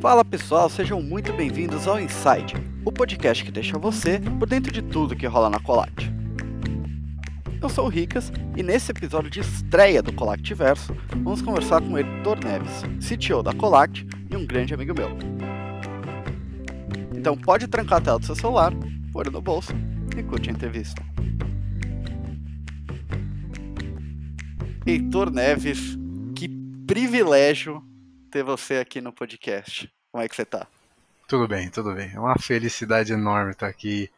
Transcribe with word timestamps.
Fala 0.00 0.24
pessoal, 0.24 0.70
sejam 0.70 1.02
muito 1.02 1.32
bem-vindos 1.32 1.88
ao 1.88 1.98
Inside, 1.98 2.54
o 2.84 2.92
podcast 2.92 3.44
que 3.44 3.50
deixa 3.50 3.76
você 3.76 4.20
por 4.38 4.48
dentro 4.48 4.70
de 4.70 4.80
tudo 4.80 5.16
que 5.16 5.26
rola 5.26 5.50
na 5.50 5.58
Colact. 5.58 6.08
Eu 7.60 7.68
sou 7.68 7.86
o 7.86 7.88
Ricas 7.88 8.32
e 8.56 8.62
nesse 8.62 8.92
episódio 8.92 9.28
de 9.28 9.40
estreia 9.40 10.00
do 10.00 10.12
Colact 10.12 10.54
Verso, 10.54 10.94
vamos 11.24 11.42
conversar 11.42 11.80
com 11.80 11.94
o 11.94 11.98
Heitor 11.98 12.38
Neves, 12.44 12.82
CTO 13.04 13.42
da 13.42 13.52
Colact 13.52 14.06
e 14.30 14.36
um 14.36 14.46
grande 14.46 14.72
amigo 14.72 14.94
meu. 14.94 15.10
Então 17.12 17.36
pode 17.36 17.66
trancar 17.66 17.98
a 17.98 18.00
tela 18.00 18.18
do 18.20 18.26
seu 18.26 18.36
celular, 18.36 18.72
pôr 19.12 19.28
no 19.28 19.42
bolso 19.42 19.72
e 20.16 20.22
curte 20.22 20.48
a 20.48 20.52
entrevista. 20.52 21.02
Heitor 24.86 25.32
Neves, 25.32 25.98
que 26.36 26.48
privilégio 26.86 27.82
ter 28.28 28.42
você 28.42 28.76
aqui 28.76 29.00
no 29.00 29.12
podcast. 29.12 29.92
Como 30.12 30.22
é 30.22 30.28
que 30.28 30.36
você 30.36 30.44
tá? 30.44 30.66
Tudo 31.26 31.48
bem, 31.48 31.68
tudo 31.70 31.94
bem. 31.94 32.12
É 32.14 32.20
uma 32.20 32.38
felicidade 32.38 33.12
enorme 33.12 33.50
estar 33.50 33.66
aqui 33.66 34.10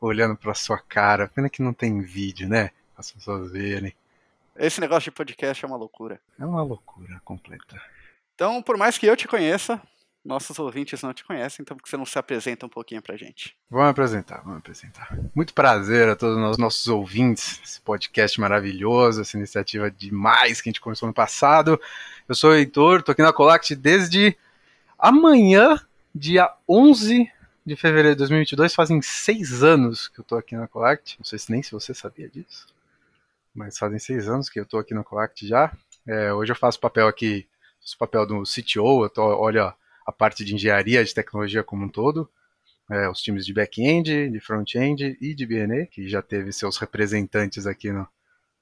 olhando 0.00 0.36
para 0.36 0.54
sua 0.54 0.78
cara. 0.78 1.28
Pena 1.28 1.48
que 1.48 1.62
não 1.62 1.72
tem 1.72 2.00
vídeo, 2.00 2.48
né? 2.48 2.70
As 2.96 3.10
pessoas 3.10 3.52
verem. 3.52 3.94
Esse 4.56 4.80
negócio 4.80 5.10
de 5.10 5.16
podcast 5.16 5.64
é 5.64 5.68
uma 5.68 5.76
loucura. 5.76 6.20
É 6.38 6.44
uma 6.44 6.62
loucura 6.62 7.20
completa. 7.24 7.80
Então, 8.34 8.62
por 8.62 8.76
mais 8.76 8.96
que 8.98 9.06
eu 9.06 9.16
te 9.16 9.28
conheça, 9.28 9.80
nossos 10.26 10.58
ouvintes 10.58 11.00
não 11.02 11.14
te 11.14 11.24
conhecem, 11.24 11.62
então 11.62 11.76
por 11.76 11.84
que 11.84 11.88
você 11.88 11.96
não 11.96 12.04
se 12.04 12.18
apresenta 12.18 12.66
um 12.66 12.68
pouquinho 12.68 13.00
pra 13.00 13.16
gente? 13.16 13.56
Vamos 13.70 13.90
apresentar, 13.90 14.42
vamos 14.42 14.58
apresentar. 14.58 15.16
Muito 15.34 15.54
prazer 15.54 16.08
a 16.08 16.16
todos 16.16 16.36
os 16.50 16.58
nossos 16.58 16.88
ouvintes, 16.88 17.60
esse 17.64 17.80
podcast 17.80 18.40
maravilhoso, 18.40 19.20
essa 19.20 19.36
iniciativa 19.36 19.88
demais 19.88 20.60
que 20.60 20.68
a 20.68 20.70
gente 20.70 20.80
começou 20.80 21.06
no 21.06 21.14
passado. 21.14 21.80
Eu 22.28 22.34
sou 22.34 22.50
o 22.50 22.54
Heitor, 22.54 23.02
tô 23.02 23.12
aqui 23.12 23.22
na 23.22 23.32
Colact 23.32 23.74
desde 23.76 24.36
amanhã, 24.98 25.80
dia 26.12 26.52
11 26.68 27.30
de 27.64 27.76
fevereiro 27.76 28.16
de 28.16 28.18
2022, 28.18 28.74
fazem 28.74 29.00
seis 29.00 29.62
anos 29.62 30.08
que 30.08 30.18
eu 30.18 30.24
tô 30.24 30.36
aqui 30.36 30.56
na 30.56 30.66
Colact. 30.66 31.18
Não 31.20 31.24
sei 31.24 31.38
se 31.38 31.52
nem 31.52 31.62
se 31.62 31.70
você 31.70 31.94
sabia 31.94 32.28
disso, 32.28 32.66
mas 33.54 33.78
fazem 33.78 34.00
seis 34.00 34.28
anos 34.28 34.50
que 34.50 34.58
eu 34.58 34.66
tô 34.66 34.78
aqui 34.78 34.92
na 34.92 35.04
Colact 35.04 35.46
já. 35.46 35.72
É, 36.04 36.32
hoje 36.32 36.50
eu 36.50 36.56
faço 36.56 36.80
papel 36.80 37.06
aqui, 37.06 37.46
faço 37.80 37.96
papel 37.96 38.26
do 38.26 38.42
CTO, 38.42 39.04
eu 39.04 39.08
tô, 39.08 39.22
olha 39.22 39.72
a 40.06 40.12
parte 40.12 40.44
de 40.44 40.54
engenharia 40.54 41.04
de 41.04 41.12
tecnologia 41.12 41.64
como 41.64 41.84
um 41.84 41.88
todo, 41.88 42.30
é, 42.88 43.08
os 43.08 43.20
times 43.20 43.44
de 43.44 43.52
back-end, 43.52 44.30
de 44.30 44.40
front-end 44.40 45.18
e 45.20 45.34
de 45.34 45.44
BNE, 45.44 45.86
que 45.88 46.08
já 46.08 46.22
teve 46.22 46.52
seus 46.52 46.78
representantes 46.78 47.66
aqui 47.66 47.90
no, 47.90 48.06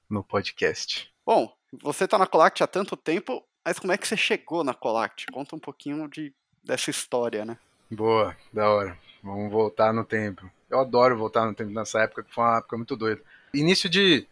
no 0.09 0.23
podcast. 0.23 1.13
Bom, 1.23 1.55
você 1.83 2.05
está 2.05 2.17
na 2.17 2.25
Colact 2.25 2.63
há 2.63 2.67
tanto 2.67 2.97
tempo, 2.97 3.43
mas 3.63 3.77
como 3.77 3.93
é 3.93 3.97
que 3.97 4.07
você 4.07 4.17
chegou 4.17 4.63
na 4.63 4.73
Colact? 4.73 5.27
Conta 5.27 5.55
um 5.55 5.59
pouquinho 5.59 6.07
de, 6.09 6.33
dessa 6.63 6.89
história, 6.89 7.45
né? 7.45 7.57
Boa, 7.91 8.35
da 8.51 8.67
hora. 8.67 8.97
Vamos 9.21 9.51
voltar 9.51 9.93
no 9.93 10.03
tempo. 10.03 10.49
Eu 10.69 10.79
adoro 10.79 11.17
voltar 11.17 11.45
no 11.45 11.53
tempo 11.53 11.71
nessa 11.71 12.01
época, 12.01 12.23
que 12.23 12.33
foi 12.33 12.43
uma 12.43 12.57
época 12.57 12.77
muito 12.77 12.95
doida. 12.95 13.21
Início 13.53 13.87
de, 13.87 14.27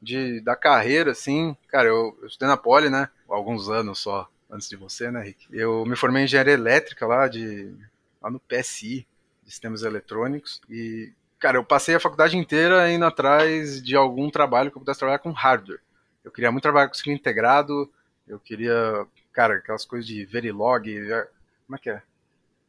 de 0.00 0.40
da 0.40 0.56
carreira, 0.56 1.10
assim, 1.10 1.54
cara, 1.68 1.88
eu, 1.88 2.16
eu 2.20 2.26
estudei 2.26 2.48
na 2.48 2.56
Poli, 2.56 2.88
né? 2.88 3.10
Alguns 3.28 3.68
anos 3.68 3.98
só 3.98 4.28
antes 4.50 4.68
de 4.68 4.76
você, 4.76 5.10
né, 5.10 5.22
Rick? 5.22 5.46
Eu 5.50 5.84
me 5.84 5.96
formei 5.96 6.22
em 6.22 6.24
engenharia 6.24 6.54
elétrica 6.54 7.06
lá, 7.06 7.28
de, 7.28 7.74
lá 8.20 8.30
no 8.30 8.40
PSI, 8.40 9.06
de 9.44 9.50
sistemas 9.50 9.82
eletrônicos, 9.82 10.60
e, 10.68 11.12
cara, 11.38 11.58
eu 11.58 11.64
passei 11.64 11.94
a 11.94 12.00
faculdade 12.00 12.36
inteira 12.36 12.90
indo 12.90 13.04
atrás 13.04 13.82
de 13.82 13.96
algum 13.96 14.30
trabalho 14.30 14.70
que 14.70 14.76
eu 14.76 14.80
pudesse 14.80 14.98
trabalhar 14.98 15.18
com 15.18 15.30
hardware. 15.30 15.80
Eu 16.24 16.30
queria 16.30 16.50
muito 16.50 16.62
trabalhar 16.62 16.88
com 16.88 16.94
circuito 16.94 17.20
integrado, 17.20 17.90
eu 18.26 18.40
queria, 18.40 19.06
cara, 19.32 19.54
aquelas 19.54 19.84
coisas 19.84 20.06
de 20.06 20.24
Verilog, 20.24 20.84
como 21.66 21.76
é 21.76 21.78
que 21.78 21.90
é? 21.90 22.02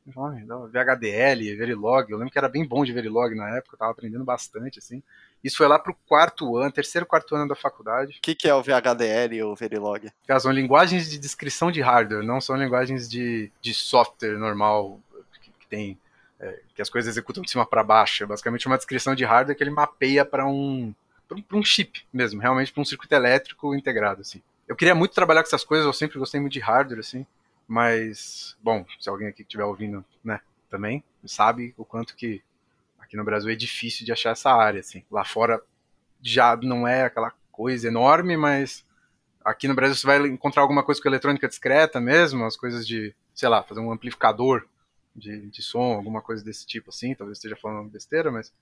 VHDL, 0.05 1.55
Verilog, 1.57 2.09
eu 2.09 2.17
lembro 2.17 2.31
que 2.31 2.37
era 2.37 2.47
bem 2.47 2.65
bom 2.65 2.85
de 2.85 2.93
Verilog 2.93 3.35
na 3.35 3.57
época, 3.57 3.75
eu 3.75 3.79
tava 3.79 3.91
aprendendo 3.91 4.23
bastante, 4.23 4.79
assim. 4.79 5.03
Isso 5.43 5.57
foi 5.57 5.67
lá 5.67 5.77
pro 5.77 5.95
quarto 6.07 6.57
ano, 6.57 6.71
terceiro, 6.71 7.05
quarto 7.05 7.35
ano 7.35 7.47
da 7.47 7.55
faculdade. 7.55 8.17
O 8.17 8.21
que, 8.21 8.35
que 8.35 8.47
é 8.47 8.53
o 8.53 8.61
VHDL 8.61 9.35
e 9.35 9.43
o 9.43 9.55
Verilog? 9.55 10.11
São 10.39 10.51
linguagens 10.51 11.09
de 11.09 11.17
descrição 11.17 11.71
de 11.71 11.81
hardware, 11.81 12.23
não 12.23 12.41
são 12.41 12.55
linguagens 12.55 13.07
de, 13.07 13.51
de 13.61 13.73
software 13.73 14.37
normal, 14.37 14.99
que, 15.41 15.51
que 15.51 15.67
tem, 15.67 15.97
é, 16.39 16.59
que 16.73 16.81
as 16.81 16.89
coisas 16.89 17.09
executam 17.09 17.43
de 17.43 17.51
cima 17.51 17.65
para 17.65 17.83
baixo. 17.83 18.23
É 18.23 18.27
basicamente 18.27 18.67
uma 18.67 18.77
descrição 18.77 19.15
de 19.15 19.23
hardware 19.23 19.55
que 19.55 19.63
ele 19.63 19.71
mapeia 19.71 20.25
para 20.25 20.45
um, 20.45 20.93
para 21.27 21.57
um 21.57 21.63
chip 21.63 22.05
mesmo, 22.11 22.41
realmente 22.41 22.71
para 22.71 22.81
um 22.81 22.85
circuito 22.85 23.13
elétrico 23.13 23.75
integrado, 23.75 24.21
assim. 24.21 24.41
Eu 24.67 24.75
queria 24.75 24.95
muito 24.95 25.13
trabalhar 25.13 25.43
com 25.43 25.47
essas 25.47 25.63
coisas, 25.63 25.85
eu 25.85 25.93
sempre 25.93 26.19
gostei 26.19 26.41
muito 26.41 26.53
de 26.53 26.59
hardware, 26.59 26.99
assim. 26.99 27.25
Mas, 27.67 28.57
bom, 28.61 28.85
se 28.99 29.09
alguém 29.09 29.27
aqui 29.27 29.41
estiver 29.41 29.63
ouvindo, 29.63 30.03
né, 30.23 30.39
também, 30.69 31.03
sabe 31.25 31.73
o 31.77 31.83
quanto 31.83 32.15
que 32.15 32.41
aqui 33.07 33.17
no 33.17 33.23
Brasil 33.23 33.49
é 33.49 33.55
difícil 33.55 34.05
de 34.05 34.11
achar 34.11 34.31
essa 34.31 34.51
área, 34.51 34.81
assim. 34.81 35.03
Lá 35.09 35.23
fora 35.23 35.61
já 36.21 36.55
não 36.57 36.87
é 36.87 37.05
aquela 37.05 37.33
coisa 37.51 37.87
enorme, 37.87 38.35
mas 38.35 38.85
aqui 39.43 39.67
no 39.67 39.73
Brasil 39.73 39.95
você 39.95 40.05
vai 40.05 40.19
encontrar 40.27 40.61
alguma 40.61 40.83
coisa 40.83 41.01
com 41.01 41.07
eletrônica 41.07 41.47
discreta 41.47 41.99
mesmo, 41.99 42.45
as 42.45 42.57
coisas 42.57 42.85
de, 42.85 43.15
sei 43.33 43.49
lá, 43.49 43.63
fazer 43.63 43.79
um 43.79 43.91
amplificador 43.91 44.67
de, 45.15 45.49
de 45.49 45.61
som, 45.61 45.93
alguma 45.93 46.21
coisa 46.21 46.43
desse 46.43 46.67
tipo 46.67 46.89
assim, 46.89 47.15
talvez 47.15 47.37
esteja 47.37 47.55
falando 47.55 47.89
besteira, 47.89 48.29
mas 48.29 48.53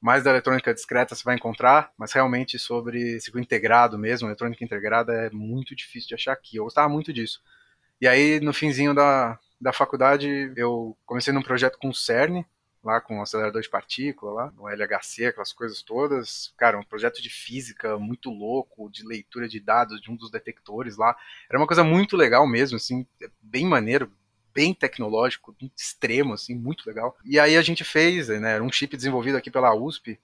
mais 0.00 0.24
da 0.24 0.30
eletrônica 0.30 0.74
discreta 0.74 1.14
você 1.14 1.22
vai 1.22 1.36
encontrar, 1.36 1.92
mas 1.96 2.12
realmente 2.12 2.58
sobre 2.58 3.20
circuito 3.20 3.44
integrado 3.44 3.96
mesmo, 3.96 4.28
eletrônica 4.28 4.64
integrada 4.64 5.12
é 5.12 5.30
muito 5.30 5.76
difícil 5.76 6.08
de 6.08 6.14
achar 6.14 6.32
aqui. 6.32 6.56
Eu 6.56 6.64
gostava 6.64 6.88
muito 6.88 7.12
disso. 7.12 7.40
E 8.00 8.08
aí, 8.08 8.40
no 8.40 8.52
finzinho 8.52 8.94
da, 8.94 9.38
da 9.60 9.72
faculdade, 9.72 10.52
eu 10.56 10.96
comecei 11.04 11.32
num 11.32 11.42
projeto 11.42 11.78
com 11.78 11.90
o 11.90 11.94
CERN, 11.94 12.44
lá 12.82 13.00
com 13.00 13.18
o 13.18 13.22
acelerador 13.22 13.60
de 13.60 13.68
partícula, 13.68 14.32
lá 14.32 14.52
no 14.52 14.68
LHC, 14.68 15.26
aquelas 15.26 15.52
coisas 15.52 15.82
todas. 15.82 16.52
Cara, 16.56 16.78
um 16.78 16.82
projeto 16.82 17.22
de 17.22 17.28
física 17.28 17.98
muito 17.98 18.30
louco, 18.30 18.90
de 18.90 19.06
leitura 19.06 19.48
de 19.48 19.60
dados 19.60 20.00
de 20.00 20.10
um 20.10 20.16
dos 20.16 20.30
detectores 20.30 20.96
lá. 20.96 21.16
Era 21.48 21.58
uma 21.58 21.66
coisa 21.66 21.84
muito 21.84 22.16
legal 22.16 22.46
mesmo, 22.46 22.76
assim, 22.76 23.06
bem 23.40 23.66
maneiro, 23.66 24.10
bem 24.52 24.74
tecnológico, 24.74 25.54
extremo, 25.76 26.34
assim, 26.34 26.54
muito 26.54 26.86
legal. 26.86 27.16
E 27.24 27.38
aí 27.38 27.56
a 27.56 27.62
gente 27.62 27.84
fez, 27.84 28.28
né, 28.28 28.54
era 28.54 28.64
um 28.64 28.72
chip 28.72 28.96
desenvolvido 28.96 29.36
aqui 29.36 29.50
pela 29.50 29.74
USP, 29.74 30.18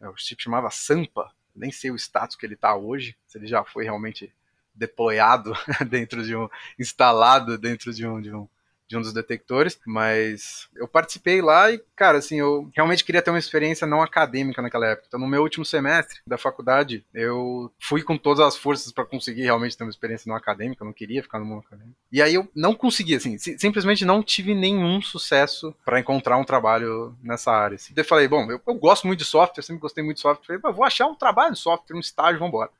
é, 0.00 0.08
o 0.08 0.16
chip 0.16 0.42
chamava 0.42 0.70
Sampa, 0.70 1.32
nem 1.54 1.72
sei 1.72 1.90
o 1.90 1.96
status 1.96 2.36
que 2.36 2.46
ele 2.46 2.54
está 2.54 2.76
hoje, 2.76 3.16
se 3.26 3.38
ele 3.38 3.46
já 3.46 3.64
foi 3.64 3.84
realmente 3.84 4.32
deployado 4.74 5.52
dentro 5.88 6.22
de 6.22 6.36
um, 6.36 6.48
instalado 6.78 7.56
dentro 7.56 7.92
de 7.92 8.06
um, 8.06 8.20
de 8.20 8.32
um, 8.32 8.46
de 8.88 8.96
um 8.96 9.00
dos 9.00 9.12
detectores, 9.12 9.78
mas 9.86 10.68
eu 10.76 10.86
participei 10.86 11.42
lá 11.42 11.70
e, 11.70 11.82
cara, 11.94 12.18
assim, 12.18 12.38
eu 12.38 12.70
realmente 12.74 13.04
queria 13.04 13.20
ter 13.20 13.30
uma 13.30 13.38
experiência 13.38 13.86
não 13.86 14.02
acadêmica 14.02 14.62
naquela 14.62 14.86
época. 14.86 15.06
Então, 15.08 15.20
no 15.20 15.26
meu 15.26 15.42
último 15.42 15.64
semestre 15.64 16.20
da 16.26 16.38
faculdade, 16.38 17.04
eu 17.12 17.70
fui 17.80 18.02
com 18.02 18.16
todas 18.16 18.46
as 18.46 18.56
forças 18.56 18.92
para 18.92 19.04
conseguir 19.04 19.42
realmente 19.42 19.76
ter 19.76 19.84
uma 19.84 19.90
experiência 19.90 20.28
não 20.28 20.36
acadêmica, 20.36 20.82
eu 20.82 20.86
não 20.86 20.92
queria 20.92 21.22
ficar 21.22 21.38
no 21.38 21.46
mundo 21.46 21.64
acadêmico. 21.66 21.96
E 22.12 22.22
aí 22.22 22.34
eu 22.34 22.48
não 22.54 22.74
consegui, 22.74 23.16
assim, 23.16 23.36
simplesmente 23.38 24.04
não 24.04 24.22
tive 24.22 24.54
nenhum 24.54 25.00
sucesso 25.02 25.74
para 25.84 25.98
encontrar 25.98 26.36
um 26.36 26.44
trabalho 26.44 27.16
nessa 27.22 27.52
área. 27.52 27.74
Assim. 27.74 27.92
Eu 27.96 28.04
falei, 28.04 28.28
bom, 28.28 28.50
eu, 28.50 28.60
eu, 28.66 28.74
gosto 28.74 29.06
muito 29.06 29.20
de 29.20 29.24
software, 29.24 29.62
sempre 29.62 29.80
gostei 29.80 30.04
muito 30.04 30.16
de 30.16 30.22
software, 30.22 30.60
falei, 30.60 30.74
vou 30.74 30.84
achar 30.84 31.06
um 31.06 31.14
trabalho 31.14 31.54
de 31.54 31.58
software, 31.58 31.96
um 31.96 32.00
estágio, 32.00 32.38
vambora. 32.38 32.70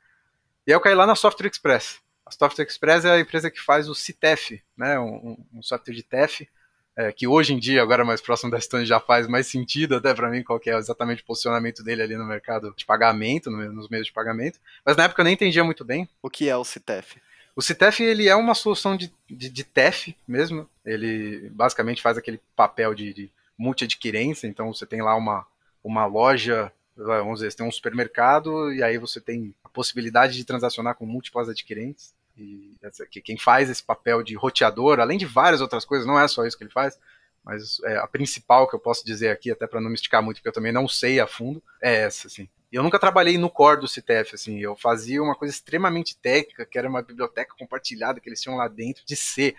E 0.67 0.73
aí 0.73 0.77
eu 0.77 0.81
caí 0.81 0.95
lá 0.95 1.07
na 1.07 1.15
Software 1.15 1.49
Express. 1.49 2.01
A 2.27 2.33
Software 2.33 2.67
Express 2.67 3.05
é 3.05 3.13
a 3.13 3.21
empresa 3.21 3.51
que 3.51 3.61
faz 3.61 3.89
o 3.89 3.95
CTEF, 3.95 4.61
né, 4.77 4.99
um, 4.99 5.39
um 5.55 5.63
software 5.63 5.95
de 5.95 6.03
TEF, 6.03 6.49
é, 6.97 7.13
que 7.13 7.27
hoje 7.27 7.53
em 7.53 7.59
dia, 7.59 7.83
agora 7.83 8.05
mais 8.05 8.21
próximo 8.21 8.51
da 8.51 8.59
Stone, 8.59 8.85
já 8.85 8.99
faz 8.99 9.29
mais 9.29 9.47
sentido 9.47 9.97
até 9.97 10.13
para 10.15 10.31
mim 10.31 10.43
qual 10.43 10.59
é 10.67 10.71
exatamente 10.71 11.23
o 11.23 11.27
posicionamento 11.27 11.85
dele 11.85 12.03
ali 12.03 12.17
no 12.17 12.25
mercado 12.25 12.75
de 12.77 12.85
pagamento, 12.85 13.51
nos 13.51 13.89
meios 13.89 14.07
de 14.07 14.13
pagamento. 14.13 14.59
Mas 14.85 14.97
na 14.97 15.05
época 15.05 15.21
eu 15.21 15.25
nem 15.25 15.35
entendia 15.35 15.63
muito 15.63 15.85
bem. 15.85 16.09
O 16.23 16.31
que 16.31 16.49
é 16.49 16.57
o 16.57 16.65
CTEF? 16.65 17.21
O 17.55 17.63
CTEF 17.63 18.03
ele 18.03 18.29
é 18.29 18.35
uma 18.35 18.55
solução 18.55 18.97
de, 18.97 19.13
de, 19.29 19.51
de 19.51 19.63
TEF 19.63 20.17
mesmo. 20.27 20.69
Ele 20.85 21.51
basicamente 21.51 22.01
faz 22.01 22.17
aquele 22.17 22.41
papel 22.57 22.95
de, 22.95 23.13
de 23.13 23.31
multi-adquirência. 23.59 24.47
Então 24.47 24.73
você 24.73 24.87
tem 24.87 25.03
lá 25.03 25.15
uma, 25.15 25.47
uma 25.85 26.07
loja, 26.07 26.73
vamos 26.97 27.41
dizer, 27.41 27.51
você 27.51 27.59
tem 27.59 27.67
um 27.67 27.73
supermercado 27.73 28.73
e 28.73 28.83
aí 28.83 28.97
você 28.97 29.21
tem 29.21 29.55
a 29.63 29.69
possibilidade 29.69 30.35
de 30.35 30.45
transacionar 30.45 30.95
com 30.95 31.05
múltiplas 31.05 31.49
adquirentes. 31.49 32.16
E 32.37 32.77
que 33.11 33.21
quem 33.21 33.39
faz 33.39 33.71
esse 33.71 33.83
papel 33.83 34.23
de 34.23 34.35
roteador, 34.35 35.01
além 35.01 35.17
de 35.17 35.25
várias 35.25 35.61
outras 35.61 35.85
coisas, 35.85 36.07
não 36.07 36.19
é 36.19 36.29
só 36.29 36.45
isso 36.45 36.57
que 36.57 36.65
ele 36.65 36.71
faz, 36.71 36.99
mas 37.43 37.81
é, 37.85 37.97
a 37.99 38.07
principal 38.07 38.69
que 38.69 38.75
eu 38.75 38.81
posso 38.81 39.05
dizer 39.07 39.31
aqui, 39.31 39.51
até 39.51 39.67
para 39.67 39.81
não 39.81 39.89
me 39.89 39.95
esticar 39.95 40.23
muito, 40.23 40.39
porque 40.39 40.49
eu 40.49 40.53
também 40.53 40.73
não 40.73 40.89
sei 40.89 41.21
a 41.21 41.27
fundo, 41.27 41.63
é 41.81 42.03
essa, 42.03 42.27
assim. 42.27 42.49
Eu 42.73 42.83
nunca 42.83 42.99
trabalhei 42.99 43.39
no 43.39 43.49
core 43.49 43.81
do 43.81 43.89
CTF, 43.89 44.35
assim, 44.35 44.59
eu 44.59 44.77
fazia 44.77 45.23
uma 45.23 45.35
coisa 45.35 45.55
extremamente 45.55 46.17
técnica, 46.17 46.67
que 46.67 46.77
era 46.77 46.89
uma 46.89 47.01
biblioteca 47.01 47.55
compartilhada 47.57 48.21
que 48.21 48.29
eles 48.29 48.41
tinham 48.41 48.59
lá 48.59 48.67
dentro 48.69 49.05
de 49.07 49.15
C. 49.15 49.55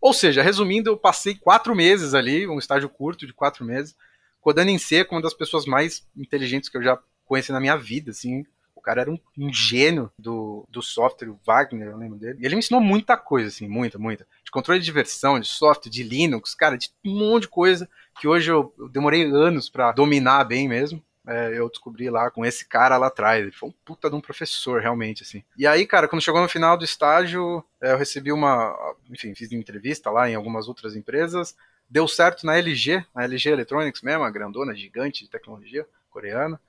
Ou 0.00 0.14
seja, 0.14 0.40
resumindo, 0.42 0.88
eu 0.88 0.96
passei 0.96 1.34
quatro 1.34 1.74
meses 1.74 2.14
ali, 2.14 2.46
um 2.46 2.58
estágio 2.58 2.88
curto 2.88 3.26
de 3.26 3.32
quatro 3.32 3.64
meses, 3.64 3.96
codando 4.40 4.70
em 4.70 4.78
C 4.78 5.04
com 5.04 5.16
uma 5.16 5.22
das 5.22 5.34
pessoas 5.34 5.66
mais 5.66 6.06
inteligentes 6.16 6.68
que 6.68 6.76
eu 6.76 6.82
já 6.82 6.98
conheci 7.24 7.50
na 7.50 7.60
minha 7.60 7.76
vida, 7.76 8.12
assim, 8.12 8.46
cara 8.82 9.02
era 9.02 9.10
um, 9.10 9.18
um, 9.38 9.52
gênio 9.52 10.10
do, 10.18 10.66
do 10.68 10.82
software, 10.82 11.30
o 11.30 11.38
Wagner, 11.44 11.88
eu 11.88 11.96
lembro 11.96 12.18
dele. 12.18 12.38
E 12.40 12.46
ele 12.46 12.54
me 12.54 12.58
ensinou 12.58 12.80
muita 12.80 13.16
coisa, 13.16 13.48
assim, 13.48 13.68
muita, 13.68 13.98
muita. 13.98 14.26
De 14.44 14.50
controle 14.50 14.80
de 14.80 14.92
versão, 14.92 15.38
de 15.38 15.46
software, 15.46 15.90
de 15.90 16.02
Linux, 16.02 16.54
cara, 16.54 16.76
de 16.76 16.90
um 17.04 17.18
monte 17.18 17.42
de 17.42 17.48
coisa 17.48 17.88
que 18.20 18.28
hoje 18.28 18.50
eu, 18.50 18.74
eu 18.78 18.88
demorei 18.88 19.24
anos 19.24 19.68
para 19.68 19.92
dominar 19.92 20.44
bem 20.44 20.68
mesmo. 20.68 21.02
É, 21.26 21.56
eu 21.56 21.68
descobri 21.68 22.10
lá 22.10 22.30
com 22.30 22.44
esse 22.44 22.66
cara 22.66 22.96
lá 22.96 23.06
atrás. 23.06 23.42
Ele 23.42 23.52
foi 23.52 23.68
um 23.68 23.74
puta 23.84 24.10
de 24.10 24.16
um 24.16 24.20
professor, 24.20 24.80
realmente, 24.80 25.22
assim. 25.22 25.42
E 25.56 25.66
aí, 25.66 25.86
cara, 25.86 26.08
quando 26.08 26.22
chegou 26.22 26.40
no 26.40 26.48
final 26.48 26.76
do 26.76 26.84
estágio, 26.84 27.64
é, 27.80 27.92
eu 27.92 27.96
recebi 27.96 28.32
uma. 28.32 28.74
Enfim, 29.10 29.34
fiz 29.34 29.50
uma 29.50 29.60
entrevista 29.60 30.10
lá 30.10 30.28
em 30.28 30.34
algumas 30.34 30.68
outras 30.68 30.96
empresas. 30.96 31.56
Deu 31.88 32.08
certo 32.08 32.44
na 32.44 32.56
LG, 32.56 33.04
na 33.14 33.24
LG 33.24 33.50
Electronics 33.50 34.02
mesmo, 34.02 34.24
a 34.24 34.30
grandona, 34.30 34.74
gigante 34.74 35.24
de 35.24 35.30
tecnologia 35.30 35.86
coreana. 36.10 36.60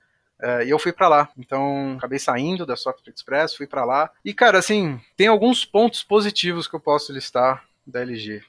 É, 0.44 0.66
e 0.66 0.68
eu 0.68 0.78
fui 0.78 0.92
para 0.92 1.08
lá. 1.08 1.30
Então, 1.38 1.94
acabei 1.96 2.18
saindo 2.18 2.66
da 2.66 2.76
Software 2.76 3.14
Express, 3.14 3.54
fui 3.54 3.66
para 3.66 3.82
lá. 3.82 4.10
E, 4.22 4.34
cara, 4.34 4.58
assim, 4.58 5.00
tem 5.16 5.26
alguns 5.26 5.64
pontos 5.64 6.02
positivos 6.02 6.68
que 6.68 6.76
eu 6.76 6.80
posso 6.80 7.14
listar 7.14 7.64
da 7.86 8.02
LG. 8.02 8.42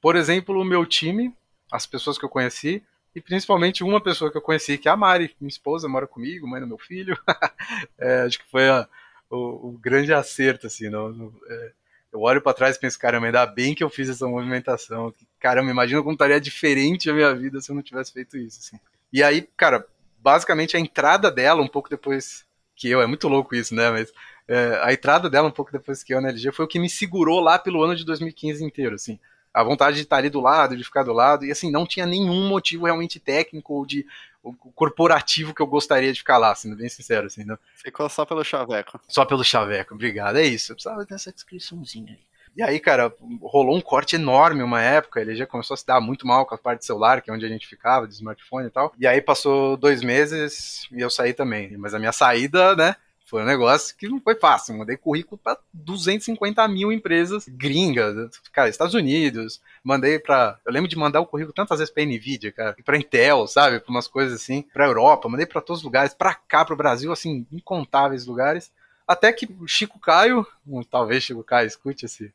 Por 0.00 0.16
exemplo, 0.16 0.58
o 0.58 0.64
meu 0.64 0.86
time, 0.86 1.36
as 1.70 1.84
pessoas 1.84 2.16
que 2.16 2.24
eu 2.24 2.28
conheci, 2.30 2.82
e 3.14 3.20
principalmente 3.20 3.84
uma 3.84 4.00
pessoa 4.00 4.32
que 4.32 4.38
eu 4.38 4.42
conheci, 4.42 4.78
que 4.78 4.88
é 4.88 4.92
a 4.92 4.96
Mari, 4.96 5.36
minha 5.38 5.50
esposa, 5.50 5.86
mora 5.86 6.06
comigo, 6.06 6.48
mãe 6.48 6.58
do 6.58 6.66
meu 6.66 6.78
filho. 6.78 7.18
é, 8.00 8.22
acho 8.22 8.38
que 8.38 8.50
foi 8.50 8.70
a, 8.70 8.88
o, 9.28 9.68
o, 9.68 9.78
grande 9.78 10.14
acerto, 10.14 10.68
assim. 10.68 10.88
No, 10.88 11.34
é, 11.46 11.72
eu 12.14 12.20
olho 12.22 12.40
para 12.40 12.54
trás 12.54 12.76
e 12.76 12.80
penso, 12.80 12.98
caramba, 12.98 13.26
ainda 13.26 13.44
bem 13.44 13.74
que 13.74 13.84
eu 13.84 13.90
fiz 13.90 14.08
essa 14.08 14.26
movimentação. 14.26 15.14
Caramba, 15.38 15.70
imagina 15.70 16.00
como 16.00 16.14
estaria 16.14 16.40
diferente 16.40 17.10
a 17.10 17.12
minha 17.12 17.34
vida 17.34 17.60
se 17.60 17.70
eu 17.70 17.74
não 17.74 17.82
tivesse 17.82 18.10
feito 18.10 18.38
isso, 18.38 18.58
assim. 18.60 18.80
E 19.12 19.22
aí, 19.22 19.46
cara, 19.54 19.86
basicamente 20.22 20.76
a 20.76 20.80
entrada 20.80 21.30
dela, 21.30 21.60
um 21.60 21.68
pouco 21.68 21.90
depois 21.90 22.44
que 22.76 22.88
eu, 22.88 23.02
é 23.02 23.06
muito 23.06 23.28
louco 23.28 23.54
isso, 23.54 23.74
né? 23.74 23.90
Mas 23.90 24.12
é, 24.46 24.80
a 24.82 24.92
entrada 24.92 25.28
dela, 25.28 25.48
um 25.48 25.52
pouco 25.52 25.72
depois 25.72 26.02
que 26.02 26.14
eu 26.14 26.20
na 26.20 26.28
LG, 26.28 26.52
foi 26.52 26.64
o 26.64 26.68
que 26.68 26.78
me 26.78 26.88
segurou 26.88 27.40
lá 27.40 27.58
pelo 27.58 27.82
ano 27.82 27.96
de 27.96 28.04
2015 28.04 28.64
inteiro, 28.64 28.94
assim. 28.94 29.18
A 29.52 29.62
vontade 29.62 29.96
de 29.96 30.02
estar 30.02 30.16
ali 30.16 30.30
do 30.30 30.40
lado, 30.40 30.76
de 30.76 30.84
ficar 30.84 31.02
do 31.02 31.12
lado, 31.12 31.44
e 31.44 31.50
assim, 31.50 31.70
não 31.70 31.84
tinha 31.84 32.06
nenhum 32.06 32.48
motivo 32.48 32.86
realmente 32.86 33.20
técnico 33.20 33.74
ou 33.74 33.84
de 33.84 34.06
ou 34.42 34.52
corporativo 34.74 35.54
que 35.54 35.62
eu 35.62 35.66
gostaria 35.68 36.12
de 36.12 36.18
ficar 36.18 36.36
lá, 36.36 36.52
sendo 36.52 36.74
bem 36.74 36.88
sincero, 36.88 37.28
assim, 37.28 37.44
né? 37.44 37.56
Ficou 37.76 38.08
só 38.08 38.24
pelo 38.24 38.42
chaveco. 38.42 39.00
Só 39.06 39.24
pelo 39.24 39.44
chaveco, 39.44 39.94
obrigado, 39.94 40.36
é 40.36 40.42
isso. 40.42 40.72
Eu 40.72 40.76
precisava 40.76 41.04
dessa 41.04 41.30
descriçãozinha 41.32 42.12
aí. 42.12 42.31
E 42.54 42.62
aí, 42.62 42.78
cara, 42.78 43.12
rolou 43.40 43.76
um 43.76 43.80
corte 43.80 44.16
enorme 44.16 44.62
uma 44.62 44.82
época, 44.82 45.20
ele 45.20 45.34
já 45.34 45.46
começou 45.46 45.74
a 45.74 45.76
se 45.76 45.86
dar 45.86 46.00
muito 46.00 46.26
mal 46.26 46.44
com 46.44 46.54
a 46.54 46.58
parte 46.58 46.84
celular, 46.84 47.22
que 47.22 47.30
é 47.30 47.34
onde 47.34 47.46
a 47.46 47.48
gente 47.48 47.66
ficava, 47.66 48.06
de 48.06 48.12
smartphone 48.12 48.66
e 48.66 48.70
tal. 48.70 48.92
E 48.98 49.06
aí 49.06 49.22
passou 49.22 49.76
dois 49.76 50.02
meses 50.02 50.86
e 50.92 51.00
eu 51.00 51.08
saí 51.08 51.32
também. 51.32 51.76
Mas 51.78 51.94
a 51.94 51.98
minha 51.98 52.12
saída, 52.12 52.76
né, 52.76 52.94
foi 53.24 53.42
um 53.42 53.46
negócio 53.46 53.96
que 53.96 54.06
não 54.06 54.20
foi 54.20 54.34
fácil. 54.34 54.76
Mandei 54.76 54.98
currículo 54.98 55.40
para 55.42 55.58
250 55.72 56.68
mil 56.68 56.92
empresas 56.92 57.48
gringas, 57.48 58.38
cara, 58.52 58.68
Estados 58.68 58.92
Unidos. 58.92 59.58
Mandei 59.82 60.18
para, 60.18 60.58
eu 60.66 60.70
lembro 60.70 60.90
de 60.90 60.98
mandar 60.98 61.22
o 61.22 61.26
currículo 61.26 61.54
tantas 61.54 61.78
vezes 61.78 61.92
para 61.92 62.04
Nvidia, 62.04 62.52
cara, 62.52 62.76
para 62.84 62.98
Intel, 62.98 63.46
sabe, 63.46 63.80
para 63.80 63.90
umas 63.90 64.06
coisas 64.06 64.38
assim, 64.38 64.60
para 64.74 64.84
Europa. 64.84 65.26
Mandei 65.26 65.46
para 65.46 65.62
todos 65.62 65.80
os 65.80 65.84
lugares, 65.84 66.12
para 66.12 66.34
cá, 66.34 66.66
para 66.66 66.74
o 66.74 66.76
Brasil, 66.76 67.10
assim, 67.10 67.46
incontáveis 67.50 68.26
lugares. 68.26 68.70
Até 69.08 69.32
que 69.32 69.48
o 69.58 69.66
Chico 69.66 69.98
Caio, 69.98 70.46
talvez 70.90 71.22
Chico 71.22 71.42
Caio 71.42 71.66
escute 71.66 72.04
esse 72.04 72.30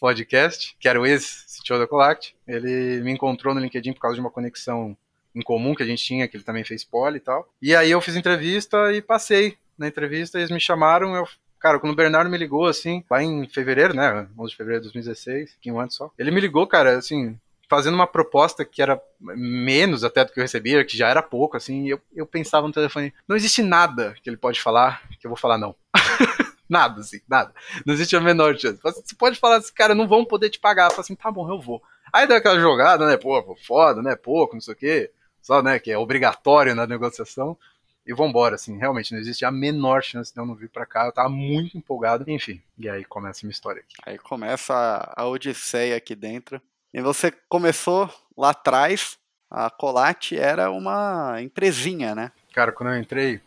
podcast, 0.00 0.74
que 0.80 0.88
era 0.88 1.00
o 1.00 1.06
ex-CTO 1.06 1.78
da 1.78 1.86
Colact. 1.86 2.34
Ele 2.48 3.00
me 3.02 3.12
encontrou 3.12 3.54
no 3.54 3.60
LinkedIn 3.60 3.92
por 3.92 4.00
causa 4.00 4.14
de 4.14 4.20
uma 4.20 4.30
conexão 4.30 4.96
em 5.34 5.42
comum 5.42 5.74
que 5.74 5.82
a 5.82 5.86
gente 5.86 6.02
tinha, 6.02 6.26
que 6.26 6.36
ele 6.36 6.44
também 6.44 6.64
fez 6.64 6.82
poli 6.82 7.18
e 7.18 7.20
tal. 7.20 7.48
E 7.62 7.76
aí 7.76 7.90
eu 7.90 8.00
fiz 8.00 8.16
entrevista 8.16 8.92
e 8.92 9.00
passei 9.00 9.56
na 9.78 9.86
entrevista, 9.86 10.38
eles 10.38 10.50
me 10.50 10.60
chamaram, 10.60 11.14
eu 11.14 11.26
Cara, 11.60 11.78
quando 11.78 11.92
o 11.92 11.96
Bernardo 11.96 12.30
me 12.30 12.38
ligou, 12.38 12.66
assim, 12.66 13.04
lá 13.10 13.22
em 13.22 13.46
fevereiro, 13.46 13.94
né? 13.94 14.26
11 14.38 14.50
de 14.50 14.56
fevereiro 14.56 14.80
de 14.80 14.92
2016, 14.92 15.58
um 15.66 15.78
ano 15.78 15.90
só. 15.90 16.10
Ele 16.18 16.30
me 16.30 16.40
ligou, 16.40 16.66
cara, 16.66 16.96
assim, 16.96 17.38
fazendo 17.68 17.94
uma 17.94 18.06
proposta 18.06 18.64
que 18.64 18.80
era 18.80 19.00
menos 19.20 20.02
até 20.02 20.24
do 20.24 20.32
que 20.32 20.40
eu 20.40 20.44
recebia, 20.44 20.84
que 20.84 20.96
já 20.96 21.08
era 21.08 21.22
pouco, 21.22 21.58
assim, 21.58 21.86
eu, 21.86 22.00
eu 22.16 22.26
pensava 22.26 22.66
no 22.66 22.72
telefone, 22.72 23.12
não 23.28 23.36
existe 23.36 23.62
nada 23.62 24.16
que 24.22 24.30
ele 24.30 24.38
pode 24.38 24.58
falar 24.58 25.02
que 25.20 25.26
eu 25.26 25.28
vou 25.28 25.36
falar 25.36 25.58
não. 25.58 25.76
Nada, 26.70 27.00
assim, 27.00 27.20
nada. 27.28 27.52
Não 27.84 27.92
existe 27.92 28.14
a 28.14 28.20
menor 28.20 28.56
chance. 28.56 28.80
Você 28.80 29.16
pode 29.16 29.40
falar 29.40 29.56
assim, 29.56 29.74
cara, 29.74 29.92
não 29.92 30.06
vão 30.06 30.24
poder 30.24 30.48
te 30.50 30.60
pagar. 30.60 30.88
Fala 30.90 31.00
assim, 31.00 31.16
tá 31.16 31.28
bom, 31.28 31.50
eu 31.50 31.60
vou. 31.60 31.82
Aí 32.12 32.28
dá 32.28 32.36
aquela 32.36 32.60
jogada, 32.60 33.04
né? 33.08 33.16
Pô, 33.16 33.56
foda, 33.66 34.00
né? 34.00 34.14
Pouco, 34.14 34.54
não 34.54 34.60
sei 34.60 34.74
o 34.74 34.76
quê. 34.76 35.10
Só, 35.42 35.60
né? 35.60 35.80
Que 35.80 35.90
é 35.90 35.98
obrigatório 35.98 36.72
na 36.76 36.86
negociação. 36.86 37.58
E 38.06 38.14
vambora, 38.14 38.54
assim, 38.54 38.78
realmente, 38.78 39.12
não 39.12 39.18
existe 39.20 39.44
a 39.44 39.50
menor 39.50 40.02
chance 40.02 40.32
de 40.32 40.40
eu 40.40 40.46
não 40.46 40.54
vir 40.54 40.68
pra 40.68 40.86
cá. 40.86 41.06
Eu 41.06 41.12
tava 41.12 41.28
muito 41.28 41.76
empolgado. 41.76 42.24
Enfim, 42.28 42.62
e 42.78 42.88
aí 42.88 43.04
começa 43.04 43.40
a 43.40 43.44
minha 43.44 43.52
história 43.52 43.80
aqui. 43.80 43.96
Aí 44.06 44.16
começa 44.16 44.72
a, 44.72 45.22
a 45.22 45.26
odisseia 45.26 45.96
aqui 45.96 46.14
dentro. 46.14 46.62
E 46.94 47.00
você 47.00 47.32
começou 47.48 48.08
lá 48.36 48.50
atrás, 48.50 49.18
a 49.50 49.68
Colate 49.70 50.38
era 50.38 50.70
uma 50.70 51.42
empresinha, 51.42 52.14
né? 52.14 52.30
Cara, 52.52 52.70
quando 52.70 52.90
eu 52.90 52.98
entrei, 52.98 53.40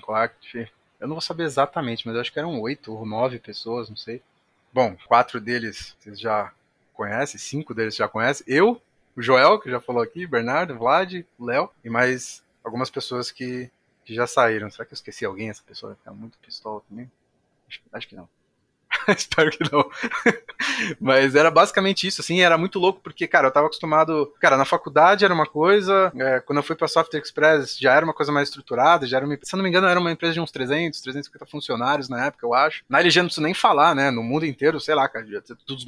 Colate 0.00 0.70
eu 1.00 1.08
não 1.08 1.14
vou 1.14 1.20
saber 1.20 1.44
exatamente, 1.44 2.06
mas 2.06 2.14
eu 2.14 2.20
acho 2.20 2.32
que 2.32 2.38
eram 2.38 2.60
oito 2.60 2.94
ou 2.94 3.06
nove 3.06 3.38
pessoas, 3.38 3.88
não 3.88 3.96
sei. 3.96 4.22
Bom, 4.72 4.96
quatro 5.06 5.40
deles 5.40 5.96
vocês 5.98 6.18
já 6.18 6.52
conhecem, 6.94 7.38
cinco 7.38 7.74
deles 7.74 7.94
já 7.94 8.08
conhecem. 8.08 8.44
Eu, 8.48 8.80
o 9.16 9.22
Joel, 9.22 9.60
que 9.60 9.70
já 9.70 9.80
falou 9.80 10.02
aqui, 10.02 10.26
Bernardo, 10.26 10.76
Vlad, 10.76 11.24
Léo, 11.38 11.70
e 11.84 11.90
mais 11.90 12.42
algumas 12.64 12.90
pessoas 12.90 13.30
que, 13.30 13.70
que 14.04 14.14
já 14.14 14.26
saíram. 14.26 14.70
Será 14.70 14.84
que 14.84 14.92
eu 14.92 14.96
esqueci 14.96 15.24
alguém? 15.24 15.50
Essa 15.50 15.62
pessoa 15.62 15.94
ficar 15.94 16.12
muito 16.12 16.38
pistola 16.38 16.80
também? 16.88 17.10
Acho, 17.68 17.80
acho 17.92 18.08
que 18.08 18.16
não. 18.16 18.28
Espero 19.16 19.50
que 19.50 19.70
não. 19.70 19.88
Mas 21.00 21.34
era 21.34 21.50
basicamente 21.50 22.06
isso, 22.06 22.20
assim, 22.20 22.40
era 22.40 22.56
muito 22.56 22.78
louco, 22.78 23.00
porque, 23.02 23.26
cara, 23.26 23.48
eu 23.48 23.50
tava 23.50 23.66
acostumado. 23.66 24.32
Cara, 24.40 24.56
na 24.56 24.64
faculdade 24.64 25.24
era 25.24 25.34
uma 25.34 25.46
coisa, 25.46 26.12
é, 26.16 26.40
quando 26.40 26.58
eu 26.58 26.62
fui 26.62 26.76
pra 26.76 26.88
Software 26.88 27.20
Express 27.20 27.78
já 27.78 27.94
era 27.94 28.04
uma 28.04 28.14
coisa 28.14 28.32
mais 28.32 28.48
estruturada, 28.48 29.06
já 29.06 29.18
era 29.18 29.26
uma, 29.26 29.38
se 29.42 29.54
eu 29.54 29.56
não 29.56 29.62
me 29.62 29.68
engano, 29.68 29.86
era 29.86 30.00
uma 30.00 30.12
empresa 30.12 30.34
de 30.34 30.40
uns 30.40 30.50
300, 30.50 31.00
350 31.00 31.46
funcionários 31.46 32.08
na 32.08 32.26
época, 32.26 32.46
eu 32.46 32.54
acho. 32.54 32.82
Na 32.88 33.00
LG 33.00 33.20
não 33.20 33.26
preciso 33.26 33.44
nem 33.44 33.54
falar, 33.54 33.94
né? 33.94 34.10
No 34.10 34.22
mundo 34.22 34.46
inteiro, 34.46 34.80
sei 34.80 34.94
lá, 34.94 35.08
cara, 35.08 35.26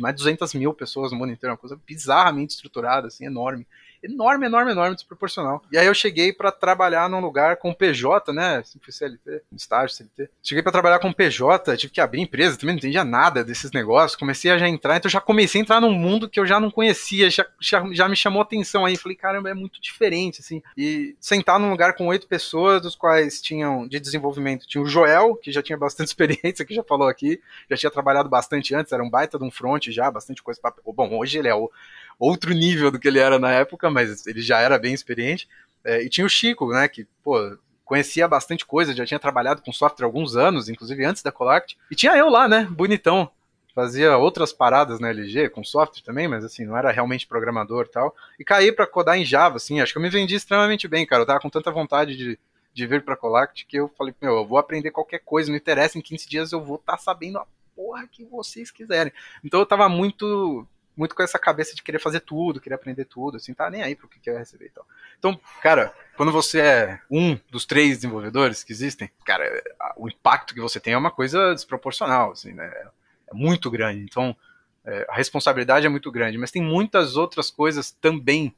mais 0.00 0.14
de 0.14 0.22
200 0.22 0.54
mil 0.54 0.74
pessoas 0.74 1.12
no 1.12 1.18
mundo 1.18 1.32
inteiro, 1.32 1.52
uma 1.52 1.58
coisa 1.58 1.78
bizarramente 1.86 2.54
estruturada, 2.54 3.08
assim, 3.08 3.24
enorme 3.24 3.66
enorme, 4.06 4.47
enorme, 4.47 4.73
enorme, 4.73 4.94
desproporcional. 4.94 5.62
E 5.70 5.79
aí 5.79 5.87
eu 5.87 5.94
cheguei 5.94 6.32
para 6.32 6.50
trabalhar 6.50 7.08
num 7.08 7.20
lugar 7.20 7.56
com 7.56 7.73
PJ, 7.73 8.32
né? 8.32 8.58
Assim, 8.58 8.79
fui 8.82 8.93
CLT, 8.93 9.43
estágio 9.53 9.97
CLT. 9.97 10.31
Cheguei 10.43 10.62
para 10.62 10.73
trabalhar 10.73 10.99
com 10.99 11.12
PJ, 11.12 11.76
tive 11.76 11.93
que 11.93 12.00
abrir 12.00 12.20
empresa, 12.20 12.56
também 12.56 12.75
não 12.75 12.79
entendia 12.79 13.05
nada 13.05 13.44
desses 13.44 13.70
negócios. 13.73 14.19
Comecei 14.19 14.50
a 14.50 14.58
já 14.58 14.69
entrar, 14.69 14.97
então 14.97 15.11
já 15.11 15.20
comecei 15.20 15.61
a 15.61 15.62
entrar 15.62 15.81
num 15.81 15.93
mundo 15.93 16.29
que 16.29 16.41
eu 16.41 16.47
já 16.47 16.58
não 16.58 16.70
conhecia, 16.70 17.30
já, 17.30 17.47
já, 17.61 17.85
já 17.92 18.09
me 18.09 18.16
chamou 18.16 18.42
atenção 18.42 18.85
aí. 18.85 18.97
Falei, 18.97 19.16
caramba, 19.16 19.50
é 19.50 19.54
muito 19.54 19.80
diferente, 19.80 20.40
assim. 20.40 20.62
E 20.76 21.16
sentar 21.21 21.59
num 21.59 21.71
lugar 21.71 21.95
com 21.95 22.07
oito 22.07 22.26
pessoas, 22.26 22.83
dos 22.83 22.95
quais 22.95 23.40
tinham 23.40 23.87
de 23.87 24.00
desenvolvimento, 24.00 24.66
tinha 24.66 24.83
o 24.83 24.87
Joel, 24.87 25.37
que 25.37 25.52
já 25.52 25.62
tinha 25.62 25.76
bastante 25.76 26.09
experiência, 26.16 26.64
que 26.64 26.75
já 26.75 26.83
falou 26.83 27.09
aqui, 27.09 27.40
já 27.71 27.76
tinha 27.76 27.90
trabalhado 27.90 28.28
bastante 28.28 28.75
antes, 28.75 28.92
era 28.92 29.02
um 29.02 29.11
baita 29.11 29.38
de 29.38 29.45
um 29.45 29.50
front 29.50 29.88
já, 29.88 30.11
bastante 30.11 30.42
coisa 30.42 30.61
pra... 30.61 30.73
Bom, 30.87 31.19
hoje 31.19 31.38
ele 31.38 31.49
é 31.49 31.54
o 31.54 31.71
outro 32.18 32.52
nível 32.52 32.90
do 32.90 32.99
que 32.99 33.08
ele 33.08 33.18
era 33.18 33.38
na 33.38 33.52
época, 33.52 33.90
mas 33.90 34.26
ele 34.26 34.40
já 34.40 34.61
era 34.61 34.78
bem 34.78 34.94
experiente. 34.94 35.49
É, 35.85 36.02
e 36.02 36.08
tinha 36.08 36.26
o 36.26 36.30
Chico, 36.30 36.68
né, 36.70 36.88
que, 36.88 37.06
pô, 37.23 37.56
conhecia 37.85 38.26
bastante 38.26 38.66
coisa, 38.66 38.94
já 38.94 39.06
tinha 39.06 39.20
trabalhado 39.20 39.62
com 39.62 39.73
software 39.73 40.04
há 40.04 40.08
alguns 40.08 40.35
anos, 40.37 40.68
inclusive 40.68 41.04
antes 41.04 41.23
da 41.23 41.30
Colact. 41.30 41.78
E 41.90 41.94
tinha 41.94 42.16
eu 42.16 42.28
lá, 42.28 42.49
né, 42.49 42.66
bonitão, 42.68 43.30
fazia 43.76 44.16
outras 44.16 44.52
paradas 44.52 44.99
na 44.99 45.11
LG, 45.11 45.50
com 45.50 45.62
software 45.62 46.02
também, 46.02 46.26
mas 46.26 46.44
assim, 46.44 46.64
não 46.64 46.76
era 46.76 46.90
realmente 46.90 47.26
programador 47.26 47.85
e 47.85 47.90
tal. 47.90 48.16
E 48.40 48.44
caí 48.44 48.73
para 48.73 48.87
codar 48.87 49.18
em 49.18 49.25
Java, 49.25 49.56
assim, 49.56 49.80
acho 49.80 49.92
que 49.92 49.99
eu 49.99 50.02
me 50.02 50.08
vendi 50.08 50.35
extremamente 50.35 50.88
bem, 50.88 51.06
cara. 51.06 51.23
Eu 51.23 51.26
tava 51.26 51.40
com 51.40 51.50
tanta 51.50 51.70
vontade 51.70 52.16
de, 52.16 52.38
de 52.73 52.87
vir 52.87 53.04
pra 53.04 53.16
Colact 53.16 53.66
que 53.66 53.76
eu 53.76 53.88
falei, 53.96 54.14
meu, 54.20 54.38
eu 54.38 54.46
vou 54.46 54.58
aprender 54.58 54.90
qualquer 54.90 55.20
coisa, 55.20 55.50
não 55.50 55.58
interessa, 55.58 55.99
em 55.99 56.02
15 56.02 56.28
dias 56.28 56.52
eu 56.52 56.64
vou 56.64 56.76
estar 56.76 56.96
tá 56.96 56.99
sabendo 56.99 57.38
a 57.38 57.46
porra 57.76 58.08
que 58.11 58.25
vocês 58.25 58.70
quiserem. 58.70 59.12
Então 59.44 59.61
eu 59.61 59.66
tava 59.66 59.88
muito 59.88 60.66
muito 60.97 61.15
com 61.15 61.23
essa 61.23 61.38
cabeça 61.38 61.75
de 61.75 61.83
querer 61.83 61.99
fazer 61.99 62.21
tudo, 62.21 62.61
querer 62.61 62.75
aprender 62.75 63.05
tudo, 63.05 63.37
assim, 63.37 63.53
tá 63.53 63.69
nem 63.69 63.83
aí 63.83 63.95
pro 63.95 64.09
que 64.09 64.19
quer 64.19 64.38
receber 64.38 64.67
e 64.67 64.71
tal. 64.71 64.87
Então, 65.19 65.38
cara, 65.61 65.93
quando 66.17 66.33
você 66.33 66.61
é 66.61 67.00
um 67.11 67.38
dos 67.50 67.67
três 67.67 67.97
desenvolvedores 67.97 68.65
que 68.65 68.73
existem, 68.73 69.11
cara, 69.25 69.62
o 69.97 70.09
impacto 70.09 70.55
que 70.55 70.61
você 70.61 70.81
tem 70.81 70.95
é 70.95 70.99
uma 70.99 71.11
coisa 71.11 71.55
desproporcional, 71.55 72.33
assim, 72.33 72.53
né? 72.53 72.73
É 73.29 73.35
muito 73.35 73.71
grande. 73.71 74.03
Então, 74.03 74.35
é, 74.85 75.07
a 75.09 75.17
responsabilidade 75.17 75.85
é 75.85 75.88
muito 75.88 76.11
grande, 76.11 76.38
mas 76.38 76.50
tem 76.50 76.62
muitas 76.62 77.17
outras 77.17 77.50
coisas 77.50 77.91
também 77.91 78.55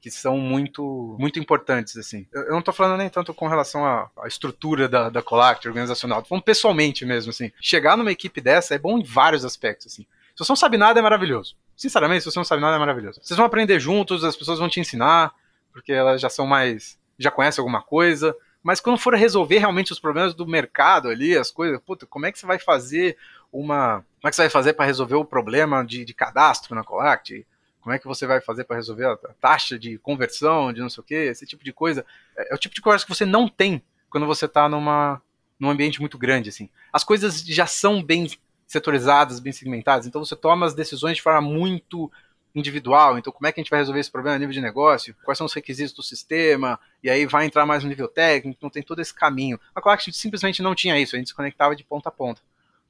que 0.00 0.10
são 0.10 0.38
muito 0.38 1.16
muito 1.18 1.38
importantes, 1.38 1.96
assim. 1.96 2.26
Eu, 2.32 2.50
não 2.50 2.62
tô 2.62 2.72
falando 2.72 2.98
nem 2.98 3.08
tanto 3.08 3.34
com 3.34 3.48
relação 3.48 3.84
à, 3.84 4.10
à 4.18 4.28
estrutura 4.28 4.88
da, 4.88 5.08
da 5.08 5.22
Colact 5.22 5.66
organizacional, 5.66 6.22
tô 6.22 6.28
falando 6.28 6.44
pessoalmente 6.44 7.04
mesmo, 7.04 7.30
assim. 7.30 7.50
Chegar 7.60 7.96
numa 7.96 8.12
equipe 8.12 8.40
dessa 8.40 8.74
é 8.74 8.78
bom 8.78 8.98
em 8.98 9.04
vários 9.04 9.44
aspectos, 9.44 9.86
assim. 9.88 10.02
Se 10.34 10.44
você 10.44 10.52
não 10.52 10.56
sabe 10.56 10.76
nada, 10.76 11.00
é 11.00 11.02
maravilhoso. 11.02 11.56
Sinceramente, 11.78 12.24
se 12.24 12.30
você 12.32 12.40
não 12.40 12.44
sabe 12.44 12.60
nada, 12.60 12.74
é 12.74 12.78
maravilhoso. 12.78 13.20
Vocês 13.22 13.36
vão 13.36 13.46
aprender 13.46 13.78
juntos, 13.78 14.24
as 14.24 14.34
pessoas 14.34 14.58
vão 14.58 14.68
te 14.68 14.80
ensinar, 14.80 15.32
porque 15.72 15.92
elas 15.92 16.20
já 16.20 16.28
são 16.28 16.44
mais. 16.44 16.98
já 17.16 17.30
conhecem 17.30 17.62
alguma 17.62 17.80
coisa. 17.80 18.34
Mas 18.64 18.80
quando 18.80 18.98
for 18.98 19.14
resolver 19.14 19.58
realmente 19.58 19.92
os 19.92 20.00
problemas 20.00 20.34
do 20.34 20.44
mercado 20.44 21.08
ali, 21.08 21.38
as 21.38 21.52
coisas, 21.52 21.80
puta, 21.80 22.04
como 22.04 22.26
é 22.26 22.32
que 22.32 22.38
você 22.38 22.46
vai 22.46 22.58
fazer 22.58 23.16
uma. 23.52 24.04
Como 24.20 24.28
é 24.28 24.30
que 24.30 24.36
você 24.36 24.42
vai 24.42 24.50
fazer 24.50 24.72
para 24.72 24.86
resolver 24.86 25.14
o 25.14 25.24
problema 25.24 25.84
de, 25.84 26.04
de 26.04 26.12
cadastro 26.12 26.74
na 26.74 26.82
Colact? 26.82 27.46
Como 27.80 27.94
é 27.94 27.98
que 28.00 28.08
você 28.08 28.26
vai 28.26 28.40
fazer 28.40 28.64
para 28.64 28.74
resolver 28.74 29.06
a 29.06 29.16
taxa 29.40 29.78
de 29.78 29.98
conversão, 29.98 30.72
de 30.72 30.80
não 30.80 30.90
sei 30.90 31.00
o 31.00 31.04
que, 31.04 31.14
esse 31.14 31.46
tipo 31.46 31.62
de 31.62 31.72
coisa? 31.72 32.04
É, 32.36 32.52
é 32.52 32.54
o 32.56 32.58
tipo 32.58 32.74
de 32.74 32.82
coisa 32.82 33.04
que 33.04 33.08
você 33.08 33.24
não 33.24 33.46
tem 33.48 33.80
quando 34.10 34.26
você 34.26 34.46
está 34.46 34.68
numa, 34.68 35.22
num 35.60 35.70
ambiente 35.70 36.00
muito 36.00 36.18
grande, 36.18 36.48
assim. 36.48 36.68
As 36.92 37.04
coisas 37.04 37.40
já 37.40 37.66
são 37.66 38.02
bem 38.02 38.26
setorizadas, 38.68 39.40
bem 39.40 39.52
segmentadas, 39.52 40.06
então 40.06 40.24
você 40.24 40.36
toma 40.36 40.66
as 40.66 40.74
decisões 40.74 41.16
de 41.16 41.22
forma 41.22 41.40
muito 41.40 42.12
individual. 42.54 43.18
Então, 43.18 43.32
como 43.32 43.46
é 43.46 43.52
que 43.52 43.60
a 43.60 43.62
gente 43.62 43.70
vai 43.70 43.78
resolver 43.78 44.00
esse 44.00 44.10
problema 44.10 44.36
a 44.36 44.38
nível 44.38 44.52
de 44.52 44.60
negócio? 44.60 45.14
Quais 45.24 45.38
são 45.38 45.46
os 45.46 45.52
requisitos 45.52 45.94
do 45.94 46.02
sistema? 46.02 46.78
E 47.02 47.08
aí 47.08 47.26
vai 47.26 47.46
entrar 47.46 47.64
mais 47.64 47.82
no 47.82 47.88
nível 47.88 48.08
técnico, 48.08 48.56
então 48.58 48.70
tem 48.70 48.82
todo 48.82 49.00
esse 49.00 49.14
caminho. 49.14 49.58
A 49.74 49.80
Colact 49.80 50.12
simplesmente 50.12 50.62
não 50.62 50.74
tinha 50.74 50.98
isso, 50.98 51.16
a 51.16 51.18
gente 51.18 51.28
se 51.28 51.34
conectava 51.34 51.74
de 51.74 51.82
ponta 51.82 52.08
a 52.08 52.12
ponta. 52.12 52.40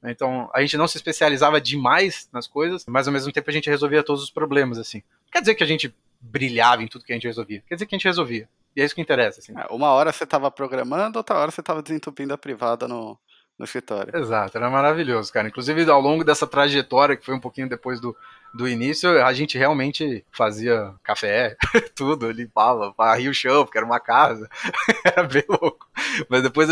Então, 0.03 0.49
a 0.53 0.61
gente 0.61 0.77
não 0.77 0.87
se 0.87 0.97
especializava 0.97 1.59
demais 1.59 2.29
nas 2.31 2.47
coisas, 2.47 2.85
mas 2.87 3.07
ao 3.07 3.13
mesmo 3.13 3.31
tempo 3.31 3.49
a 3.49 3.53
gente 3.53 3.69
resolvia 3.69 4.03
todos 4.03 4.23
os 4.23 4.29
problemas, 4.29 4.77
assim. 4.77 5.03
Quer 5.31 5.41
dizer 5.41 5.55
que 5.55 5.63
a 5.63 5.67
gente 5.67 5.93
brilhava 6.21 6.83
em 6.83 6.87
tudo 6.87 7.03
que 7.03 7.11
a 7.11 7.15
gente 7.15 7.27
resolvia. 7.27 7.63
Quer 7.67 7.75
dizer 7.75 7.85
que 7.85 7.95
a 7.95 7.97
gente 7.97 8.07
resolvia. 8.07 8.47
E 8.75 8.81
é 8.81 8.85
isso 8.85 8.95
que 8.95 9.01
interessa, 9.01 9.39
assim. 9.39 9.53
É, 9.57 9.65
uma 9.69 9.89
hora 9.89 10.11
você 10.11 10.23
estava 10.23 10.49
programando, 10.49 11.17
outra 11.17 11.37
hora 11.37 11.51
você 11.51 11.59
estava 11.59 11.81
desentupindo 11.81 12.33
a 12.33 12.37
privada 12.37 12.87
no, 12.87 13.17
no 13.59 13.65
escritório. 13.65 14.17
Exato, 14.17 14.57
era 14.57 14.69
maravilhoso, 14.69 15.31
cara. 15.33 15.49
Inclusive, 15.49 15.87
ao 15.91 15.99
longo 15.99 16.23
dessa 16.23 16.47
trajetória, 16.47 17.17
que 17.17 17.25
foi 17.25 17.35
um 17.35 17.39
pouquinho 17.39 17.67
depois 17.67 17.99
do, 17.99 18.15
do 18.53 18.67
início, 18.69 19.23
a 19.23 19.33
gente 19.33 19.57
realmente 19.57 20.25
fazia 20.31 20.93
café, 21.03 21.57
tudo, 21.93 22.31
limpava, 22.31 22.93
varria 22.97 23.29
o 23.29 23.33
chão, 23.33 23.65
porque 23.65 23.77
era 23.77 23.85
uma 23.85 23.99
casa. 23.99 24.49
era 25.03 25.23
bem 25.23 25.43
louco. 25.49 25.85
Mas 26.29 26.41
depois 26.41 26.69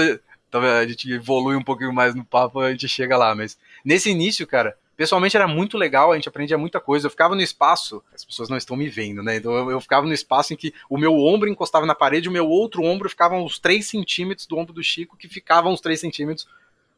talvez 0.50 0.74
a 0.74 0.88
gente 0.88 1.12
evolui 1.12 1.58
um 1.58 1.64
pouquinho 1.64 1.92
mais 1.92 2.16
no 2.16 2.24
papo, 2.24 2.62
a 2.62 2.72
gente 2.72 2.88
chega 2.88 3.18
lá. 3.18 3.36
Mas 3.36 3.58
nesse 3.84 4.10
início, 4.10 4.48
cara, 4.48 4.78
pessoalmente 4.96 5.36
era 5.36 5.46
muito 5.46 5.78
legal, 5.78 6.14
a 6.14 6.16
gente 6.16 6.30
aprendia 6.30 6.58
muita 6.58 6.80
coisa. 6.80 7.08
Eu 7.08 7.12
ficava 7.12 7.36
no 7.36 7.42
espaço, 7.42 8.02
as 8.16 8.24
pessoas 8.24 8.48
não 8.48 8.56
estão 8.56 8.78
me 8.78 8.88
vendo, 8.88 9.22
né? 9.22 9.36
Então 9.36 9.54
eu, 9.54 9.72
eu 9.72 9.82
ficava 9.82 10.08
no 10.08 10.14
espaço 10.14 10.54
em 10.54 10.56
que 10.56 10.74
o 10.90 10.98
meu 10.98 11.14
ombro 11.14 11.50
encostava 11.50 11.86
na 11.86 11.94
parede, 11.94 12.30
o 12.30 12.32
meu 12.32 12.48
outro 12.48 12.82
ombro 12.82 13.10
ficava 13.10 13.36
uns 13.36 13.60
3 13.60 13.86
centímetros 13.86 14.48
do 14.48 14.58
ombro 14.58 14.72
do 14.72 14.82
Chico, 14.82 15.18
que 15.18 15.28
ficava 15.28 15.68
uns 15.68 15.82
3 15.82 16.00
centímetros 16.00 16.48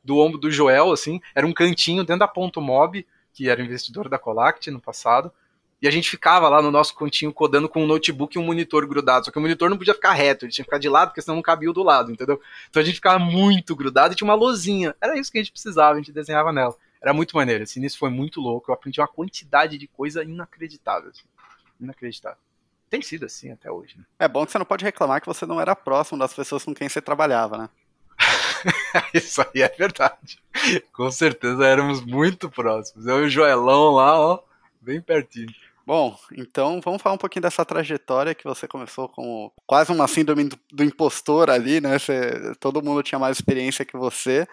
do 0.03 0.17
ombro 0.17 0.37
do 0.37 0.51
Joel, 0.51 0.91
assim. 0.91 1.19
Era 1.33 1.45
um 1.45 1.53
cantinho 1.53 2.03
dentro 2.03 2.19
da 2.19 2.27
Ponto 2.27 2.61
Mob, 2.61 3.05
que 3.33 3.49
era 3.49 3.61
investidor 3.61 4.09
da 4.09 4.17
Colact 4.17 4.69
no 4.71 4.79
passado. 4.79 5.31
E 5.81 5.87
a 5.87 5.91
gente 5.91 6.09
ficava 6.09 6.49
lá 6.49 6.61
no 6.61 6.71
nosso 6.71 6.93
cantinho 6.93 7.31
codando 7.31 7.69
com 7.69 7.83
um 7.83 7.87
notebook 7.87 8.35
e 8.35 8.39
um 8.39 8.43
monitor 8.43 8.85
grudado. 8.85 9.25
Só 9.25 9.31
que 9.31 9.37
o 9.37 9.41
monitor 9.41 9.69
não 9.69 9.77
podia 9.77 9.93
ficar 9.93 10.11
reto, 10.11 10.43
ele 10.43 10.51
tinha 10.51 10.63
que 10.63 10.69
ficar 10.69 10.77
de 10.77 10.89
lado, 10.89 11.09
porque 11.09 11.21
senão 11.21 11.35
não 11.35 11.41
cabia 11.41 11.69
o 11.69 11.73
do 11.73 11.83
lado, 11.83 12.11
entendeu? 12.11 12.41
Então 12.69 12.81
a 12.81 12.85
gente 12.85 12.95
ficava 12.95 13.17
muito 13.17 13.75
grudado 13.75 14.13
e 14.13 14.15
tinha 14.15 14.27
uma 14.27 14.35
lozinha. 14.35 14.93
Era 14.99 15.17
isso 15.17 15.31
que 15.31 15.37
a 15.37 15.41
gente 15.41 15.53
precisava, 15.53 15.93
a 15.93 15.97
gente 15.97 16.11
desenhava 16.11 16.51
nela. 16.51 16.75
Era 17.01 17.13
muito 17.13 17.33
maneiro. 17.35 17.63
Esse 17.63 17.79
início 17.79 17.97
foi 17.97 18.09
muito 18.09 18.41
louco. 18.41 18.69
Eu 18.69 18.75
aprendi 18.75 18.99
uma 18.99 19.07
quantidade 19.07 19.77
de 19.77 19.87
coisa 19.87 20.21
inacreditável. 20.21 21.11
Assim. 21.11 21.23
Inacreditável. 21.79 22.37
Tem 22.89 23.01
sido 23.01 23.25
assim 23.25 23.51
até 23.51 23.71
hoje, 23.71 23.97
né? 23.97 24.03
É 24.17 24.27
bom 24.27 24.45
que 24.45 24.51
você 24.51 24.57
não 24.57 24.65
pode 24.65 24.83
reclamar 24.83 25.21
que 25.21 25.27
você 25.27 25.45
não 25.45 25.61
era 25.61 25.75
próximo 25.75 26.19
das 26.19 26.33
pessoas 26.33 26.63
com 26.63 26.73
quem 26.73 26.89
você 26.89 27.01
trabalhava, 27.01 27.57
né? 27.57 27.69
Isso 29.13 29.41
aí 29.41 29.61
é 29.61 29.69
verdade. 29.69 30.39
Com 30.93 31.11
certeza 31.11 31.65
éramos 31.65 32.01
muito 32.01 32.49
próximos. 32.49 33.05
Eu 33.05 33.23
e 33.23 33.25
o 33.27 33.29
Joelão 33.29 33.91
lá, 33.91 34.19
ó, 34.19 34.39
bem 34.81 35.01
pertinho. 35.01 35.53
Bom, 35.85 36.15
então 36.37 36.79
vamos 36.81 37.01
falar 37.01 37.15
um 37.15 37.19
pouquinho 37.19 37.41
dessa 37.41 37.65
trajetória 37.65 38.35
que 38.35 38.43
você 38.43 38.67
começou 38.67 39.09
com 39.09 39.51
quase 39.65 39.91
uma 39.91 40.07
síndrome 40.07 40.43
do, 40.43 40.59
do 40.71 40.83
impostor 40.83 41.49
ali, 41.49 41.81
né? 41.81 41.97
Você, 41.97 42.53
todo 42.59 42.83
mundo 42.83 43.01
tinha 43.01 43.17
mais 43.17 43.37
experiência 43.37 43.83
que 43.83 43.97
você. 43.97 44.47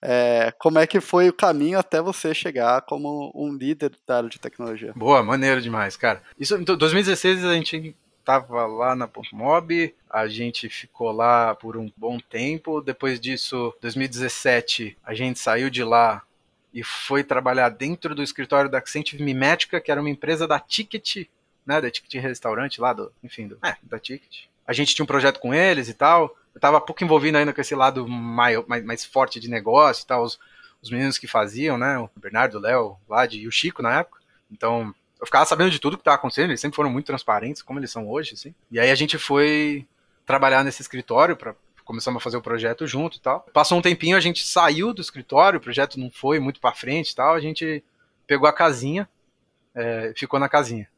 É, 0.00 0.52
como 0.58 0.78
é 0.78 0.86
que 0.86 1.00
foi 1.00 1.28
o 1.28 1.32
caminho 1.32 1.78
até 1.78 2.00
você 2.00 2.32
chegar 2.32 2.82
como 2.82 3.32
um 3.34 3.52
líder 3.52 3.92
da 4.06 4.18
área 4.18 4.28
de 4.28 4.38
tecnologia? 4.38 4.92
Boa, 4.94 5.24
maneiro 5.24 5.60
demais, 5.60 5.96
cara. 5.96 6.22
Isso, 6.38 6.54
em 6.54 6.62
então, 6.62 6.76
2016 6.76 7.44
a 7.44 7.54
gente 7.54 7.96
estava 8.26 8.66
lá 8.66 8.96
na 8.96 9.08
Mob, 9.32 9.94
a 10.10 10.26
gente 10.26 10.68
ficou 10.68 11.12
lá 11.12 11.54
por 11.54 11.76
um 11.76 11.88
bom 11.96 12.18
tempo. 12.18 12.80
Depois 12.80 13.20
disso, 13.20 13.72
2017, 13.80 14.98
a 15.04 15.14
gente 15.14 15.38
saiu 15.38 15.70
de 15.70 15.84
lá 15.84 16.22
e 16.74 16.82
foi 16.82 17.22
trabalhar 17.22 17.68
dentro 17.68 18.16
do 18.16 18.24
escritório 18.24 18.68
da 18.68 18.78
Accenture 18.78 19.22
Mimética, 19.22 19.80
que 19.80 19.92
era 19.92 20.00
uma 20.00 20.10
empresa 20.10 20.46
da 20.46 20.58
Ticket, 20.58 21.28
né, 21.64 21.80
da 21.80 21.88
Ticket 21.88 22.20
Restaurante 22.20 22.80
lá, 22.80 22.92
do, 22.92 23.12
enfim, 23.22 23.46
do, 23.46 23.58
é, 23.64 23.76
da 23.80 23.98
Ticket. 23.98 24.46
A 24.66 24.72
gente 24.72 24.92
tinha 24.92 25.04
um 25.04 25.06
projeto 25.06 25.38
com 25.38 25.54
eles 25.54 25.88
e 25.88 25.94
tal. 25.94 26.36
Eu 26.52 26.58
estava 26.58 26.80
pouco 26.80 27.04
envolvido 27.04 27.38
ainda 27.38 27.52
com 27.52 27.60
esse 27.60 27.76
lado 27.76 28.08
mais, 28.08 28.66
mais, 28.66 28.84
mais 28.84 29.04
forte 29.04 29.38
de 29.38 29.48
negócio 29.48 30.02
e 30.02 30.06
tal, 30.06 30.24
os, 30.24 30.36
os 30.82 30.90
meninos 30.90 31.16
que 31.16 31.28
faziam, 31.28 31.78
né, 31.78 31.96
o 31.96 32.10
Bernardo, 32.16 32.58
o 32.58 32.60
Léo, 32.60 32.86
o 32.86 32.98
Vlad 33.06 33.34
e 33.34 33.46
o 33.46 33.52
Chico 33.52 33.82
na 33.82 34.00
época. 34.00 34.20
Então, 34.50 34.92
eu 35.20 35.26
ficava 35.26 35.44
sabendo 35.44 35.70
de 35.70 35.78
tudo 35.78 35.96
que 35.96 36.02
estava 36.02 36.16
acontecendo, 36.16 36.50
eles 36.50 36.60
sempre 36.60 36.76
foram 36.76 36.90
muito 36.90 37.06
transparentes, 37.06 37.62
como 37.62 37.78
eles 37.78 37.90
são 37.90 38.08
hoje, 38.08 38.34
assim. 38.34 38.54
E 38.70 38.78
aí 38.78 38.90
a 38.90 38.94
gente 38.94 39.18
foi 39.18 39.86
trabalhar 40.24 40.64
nesse 40.64 40.82
escritório 40.82 41.36
para 41.36 41.54
começamos 41.84 42.20
a 42.20 42.24
fazer 42.24 42.36
o 42.36 42.42
projeto 42.42 42.84
junto 42.84 43.16
e 43.16 43.20
tal. 43.20 43.46
Passou 43.52 43.78
um 43.78 43.82
tempinho, 43.82 44.16
a 44.16 44.20
gente 44.20 44.44
saiu 44.44 44.92
do 44.92 45.00
escritório, 45.00 45.58
o 45.58 45.62
projeto 45.62 46.00
não 46.00 46.10
foi 46.10 46.40
muito 46.40 46.60
para 46.60 46.74
frente 46.74 47.10
e 47.10 47.14
tal, 47.14 47.34
a 47.34 47.40
gente 47.40 47.82
pegou 48.26 48.48
a 48.48 48.52
casinha, 48.52 49.08
é, 49.72 50.12
ficou 50.16 50.40
na 50.40 50.48
casinha. 50.48 50.88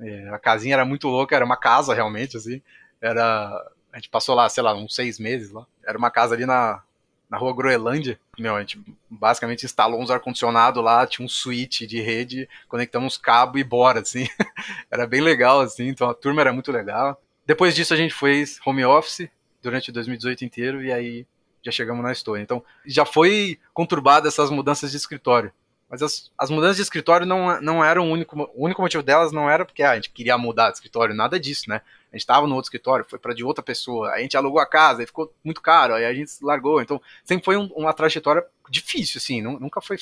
É, 0.00 0.28
a 0.30 0.38
casinha 0.38 0.74
era 0.74 0.84
muito 0.84 1.06
louca, 1.06 1.36
era 1.36 1.44
uma 1.44 1.56
casa 1.56 1.94
realmente, 1.94 2.36
assim. 2.36 2.60
Era, 3.00 3.48
a 3.92 3.96
gente 3.96 4.08
passou 4.08 4.34
lá, 4.34 4.48
sei 4.48 4.62
lá, 4.64 4.74
uns 4.74 4.96
seis 4.96 5.20
meses 5.20 5.52
lá. 5.52 5.64
Era 5.86 5.96
uma 5.96 6.10
casa 6.10 6.34
ali 6.34 6.44
na, 6.44 6.82
na 7.28 7.38
rua 7.38 7.54
Groenlândia. 7.54 8.18
Meu, 8.38 8.54
a 8.54 8.60
gente 8.60 8.80
basicamente 9.10 9.64
instalou 9.64 10.00
uns 10.00 10.10
ar-condicionado 10.10 10.80
lá, 10.80 11.06
tinha 11.06 11.24
um 11.24 11.28
switch 11.28 11.82
de 11.82 12.00
rede, 12.00 12.48
conectamos 12.68 13.16
cabo 13.16 13.58
e 13.58 13.64
bora, 13.64 14.00
assim. 14.00 14.28
era 14.90 15.06
bem 15.06 15.20
legal, 15.20 15.60
assim, 15.60 15.88
então 15.88 16.08
a 16.08 16.14
turma 16.14 16.40
era 16.40 16.52
muito 16.52 16.70
legal. 16.70 17.20
Depois 17.46 17.74
disso 17.74 17.92
a 17.92 17.96
gente 17.96 18.14
fez 18.14 18.58
home 18.64 18.84
office, 18.84 19.28
durante 19.64 19.90
2018 19.90 20.44
inteiro 20.44 20.84
e 20.84 20.92
aí 20.92 21.26
já 21.62 21.72
chegamos 21.72 22.02
na 22.02 22.12
Estônia. 22.12 22.42
Então, 22.42 22.62
já 22.84 23.06
foi 23.06 23.58
conturbada 23.72 24.28
essas 24.28 24.50
mudanças 24.50 24.90
de 24.90 24.98
escritório. 24.98 25.50
Mas 25.88 26.02
as, 26.02 26.30
as 26.38 26.50
mudanças 26.50 26.76
de 26.76 26.82
escritório 26.82 27.26
não, 27.26 27.60
não 27.60 27.84
eram 27.84 28.08
o 28.08 28.12
único, 28.12 28.50
o 28.54 28.64
único 28.64 28.82
motivo 28.82 29.02
delas 29.02 29.32
não 29.32 29.48
era 29.48 29.64
porque 29.64 29.82
ah, 29.82 29.92
a 29.92 29.94
gente 29.94 30.10
queria 30.10 30.36
mudar 30.36 30.70
de 30.70 30.76
escritório, 30.76 31.14
nada 31.14 31.40
disso, 31.40 31.68
né? 31.68 31.80
A 32.14 32.16
gente 32.16 32.22
estava 32.22 32.46
no 32.46 32.54
outro 32.54 32.66
escritório, 32.66 33.04
foi 33.08 33.18
para 33.18 33.34
de 33.34 33.42
outra 33.42 33.60
pessoa, 33.60 34.12
a 34.12 34.20
gente 34.20 34.36
alugou 34.36 34.60
a 34.60 34.66
casa, 34.66 35.02
e 35.02 35.06
ficou 35.06 35.34
muito 35.42 35.60
caro, 35.60 35.94
aí 35.94 36.04
a 36.04 36.14
gente 36.14 36.32
largou. 36.40 36.80
Então, 36.80 37.02
sempre 37.24 37.44
foi 37.44 37.56
um, 37.56 37.66
uma 37.74 37.92
trajetória 37.92 38.46
difícil, 38.70 39.18
assim, 39.18 39.42
nunca 39.42 39.80
foi. 39.80 39.96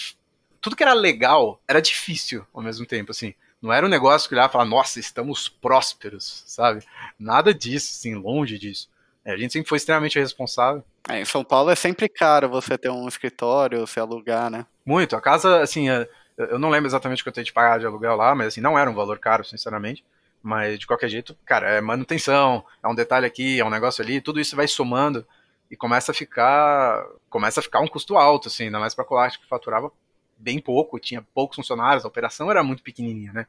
Tudo 0.61 0.77
que 0.77 0.83
era 0.83 0.93
legal 0.93 1.59
era 1.67 1.81
difícil 1.81 2.47
ao 2.53 2.63
mesmo 2.63 2.85
tempo, 2.85 3.13
assim. 3.13 3.33
Não 3.63 3.73
era 3.73 3.87
um 3.87 3.89
negócio 3.89 4.29
que 4.29 4.35
olhava 4.35 4.51
e 4.51 4.53
falava, 4.53 4.69
nossa, 4.69 5.01
estamos 5.01 5.49
prósperos, 5.49 6.45
sabe? 6.47 6.85
Nada 7.19 7.55
disso, 7.55 7.95
assim, 7.97 8.15
longe 8.15 8.59
disso. 8.59 8.91
É, 9.25 9.33
a 9.33 9.37
gente 9.39 9.55
sempre 9.55 9.71
foi 9.71 9.79
extremamente 9.79 10.19
responsável. 10.19 10.85
É, 11.09 11.19
em 11.19 11.25
São 11.25 11.43
Paulo 11.43 11.71
é 11.71 11.75
sempre 11.75 12.11
caro 12.11 12.47
você 12.47 12.77
ter 12.77 12.91
um 12.91 13.09
escritório, 13.09 13.87
se 13.87 13.99
alugar, 13.99 14.51
né? 14.51 14.67
Muito. 14.85 15.17
A 15.17 15.21
casa, 15.21 15.63
assim, 15.63 15.89
é, 15.89 16.07
eu 16.37 16.59
não 16.59 16.69
lembro 16.69 16.89
exatamente 16.89 17.25
quanto 17.25 17.41
a 17.41 17.43
gente 17.43 17.55
pagava 17.55 17.81
de 17.81 17.87
aluguel 17.87 18.17
lá, 18.17 18.35
mas 18.35 18.49
assim, 18.49 18.61
não 18.61 18.79
era 18.79 18.91
um 18.91 18.95
valor 18.95 19.19
caro, 19.19 19.45
sinceramente. 19.45 20.05
Mas 20.43 20.79
de 20.79 20.87
qualquer 20.87 21.09
jeito, 21.09 21.37
cara, 21.45 21.71
é 21.71 21.81
manutenção, 21.81 22.65
é 22.83 22.89
um 22.89 22.95
detalhe 22.95 23.27
aqui, 23.27 23.61
é 23.61 23.65
um 23.65 23.71
negócio 23.71 24.03
ali, 24.03 24.21
tudo 24.21 24.41
isso 24.41 24.57
vai 24.57 24.67
somando 24.67 25.27
e 25.71 25.77
começa 25.77 26.11
a 26.13 26.15
ficar. 26.15 27.07
Começa 27.31 27.61
a 27.61 27.63
ficar 27.63 27.81
um 27.81 27.87
custo 27.87 28.17
alto, 28.17 28.49
assim, 28.49 28.65
ainda 28.65 28.81
mais 28.81 28.95
pra 28.95 29.05
Colarte 29.05 29.39
que 29.39 29.47
faturava 29.47 29.93
bem 30.37 30.59
pouco, 30.61 30.99
tinha 30.99 31.23
poucos 31.35 31.57
funcionários, 31.57 32.05
a 32.05 32.09
operação 32.09 32.51
era 32.51 32.65
muito 32.65 32.83
pequenininha, 32.83 33.33
né? 33.33 33.47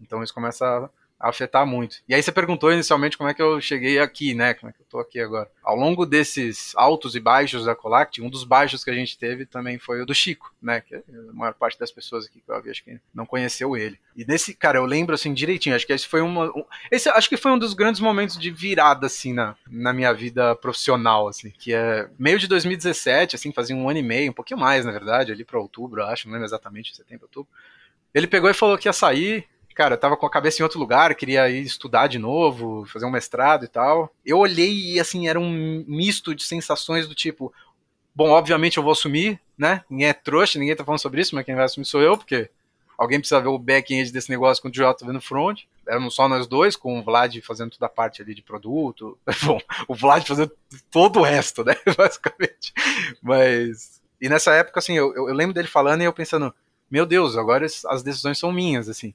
Então 0.00 0.22
isso 0.22 0.32
começa 0.32 0.88
afetar 1.18 1.66
muito. 1.66 1.96
E 2.08 2.14
aí 2.14 2.22
você 2.22 2.30
perguntou 2.30 2.72
inicialmente 2.72 3.18
como 3.18 3.28
é 3.28 3.34
que 3.34 3.42
eu 3.42 3.60
cheguei 3.60 3.98
aqui, 3.98 4.34
né? 4.34 4.54
Como 4.54 4.70
é 4.70 4.72
que 4.72 4.80
eu 4.80 4.86
tô 4.88 4.98
aqui 5.00 5.18
agora. 5.20 5.50
Ao 5.62 5.74
longo 5.74 6.06
desses 6.06 6.72
altos 6.76 7.16
e 7.16 7.20
baixos 7.20 7.64
da 7.64 7.74
Colact, 7.74 8.22
um 8.22 8.30
dos 8.30 8.44
baixos 8.44 8.84
que 8.84 8.90
a 8.90 8.94
gente 8.94 9.18
teve 9.18 9.44
também 9.44 9.78
foi 9.78 10.00
o 10.00 10.06
do 10.06 10.14
Chico, 10.14 10.54
né? 10.62 10.80
Que 10.80 10.94
a 10.94 11.02
maior 11.32 11.54
parte 11.54 11.78
das 11.78 11.90
pessoas 11.90 12.26
aqui 12.26 12.40
que 12.40 12.50
eu 12.50 12.62
vi, 12.62 12.70
acho 12.70 12.84
que 12.84 13.00
não 13.12 13.26
conheceu 13.26 13.76
ele. 13.76 13.98
E 14.16 14.24
nesse, 14.24 14.54
cara, 14.54 14.78
eu 14.78 14.84
lembro 14.84 15.14
assim 15.14 15.34
direitinho, 15.34 15.74
acho 15.74 15.86
que 15.86 15.92
esse 15.92 16.06
foi 16.06 16.20
uma. 16.20 16.46
Um, 16.56 16.64
esse 16.90 17.08
acho 17.08 17.28
que 17.28 17.36
foi 17.36 17.50
um 17.50 17.58
dos 17.58 17.74
grandes 17.74 18.00
momentos 18.00 18.38
de 18.38 18.50
virada, 18.50 19.06
assim, 19.06 19.32
na, 19.32 19.56
na 19.68 19.92
minha 19.92 20.12
vida 20.12 20.54
profissional, 20.54 21.26
assim, 21.26 21.50
que 21.50 21.74
é 21.74 22.08
meio 22.18 22.38
de 22.38 22.46
2017, 22.46 23.34
assim, 23.34 23.52
fazia 23.52 23.74
um 23.74 23.88
ano 23.88 23.98
e 23.98 24.02
meio, 24.02 24.30
um 24.30 24.34
pouquinho 24.34 24.60
mais, 24.60 24.84
na 24.84 24.92
verdade, 24.92 25.32
ali 25.32 25.44
para 25.44 25.58
outubro, 25.58 26.04
acho, 26.04 26.26
não 26.26 26.32
lembro 26.32 26.46
exatamente, 26.46 26.96
setembro, 26.96 27.24
outubro. 27.24 27.50
Ele 28.14 28.26
pegou 28.26 28.48
e 28.48 28.54
falou 28.54 28.78
que 28.78 28.88
ia 28.88 28.92
sair, 28.92 29.46
cara, 29.78 29.94
eu 29.94 29.98
tava 29.98 30.16
com 30.16 30.26
a 30.26 30.30
cabeça 30.30 30.60
em 30.60 30.64
outro 30.64 30.80
lugar, 30.80 31.14
queria 31.14 31.48
ir 31.48 31.62
estudar 31.62 32.08
de 32.08 32.18
novo, 32.18 32.84
fazer 32.86 33.06
um 33.06 33.12
mestrado 33.12 33.64
e 33.64 33.68
tal. 33.68 34.12
Eu 34.26 34.38
olhei 34.38 34.72
e, 34.72 34.98
assim, 34.98 35.28
era 35.28 35.38
um 35.38 35.84
misto 35.86 36.34
de 36.34 36.42
sensações 36.42 37.06
do 37.06 37.14
tipo, 37.14 37.54
bom, 38.12 38.30
obviamente 38.30 38.76
eu 38.76 38.82
vou 38.82 38.90
assumir, 38.90 39.38
né? 39.56 39.84
Ninguém 39.88 40.08
é 40.08 40.12
trouxa, 40.12 40.58
ninguém 40.58 40.74
tá 40.74 40.84
falando 40.84 40.98
sobre 40.98 41.20
isso, 41.20 41.32
mas 41.32 41.44
quem 41.44 41.54
vai 41.54 41.64
assumir 41.64 41.84
sou 41.84 42.02
eu, 42.02 42.18
porque 42.18 42.50
alguém 42.98 43.20
precisa 43.20 43.40
ver 43.40 43.50
o 43.50 43.56
back-end 43.56 44.10
desse 44.10 44.28
negócio 44.30 44.60
com 44.60 44.68
o 44.68 44.74
Jota 44.74 45.06
vendo 45.06 45.20
front. 45.20 45.60
Éramos 45.86 46.12
só 46.12 46.28
nós 46.28 46.48
dois, 46.48 46.74
com 46.74 46.98
o 46.98 47.04
Vlad 47.04 47.40
fazendo 47.42 47.70
toda 47.70 47.86
a 47.86 47.88
parte 47.88 48.20
ali 48.20 48.34
de 48.34 48.42
produto. 48.42 49.16
Bom, 49.46 49.60
o 49.86 49.94
Vlad 49.94 50.26
fazendo 50.26 50.50
todo 50.90 51.20
o 51.20 51.22
resto, 51.22 51.62
né? 51.62 51.76
Basicamente. 51.96 52.72
Mas. 53.22 54.02
E 54.20 54.28
nessa 54.28 54.52
época, 54.54 54.80
assim, 54.80 54.94
eu, 54.94 55.14
eu 55.14 55.32
lembro 55.32 55.54
dele 55.54 55.68
falando 55.68 56.00
e 56.00 56.04
eu 56.04 56.12
pensando, 56.12 56.52
meu 56.90 57.06
Deus, 57.06 57.36
agora 57.36 57.64
as 57.64 58.02
decisões 58.02 58.40
são 58.40 58.50
minhas, 58.50 58.88
assim. 58.88 59.14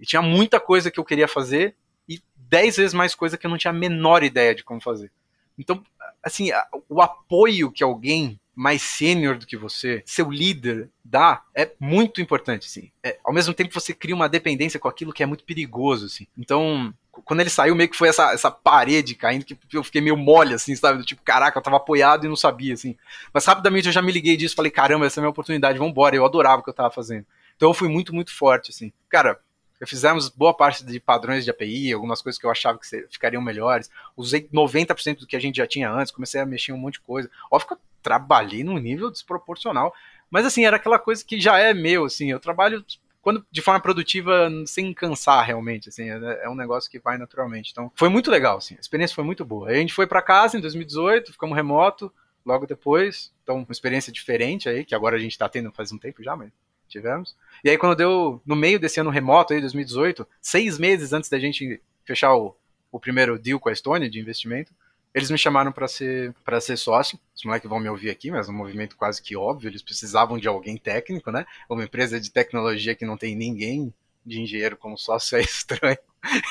E 0.00 0.06
tinha 0.06 0.22
muita 0.22 0.58
coisa 0.58 0.90
que 0.90 0.98
eu 0.98 1.04
queria 1.04 1.28
fazer 1.28 1.76
e 2.08 2.20
dez 2.36 2.76
vezes 2.76 2.94
mais 2.94 3.14
coisa 3.14 3.36
que 3.36 3.46
eu 3.46 3.50
não 3.50 3.58
tinha 3.58 3.70
a 3.70 3.74
menor 3.74 4.22
ideia 4.22 4.54
de 4.54 4.64
como 4.64 4.80
fazer. 4.80 5.12
Então, 5.58 5.82
assim, 6.22 6.50
o 6.88 7.02
apoio 7.02 7.70
que 7.70 7.84
alguém 7.84 8.40
mais 8.54 8.82
sênior 8.82 9.38
do 9.38 9.46
que 9.46 9.56
você, 9.56 10.02
seu 10.04 10.30
líder, 10.30 10.90
dá, 11.04 11.42
é 11.54 11.70
muito 11.78 12.20
importante, 12.20 12.66
assim. 12.66 12.90
É, 13.02 13.18
ao 13.24 13.32
mesmo 13.32 13.54
tempo 13.54 13.72
você 13.72 13.94
cria 13.94 14.14
uma 14.14 14.28
dependência 14.28 14.78
com 14.78 14.88
aquilo 14.88 15.12
que 15.12 15.22
é 15.22 15.26
muito 15.26 15.44
perigoso, 15.44 16.06
assim. 16.06 16.26
Então, 16.36 16.92
quando 17.24 17.40
ele 17.40 17.50
saiu, 17.50 17.74
meio 17.74 17.88
que 17.88 17.96
foi 17.96 18.08
essa, 18.08 18.32
essa 18.32 18.50
parede 18.50 19.14
caindo 19.14 19.44
que 19.44 19.56
eu 19.72 19.84
fiquei 19.84 20.00
meio 20.00 20.16
mole, 20.16 20.54
assim, 20.54 20.74
sabe? 20.76 21.04
Tipo, 21.04 21.22
caraca, 21.22 21.58
eu 21.58 21.62
tava 21.62 21.76
apoiado 21.76 22.26
e 22.26 22.28
não 22.28 22.36
sabia, 22.36 22.74
assim. 22.74 22.96
Mas 23.32 23.44
rapidamente 23.44 23.86
eu 23.86 23.92
já 23.92 24.02
me 24.02 24.12
liguei 24.12 24.36
disso, 24.36 24.56
falei, 24.56 24.70
caramba, 24.70 25.06
essa 25.06 25.18
é 25.18 25.20
a 25.20 25.22
minha 25.22 25.30
oportunidade, 25.30 25.78
vambora. 25.78 26.16
Eu 26.16 26.24
adorava 26.24 26.60
o 26.60 26.64
que 26.64 26.70
eu 26.70 26.74
tava 26.74 26.90
fazendo. 26.90 27.24
Então 27.56 27.70
eu 27.70 27.74
fui 27.74 27.88
muito, 27.88 28.14
muito 28.14 28.34
forte, 28.34 28.70
assim. 28.70 28.92
Cara, 29.08 29.38
fizemos 29.86 30.28
boa 30.28 30.54
parte 30.54 30.84
de 30.84 31.00
padrões 31.00 31.44
de 31.44 31.50
API, 31.50 31.92
algumas 31.92 32.20
coisas 32.20 32.38
que 32.38 32.46
eu 32.46 32.50
achava 32.50 32.78
que 32.78 33.06
ficariam 33.08 33.42
melhores. 33.42 33.90
Usei 34.16 34.48
90% 34.52 35.20
do 35.20 35.26
que 35.26 35.36
a 35.36 35.40
gente 35.40 35.56
já 35.56 35.66
tinha 35.66 35.90
antes, 35.90 36.12
comecei 36.12 36.40
a 36.40 36.46
mexer 36.46 36.72
em 36.72 36.74
um 36.74 36.78
monte 36.78 36.94
de 36.94 37.00
coisa. 37.00 37.30
Óbvio 37.50 37.68
que 37.68 37.74
eu 37.74 37.78
trabalhei 38.02 38.62
num 38.62 38.78
nível 38.78 39.10
desproporcional, 39.10 39.94
mas 40.30 40.44
assim, 40.44 40.64
era 40.64 40.76
aquela 40.76 40.98
coisa 40.98 41.24
que 41.24 41.40
já 41.40 41.58
é 41.58 41.74
meu, 41.74 42.04
assim, 42.04 42.30
eu 42.30 42.38
trabalho 42.38 42.84
quando 43.22 43.44
de 43.50 43.60
forma 43.60 43.80
produtiva 43.80 44.50
sem 44.66 44.94
cansar 44.94 45.44
realmente, 45.44 45.88
assim, 45.88 46.10
é, 46.10 46.44
é 46.44 46.48
um 46.48 46.54
negócio 46.54 46.90
que 46.90 46.98
vai 46.98 47.18
naturalmente. 47.18 47.70
Então, 47.70 47.92
foi 47.94 48.08
muito 48.08 48.30
legal, 48.30 48.58
assim, 48.58 48.76
a 48.76 48.80
experiência 48.80 49.14
foi 49.14 49.24
muito 49.24 49.44
boa. 49.44 49.68
Aí 49.68 49.76
a 49.76 49.80
gente 49.80 49.92
foi 49.92 50.06
para 50.06 50.22
casa 50.22 50.56
em 50.56 50.60
2018, 50.60 51.32
ficamos 51.32 51.56
remoto 51.56 52.12
logo 52.44 52.66
depois, 52.66 53.32
então 53.42 53.56
uma 53.56 53.66
experiência 53.70 54.12
diferente 54.12 54.68
aí, 54.68 54.84
que 54.84 54.94
agora 54.94 55.16
a 55.16 55.18
gente 55.18 55.36
tá 55.36 55.48
tendo 55.48 55.70
faz 55.72 55.92
um 55.92 55.98
tempo 55.98 56.22
já, 56.22 56.34
mas 56.34 56.50
tivemos. 56.90 57.36
E 57.64 57.70
aí, 57.70 57.78
quando 57.78 57.96
deu 57.96 58.42
no 58.44 58.56
meio 58.56 58.78
desse 58.78 59.00
ano 59.00 59.10
remoto, 59.10 59.52
aí, 59.52 59.60
2018, 59.60 60.26
seis 60.40 60.78
meses 60.78 61.12
antes 61.12 61.30
da 61.30 61.38
gente 61.38 61.80
fechar 62.04 62.34
o, 62.34 62.54
o 62.90 63.00
primeiro 63.00 63.38
deal 63.38 63.58
com 63.58 63.68
a 63.68 63.72
Estônia 63.72 64.10
de 64.10 64.20
investimento, 64.20 64.72
eles 65.14 65.30
me 65.30 65.38
chamaram 65.38 65.72
para 65.72 65.88
ser 65.88 66.34
para 66.44 66.60
ser 66.60 66.76
sócio. 66.76 67.18
Os 67.34 67.44
moleques 67.44 67.68
vão 67.68 67.80
me 67.80 67.88
ouvir 67.88 68.10
aqui, 68.10 68.30
mas 68.30 68.48
é 68.48 68.50
um 68.50 68.54
movimento 68.54 68.96
quase 68.96 69.20
que 69.22 69.36
óbvio. 69.36 69.68
Eles 69.68 69.82
precisavam 69.82 70.38
de 70.38 70.46
alguém 70.46 70.76
técnico, 70.76 71.30
né? 71.32 71.46
Uma 71.68 71.84
empresa 71.84 72.20
de 72.20 72.30
tecnologia 72.30 72.94
que 72.94 73.04
não 73.04 73.16
tem 73.16 73.34
ninguém 73.34 73.92
de 74.24 74.40
engenheiro 74.40 74.76
como 74.76 74.96
sócio 74.96 75.36
é 75.36 75.40
estranho, 75.42 75.98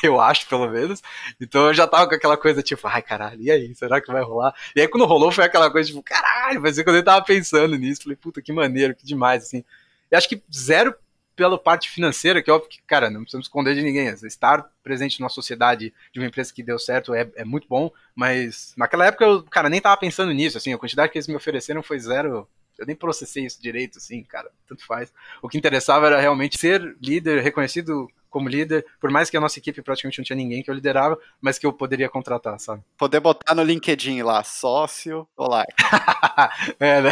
eu 0.03 0.19
acho, 0.19 0.47
pelo 0.47 0.69
menos. 0.69 1.01
Então 1.39 1.67
eu 1.67 1.73
já 1.73 1.87
tava 1.87 2.07
com 2.07 2.15
aquela 2.15 2.35
coisa 2.35 2.61
tipo, 2.61 2.87
ai 2.87 3.01
caralho, 3.01 3.41
e 3.41 3.51
aí, 3.51 3.73
será 3.75 4.01
que 4.01 4.11
vai 4.11 4.23
rolar? 4.23 4.53
E 4.75 4.81
aí 4.81 4.87
quando 4.87 5.05
rolou 5.05 5.31
foi 5.31 5.45
aquela 5.45 5.71
coisa 5.71 5.87
tipo, 5.89 6.03
caralho, 6.03 6.61
mas 6.61 6.81
quando 6.81 6.97
eu 6.97 7.03
tava 7.03 7.23
pensando 7.23 7.75
nisso, 7.77 8.03
falei, 8.03 8.17
puta 8.17 8.41
que 8.41 8.51
maneiro, 8.51 8.95
que 8.95 9.05
demais, 9.05 9.43
assim. 9.43 9.63
E 10.11 10.15
acho 10.15 10.29
que 10.29 10.43
zero 10.53 10.95
pela 11.39 11.57
parte 11.57 11.89
financeira, 11.89 12.43
que 12.43 12.49
é 12.49 12.53
óbvio 12.53 12.69
que, 12.69 12.81
cara, 12.81 13.09
não 13.09 13.21
precisamos 13.21 13.47
esconder 13.47 13.73
de 13.73 13.81
ninguém. 13.81 14.07
Estar 14.07 14.69
presente 14.83 15.21
numa 15.21 15.29
sociedade 15.29 15.93
de 16.11 16.19
uma 16.19 16.27
empresa 16.27 16.53
que 16.53 16.61
deu 16.61 16.77
certo 16.77 17.13
é, 17.13 17.31
é 17.33 17.45
muito 17.45 17.65
bom, 17.65 17.89
mas 18.13 18.73
naquela 18.75 19.05
época 19.05 19.23
eu, 19.23 19.43
cara, 19.43 19.69
nem 19.69 19.79
tava 19.79 19.95
pensando 19.95 20.33
nisso, 20.33 20.57
assim, 20.57 20.73
a 20.73 20.77
quantidade 20.77 21.09
que 21.09 21.17
eles 21.17 21.29
me 21.29 21.35
ofereceram 21.37 21.81
foi 21.81 21.97
zero. 21.97 22.45
Eu 22.77 22.85
nem 22.85 22.95
processei 22.95 23.45
isso 23.45 23.61
direito, 23.61 23.99
assim, 23.99 24.21
cara, 24.23 24.51
tanto 24.67 24.85
faz. 24.85 25.13
O 25.41 25.47
que 25.47 25.57
interessava 25.57 26.07
era 26.07 26.19
realmente 26.19 26.59
ser 26.59 26.97
líder, 27.01 27.41
reconhecido 27.41 28.09
como 28.29 28.49
líder, 28.49 28.85
por 28.99 29.09
mais 29.09 29.29
que 29.29 29.37
a 29.37 29.41
nossa 29.41 29.59
equipe 29.59 29.81
praticamente 29.81 30.19
não 30.19 30.25
tinha 30.25 30.35
ninguém 30.35 30.61
que 30.61 30.69
eu 30.69 30.75
liderava, 30.75 31.17
mas 31.41 31.57
que 31.57 31.65
eu 31.65 31.71
poderia 31.71 32.09
contratar, 32.09 32.59
sabe? 32.59 32.83
Poder 32.97 33.21
botar 33.21 33.55
no 33.55 33.63
LinkedIn 33.63 34.21
lá, 34.23 34.43
sócio, 34.43 35.25
olá. 35.37 35.63
é, 36.79 37.01
né? 37.01 37.11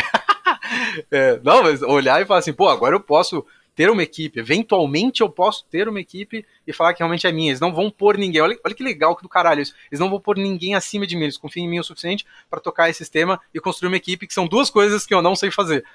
É, 1.12 1.40
não, 1.44 1.64
mas 1.64 1.82
olhar 1.82 2.22
e 2.22 2.26
falar 2.26 2.40
assim, 2.40 2.54
pô, 2.54 2.68
agora 2.68 2.96
eu 2.96 3.00
posso 3.00 3.46
ter 3.78 3.92
uma 3.92 4.02
equipe, 4.02 4.40
eventualmente 4.40 5.22
eu 5.22 5.30
posso 5.30 5.64
ter 5.66 5.88
uma 5.88 6.00
equipe 6.00 6.44
e 6.66 6.74
falar 6.74 6.96
que 6.96 7.00
realmente 7.00 7.28
é 7.28 7.32
minha. 7.32 7.52
Eles 7.52 7.60
não 7.60 7.72
vão 7.72 7.92
pôr 7.92 8.18
ninguém. 8.18 8.42
Olha, 8.42 8.58
olha 8.66 8.74
que 8.74 8.84
legal 8.84 9.16
que 9.16 9.22
do 9.22 9.30
caralho 9.30 9.62
isso. 9.62 9.76
Eles 9.91 10.00
não 10.00 10.10
vão 10.10 10.20
pôr 10.20 10.36
ninguém 10.36 10.74
acima 10.74 11.06
de 11.06 11.15
mim. 11.15 11.26
Eles 11.26 11.38
confiam 11.38 11.63
em 11.63 11.70
mim 11.70 11.80
o 11.80 11.84
suficiente 11.84 12.26
para 12.50 12.60
tocar 12.60 12.89
esse 12.89 12.98
sistema 12.98 13.39
e 13.54 13.60
construir 13.60 13.89
uma 13.89 13.98
equipe 13.98 14.26
que 14.26 14.34
são 14.34 14.48
duas 14.48 14.72
coisas 14.72 15.06
que 15.06 15.13
eu 15.13 15.22
não 15.22 15.36
sei 15.36 15.52
fazer. 15.52 15.86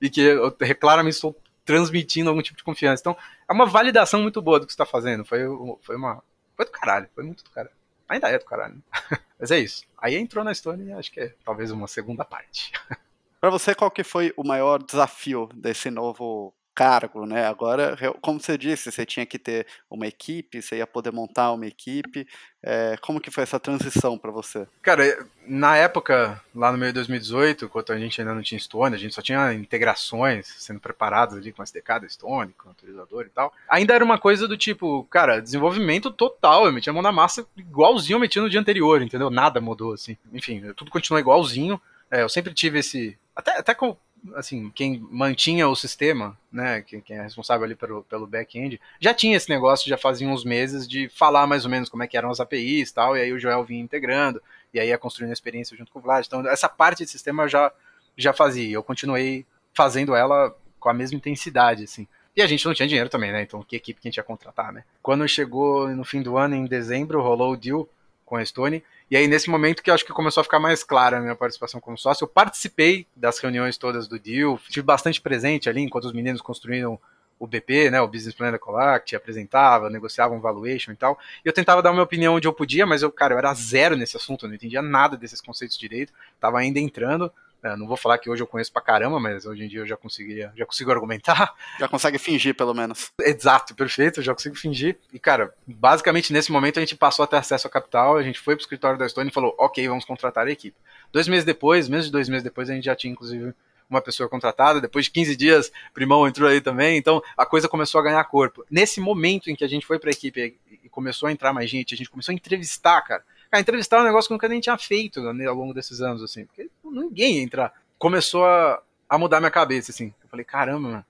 E 0.00 0.08
que 0.08 0.20
eu 0.20 0.56
claramente 0.78 1.14
estou 1.14 1.36
transmitindo 1.64 2.30
algum 2.30 2.42
tipo 2.42 2.56
de 2.56 2.62
confiança. 2.62 3.00
Então, 3.00 3.16
é 3.48 3.52
uma 3.52 3.66
validação 3.66 4.22
muito 4.22 4.40
boa 4.40 4.60
do 4.60 4.66
que 4.66 4.72
você 4.72 4.76
está 4.76 4.86
fazendo. 4.86 5.24
Foi, 5.24 5.40
foi 5.80 5.96
uma. 5.96 6.22
Foi 6.56 6.64
do 6.64 6.70
caralho. 6.70 7.08
Foi 7.12 7.24
muito 7.24 7.42
do 7.42 7.50
caralho. 7.50 7.74
Ainda 8.08 8.28
é 8.28 8.38
do 8.38 8.44
caralho. 8.44 8.80
Mas 9.36 9.50
é 9.50 9.58
isso. 9.58 9.82
Aí 9.98 10.14
entrou 10.14 10.44
na 10.44 10.54
Stone 10.54 10.90
e 10.90 10.92
acho 10.92 11.10
que 11.10 11.18
é 11.18 11.34
talvez 11.44 11.72
uma 11.72 11.88
segunda 11.88 12.24
parte. 12.24 12.70
Para 13.42 13.50
você, 13.50 13.74
qual 13.74 13.90
que 13.90 14.04
foi 14.04 14.32
o 14.36 14.46
maior 14.46 14.80
desafio 14.80 15.48
desse 15.52 15.90
novo 15.90 16.54
cargo, 16.72 17.26
né? 17.26 17.44
Agora, 17.44 17.98
como 18.20 18.38
você 18.38 18.56
disse, 18.56 18.92
você 18.92 19.04
tinha 19.04 19.26
que 19.26 19.36
ter 19.36 19.66
uma 19.90 20.06
equipe, 20.06 20.62
você 20.62 20.76
ia 20.76 20.86
poder 20.86 21.10
montar 21.10 21.50
uma 21.50 21.66
equipe. 21.66 22.24
É, 22.62 22.96
como 23.00 23.20
que 23.20 23.32
foi 23.32 23.42
essa 23.42 23.58
transição 23.58 24.16
para 24.16 24.30
você? 24.30 24.64
Cara, 24.80 25.26
na 25.44 25.76
época, 25.76 26.40
lá 26.54 26.70
no 26.70 26.78
meio 26.78 26.92
de 26.92 27.00
2018, 27.00 27.68
quando 27.68 27.90
a 27.90 27.98
gente 27.98 28.20
ainda 28.20 28.32
não 28.32 28.42
tinha 28.42 28.60
Stone, 28.60 28.94
a 28.94 28.98
gente 28.98 29.12
só 29.12 29.20
tinha 29.20 29.52
integrações 29.52 30.46
sendo 30.58 30.78
preparadas 30.78 31.36
ali 31.36 31.52
com 31.52 31.62
a 31.62 31.64
SDK 31.64 31.98
da 32.00 32.08
Stone, 32.08 32.52
com 32.52 32.66
o 32.66 32.68
autorizador 32.68 33.26
e 33.26 33.30
tal. 33.30 33.52
Ainda 33.68 33.92
era 33.92 34.04
uma 34.04 34.18
coisa 34.18 34.46
do 34.46 34.56
tipo, 34.56 35.02
cara, 35.10 35.42
desenvolvimento 35.42 36.12
total, 36.12 36.66
eu 36.66 36.72
metia 36.72 36.92
a 36.92 36.94
mão 36.94 37.02
na 37.02 37.10
massa 37.10 37.44
igualzinho 37.56 38.14
eu 38.14 38.20
metia 38.20 38.40
no 38.40 38.48
dia 38.48 38.60
anterior, 38.60 39.02
entendeu? 39.02 39.30
Nada 39.30 39.60
mudou, 39.60 39.94
assim. 39.94 40.16
Enfim, 40.32 40.62
tudo 40.76 40.92
continuou 40.92 41.18
igualzinho. 41.18 41.80
É, 42.12 42.22
eu 42.22 42.28
sempre 42.28 42.52
tive 42.52 42.78
esse... 42.78 43.18
Até, 43.34 43.58
até 43.58 43.74
com 43.74 43.96
assim, 44.34 44.70
quem 44.70 45.04
mantinha 45.10 45.68
o 45.68 45.74
sistema, 45.74 46.38
né, 46.52 46.82
quem, 46.82 47.00
quem 47.00 47.16
é 47.16 47.22
responsável 47.22 47.64
ali 47.64 47.74
pelo, 47.74 48.04
pelo 48.04 48.26
back-end, 48.26 48.80
já 49.00 49.12
tinha 49.12 49.36
esse 49.36 49.48
negócio, 49.48 49.88
já 49.88 49.98
fazia 49.98 50.28
uns 50.28 50.44
meses 50.44 50.86
de 50.86 51.08
falar 51.08 51.46
mais 51.46 51.64
ou 51.64 51.70
menos 51.70 51.88
como 51.88 52.02
é 52.02 52.06
que 52.06 52.16
eram 52.16 52.30
as 52.30 52.38
APIs 52.38 52.90
e 52.90 52.94
tal, 52.94 53.16
e 53.16 53.20
aí 53.20 53.32
o 53.32 53.38
Joel 53.38 53.64
vinha 53.64 53.82
integrando, 53.82 54.40
e 54.72 54.78
aí 54.78 54.88
ia 54.88 54.98
construindo 54.98 55.30
a 55.30 55.32
experiência 55.32 55.76
junto 55.76 55.90
com 55.90 55.98
o 55.98 56.02
Vlad. 56.02 56.24
Então, 56.24 56.46
essa 56.48 56.68
parte 56.68 57.04
de 57.04 57.10
sistema 57.10 57.44
eu 57.44 57.48
já, 57.48 57.72
já 58.16 58.32
fazia, 58.32 58.72
eu 58.72 58.82
continuei 58.82 59.44
fazendo 59.74 60.14
ela 60.14 60.54
com 60.78 60.88
a 60.88 60.94
mesma 60.94 61.16
intensidade, 61.16 61.84
assim. 61.84 62.06
E 62.36 62.40
a 62.40 62.46
gente 62.46 62.64
não 62.64 62.74
tinha 62.74 62.88
dinheiro 62.88 63.10
também, 63.10 63.32
né, 63.32 63.42
então 63.42 63.62
que 63.62 63.76
equipe 63.76 64.00
que 64.00 64.06
a 64.06 64.10
gente 64.10 64.18
ia 64.18 64.22
contratar, 64.22 64.72
né. 64.72 64.84
Quando 65.02 65.26
chegou 65.26 65.88
no 65.88 66.04
fim 66.04 66.22
do 66.22 66.36
ano, 66.36 66.54
em 66.54 66.66
dezembro, 66.66 67.20
rolou 67.20 67.52
o 67.52 67.56
deal 67.56 67.88
com 68.24 68.36
a 68.36 68.44
Stone, 68.44 68.82
e 69.12 69.16
aí, 69.18 69.28
nesse 69.28 69.50
momento 69.50 69.82
que 69.82 69.90
eu 69.90 69.94
acho 69.94 70.06
que 70.06 70.12
começou 70.14 70.40
a 70.40 70.44
ficar 70.44 70.58
mais 70.58 70.82
clara 70.82 71.18
a 71.18 71.20
minha 71.20 71.34
participação 71.36 71.78
como 71.78 71.98
sócio, 71.98 72.24
eu 72.24 72.28
participei 72.28 73.06
das 73.14 73.38
reuniões 73.38 73.76
todas 73.76 74.08
do 74.08 74.18
deal, 74.18 74.58
tive 74.70 74.86
bastante 74.86 75.20
presente 75.20 75.68
ali 75.68 75.82
enquanto 75.82 76.06
os 76.06 76.14
meninos 76.14 76.40
construíram 76.40 76.98
o 77.38 77.46
BP, 77.46 77.90
né, 77.90 78.00
o 78.00 78.08
Business 78.08 78.34
Plan 78.34 78.50
da 78.50 78.58
Colact, 78.58 79.14
apresentava, 79.14 79.90
negociava 79.90 80.32
um 80.32 80.40
valuation 80.40 80.92
e 80.92 80.96
tal. 80.96 81.18
E 81.44 81.46
eu 81.46 81.52
tentava 81.52 81.82
dar 81.82 81.90
uma 81.90 82.02
opinião 82.02 82.36
onde 82.36 82.48
eu 82.48 82.54
podia, 82.54 82.86
mas 82.86 83.02
eu, 83.02 83.12
cara, 83.12 83.34
eu 83.34 83.38
era 83.38 83.52
zero 83.52 83.96
nesse 83.96 84.16
assunto, 84.16 84.46
eu 84.46 84.48
não 84.48 84.56
entendia 84.56 84.80
nada 84.80 85.14
desses 85.14 85.42
conceitos 85.42 85.76
direito, 85.76 86.10
tava 86.40 86.58
ainda 86.58 86.80
entrando. 86.80 87.30
É, 87.62 87.76
não 87.76 87.86
vou 87.86 87.96
falar 87.96 88.18
que 88.18 88.28
hoje 88.28 88.42
eu 88.42 88.46
conheço 88.46 88.72
pra 88.72 88.82
caramba, 88.82 89.20
mas 89.20 89.46
hoje 89.46 89.64
em 89.64 89.68
dia 89.68 89.80
eu 89.80 89.86
já 89.86 89.96
conseguiria, 89.96 90.52
já 90.56 90.66
consigo 90.66 90.90
argumentar. 90.90 91.54
Já 91.78 91.88
consegue 91.88 92.18
fingir, 92.18 92.54
pelo 92.54 92.74
menos. 92.74 93.12
Exato, 93.20 93.74
perfeito, 93.74 94.22
já 94.22 94.32
consigo 94.32 94.54
fingir. 94.54 94.98
E, 95.12 95.18
cara, 95.18 95.52
basicamente 95.66 96.32
nesse 96.32 96.52
momento 96.52 96.78
a 96.78 96.80
gente 96.80 96.94
passou 96.96 97.24
a 97.24 97.26
ter 97.26 97.36
acesso 97.36 97.66
ao 97.66 97.70
capital, 97.70 98.16
a 98.16 98.22
gente 98.22 98.38
foi 98.38 98.54
pro 98.54 98.62
escritório 98.62 98.98
da 98.98 99.08
Stone 99.08 99.30
e 99.30 99.32
falou, 99.32 99.54
ok, 99.58 99.86
vamos 99.88 100.04
contratar 100.04 100.46
a 100.46 100.50
equipe. 100.50 100.76
Dois 101.12 101.26
meses 101.28 101.44
depois, 101.44 101.88
menos 101.88 102.06
de 102.06 102.12
dois 102.12 102.28
meses 102.28 102.44
depois, 102.44 102.68
a 102.70 102.74
gente 102.74 102.84
já 102.84 102.94
tinha, 102.94 103.12
inclusive, 103.12 103.54
uma 103.88 104.00
pessoa 104.00 104.28
contratada. 104.28 104.80
Depois 104.80 105.04
de 105.06 105.10
15 105.10 105.36
dias, 105.36 105.72
Primão 105.92 106.26
entrou 106.26 106.48
aí 106.48 106.60
também. 106.60 106.96
Então, 106.96 107.22
a 107.36 107.46
coisa 107.46 107.68
começou 107.68 108.00
a 108.00 108.04
ganhar 108.04 108.24
corpo. 108.24 108.64
Nesse 108.70 109.00
momento 109.00 109.50
em 109.50 109.54
que 109.54 109.64
a 109.64 109.68
gente 109.68 109.86
foi 109.86 109.98
pra 109.98 110.10
equipe 110.10 110.56
e 110.82 110.88
começou 110.88 111.28
a 111.28 111.32
entrar 111.32 111.52
mais 111.52 111.70
gente, 111.70 111.94
a 111.94 111.96
gente 111.96 112.10
começou 112.10 112.32
a 112.32 112.34
entrevistar, 112.34 113.00
cara. 113.02 113.24
Cara, 113.52 113.60
entrevistar 113.60 114.00
um 114.00 114.04
negócio 114.04 114.28
que 114.28 114.34
nunca 114.34 114.48
nem 114.48 114.60
tinha 114.60 114.76
feito 114.76 115.20
né, 115.32 115.46
ao 115.46 115.54
longo 115.54 115.72
desses 115.72 116.00
anos, 116.00 116.24
assim. 116.24 116.44
Porque 116.46 116.68
ninguém 116.82 117.36
ia 117.36 117.42
entrar 117.42 117.72
começou 118.02 118.44
a, 118.44 118.82
a 119.08 119.16
mudar 119.16 119.38
minha 119.38 119.48
cabeça, 119.48 119.92
assim. 119.92 120.12
Eu 120.20 120.28
falei, 120.28 120.44
caramba, 120.44 120.88
mano, 120.88 121.04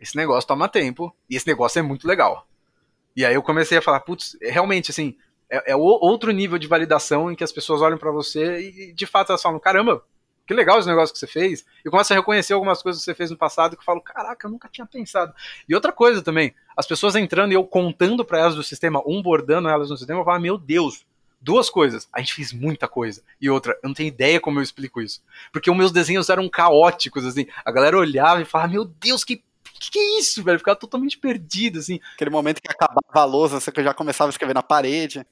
esse 0.00 0.16
negócio 0.16 0.46
toma 0.46 0.68
tempo 0.68 1.12
e 1.28 1.34
esse 1.34 1.48
negócio 1.48 1.80
é 1.80 1.82
muito 1.82 2.06
legal. 2.06 2.46
E 3.16 3.26
aí 3.26 3.34
eu 3.34 3.42
comecei 3.42 3.76
a 3.76 3.82
falar, 3.82 3.98
putz, 3.98 4.38
é 4.40 4.48
realmente, 4.48 4.92
assim, 4.92 5.16
é, 5.50 5.72
é 5.72 5.74
outro 5.74 6.30
nível 6.30 6.56
de 6.56 6.68
validação 6.68 7.28
em 7.28 7.34
que 7.34 7.42
as 7.42 7.50
pessoas 7.50 7.82
olham 7.82 7.98
para 7.98 8.12
você 8.12 8.60
e 8.60 8.92
de 8.92 9.04
fato 9.04 9.30
elas 9.30 9.42
falam, 9.42 9.58
caramba, 9.58 10.04
que 10.46 10.54
legal 10.54 10.78
esse 10.78 10.86
negócio 10.86 11.12
que 11.12 11.18
você 11.18 11.26
fez. 11.26 11.66
E 11.84 11.90
começa 11.90 12.14
a 12.14 12.16
reconhecer 12.16 12.52
algumas 12.52 12.80
coisas 12.84 13.02
que 13.02 13.06
você 13.06 13.16
fez 13.16 13.32
no 13.32 13.36
passado 13.36 13.74
que 13.74 13.80
eu 13.80 13.84
falo, 13.84 14.00
caraca, 14.00 14.46
eu 14.46 14.50
nunca 14.52 14.68
tinha 14.68 14.86
pensado. 14.86 15.34
E 15.68 15.74
outra 15.74 15.90
coisa 15.90 16.22
também, 16.22 16.54
as 16.76 16.86
pessoas 16.86 17.16
entrando 17.16 17.50
e 17.50 17.56
eu 17.56 17.64
contando 17.64 18.24
para 18.24 18.38
elas 18.38 18.54
do 18.54 18.62
sistema, 18.62 19.02
um 19.04 19.20
bordando 19.20 19.68
elas 19.68 19.90
no 19.90 19.96
sistema, 19.96 20.20
eu 20.20 20.24
falo, 20.24 20.40
meu 20.40 20.56
Deus, 20.56 21.04
Duas 21.40 21.70
coisas, 21.70 22.08
a 22.12 22.20
gente 22.20 22.34
fez 22.34 22.52
muita 22.52 22.88
coisa. 22.88 23.22
E 23.40 23.48
outra, 23.48 23.78
eu 23.82 23.88
não 23.88 23.94
tenho 23.94 24.08
ideia 24.08 24.40
como 24.40 24.58
eu 24.58 24.62
explico 24.62 25.00
isso. 25.00 25.22
Porque 25.52 25.70
os 25.70 25.76
meus 25.76 25.92
desenhos 25.92 26.28
eram 26.28 26.48
caóticos, 26.48 27.24
assim. 27.24 27.46
A 27.64 27.70
galera 27.70 27.96
olhava 27.96 28.42
e 28.42 28.44
falava, 28.44 28.72
meu 28.72 28.84
Deus, 28.84 29.24
que 29.24 29.42
que, 29.78 29.92
que 29.92 29.98
é 29.98 30.18
isso, 30.18 30.42
velho? 30.42 30.56
Eu 30.56 30.58
ficava 30.58 30.76
totalmente 30.76 31.16
perdido, 31.16 31.78
assim. 31.78 32.00
Aquele 32.14 32.30
momento 32.30 32.60
que 32.60 32.70
acabava 32.70 33.00
a 33.12 33.24
lousa, 33.24 33.60
você 33.60 33.70
já 33.76 33.94
começava 33.94 34.28
a 34.28 34.32
escrever 34.32 34.54
na 34.54 34.62
parede. 34.62 35.24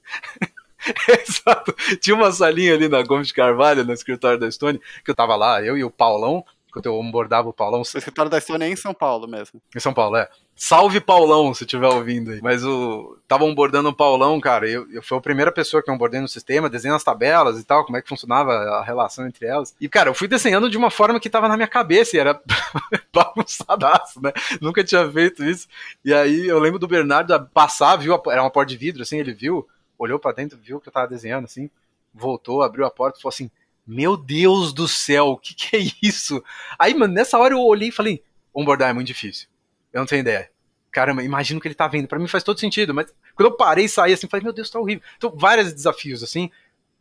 Exato. 1.08 1.74
Tinha 2.00 2.14
uma 2.14 2.30
salinha 2.30 2.74
ali 2.74 2.88
na 2.88 3.02
Gomes 3.02 3.28
de 3.28 3.34
Carvalho, 3.34 3.84
no 3.84 3.92
escritório 3.92 4.38
da 4.38 4.50
Stone, 4.50 4.80
que 5.04 5.10
eu 5.10 5.14
tava 5.14 5.34
lá, 5.34 5.62
eu 5.62 5.76
e 5.76 5.82
o 5.82 5.90
Paulão, 5.90 6.44
quando 6.76 6.86
eu 6.86 6.94
onboardava 6.98 7.48
o 7.48 7.54
Paulão. 7.54 7.80
O 7.80 7.82
escritório 7.82 8.30
da 8.30 8.38
Stone 8.38 8.62
é 8.62 8.68
em 8.68 8.76
São 8.76 8.92
Paulo 8.92 9.26
mesmo. 9.26 9.62
Em 9.74 9.80
São 9.80 9.94
Paulo, 9.94 10.14
é. 10.18 10.28
Salve 10.54 11.00
Paulão, 11.00 11.54
se 11.54 11.64
estiver 11.64 11.86
ouvindo 11.86 12.32
aí. 12.32 12.40
Mas 12.42 12.62
o. 12.66 13.16
Tava 13.26 13.44
onboardando 13.44 13.88
o 13.88 13.94
Paulão, 13.94 14.38
cara. 14.38 14.68
Eu, 14.68 14.86
eu 14.92 15.02
fui 15.02 15.16
a 15.16 15.20
primeira 15.20 15.50
pessoa 15.50 15.82
que 15.82 15.88
eu 15.88 15.94
onboardei 15.94 16.20
no 16.20 16.28
sistema, 16.28 16.68
desenhando 16.68 16.96
as 16.96 17.04
tabelas 17.04 17.58
e 17.58 17.64
tal, 17.64 17.82
como 17.86 17.96
é 17.96 18.02
que 18.02 18.08
funcionava 18.10 18.52
a 18.52 18.84
relação 18.84 19.26
entre 19.26 19.46
elas. 19.46 19.74
E, 19.80 19.88
cara, 19.88 20.10
eu 20.10 20.14
fui 20.14 20.28
desenhando 20.28 20.68
de 20.68 20.76
uma 20.76 20.90
forma 20.90 21.18
que 21.18 21.30
tava 21.30 21.48
na 21.48 21.56
minha 21.56 21.66
cabeça 21.66 22.14
e 22.14 22.20
era 22.20 22.38
bagunçadaço, 23.10 24.20
né? 24.20 24.34
Nunca 24.60 24.84
tinha 24.84 25.10
feito 25.10 25.42
isso. 25.42 25.66
E 26.04 26.12
aí 26.12 26.46
eu 26.46 26.58
lembro 26.58 26.78
do 26.78 26.86
Bernardo 26.86 27.48
passar, 27.54 27.96
viu, 27.96 28.20
era 28.26 28.42
uma 28.42 28.50
porta 28.50 28.68
de 28.68 28.76
vidro, 28.76 29.00
assim, 29.00 29.18
ele 29.18 29.32
viu, 29.32 29.66
olhou 29.98 30.18
para 30.18 30.36
dentro, 30.36 30.58
viu 30.58 30.78
que 30.78 30.90
eu 30.90 30.92
tava 30.92 31.08
desenhando, 31.08 31.46
assim, 31.46 31.70
voltou, 32.12 32.62
abriu 32.62 32.84
a 32.84 32.90
porta 32.90 33.18
e 33.18 33.22
falou 33.22 33.32
assim: 33.32 33.50
Meu 33.86 34.16
Deus 34.16 34.72
do 34.72 34.88
céu, 34.88 35.28
o 35.28 35.36
que, 35.36 35.54
que 35.54 35.76
é 35.76 35.80
isso? 36.02 36.42
Aí, 36.78 36.92
mano, 36.92 37.14
nessa 37.14 37.38
hora 37.38 37.54
eu 37.54 37.60
olhei 37.60 37.88
e 37.88 37.92
falei: 37.92 38.22
Onboardar 38.52 38.90
é 38.90 38.92
muito 38.92 39.06
difícil. 39.06 39.48
Eu 39.92 40.00
não 40.00 40.06
tenho 40.06 40.20
ideia. 40.20 40.50
Caramba, 40.90 41.22
imagino 41.22 41.60
que 41.60 41.68
ele 41.68 41.74
tá 41.74 41.86
vendo. 41.86 42.08
Para 42.08 42.18
mim 42.18 42.26
faz 42.26 42.42
todo 42.42 42.58
sentido, 42.58 42.94
mas 42.94 43.14
quando 43.34 43.50
eu 43.50 43.56
parei 43.56 43.84
e 43.84 43.88
saí 43.88 44.14
assim, 44.14 44.26
falei, 44.26 44.44
meu 44.44 44.52
Deus, 44.52 44.70
tá 44.70 44.80
horrível. 44.80 45.04
Então, 45.18 45.30
vários 45.36 45.72
desafios, 45.72 46.22
assim, 46.22 46.50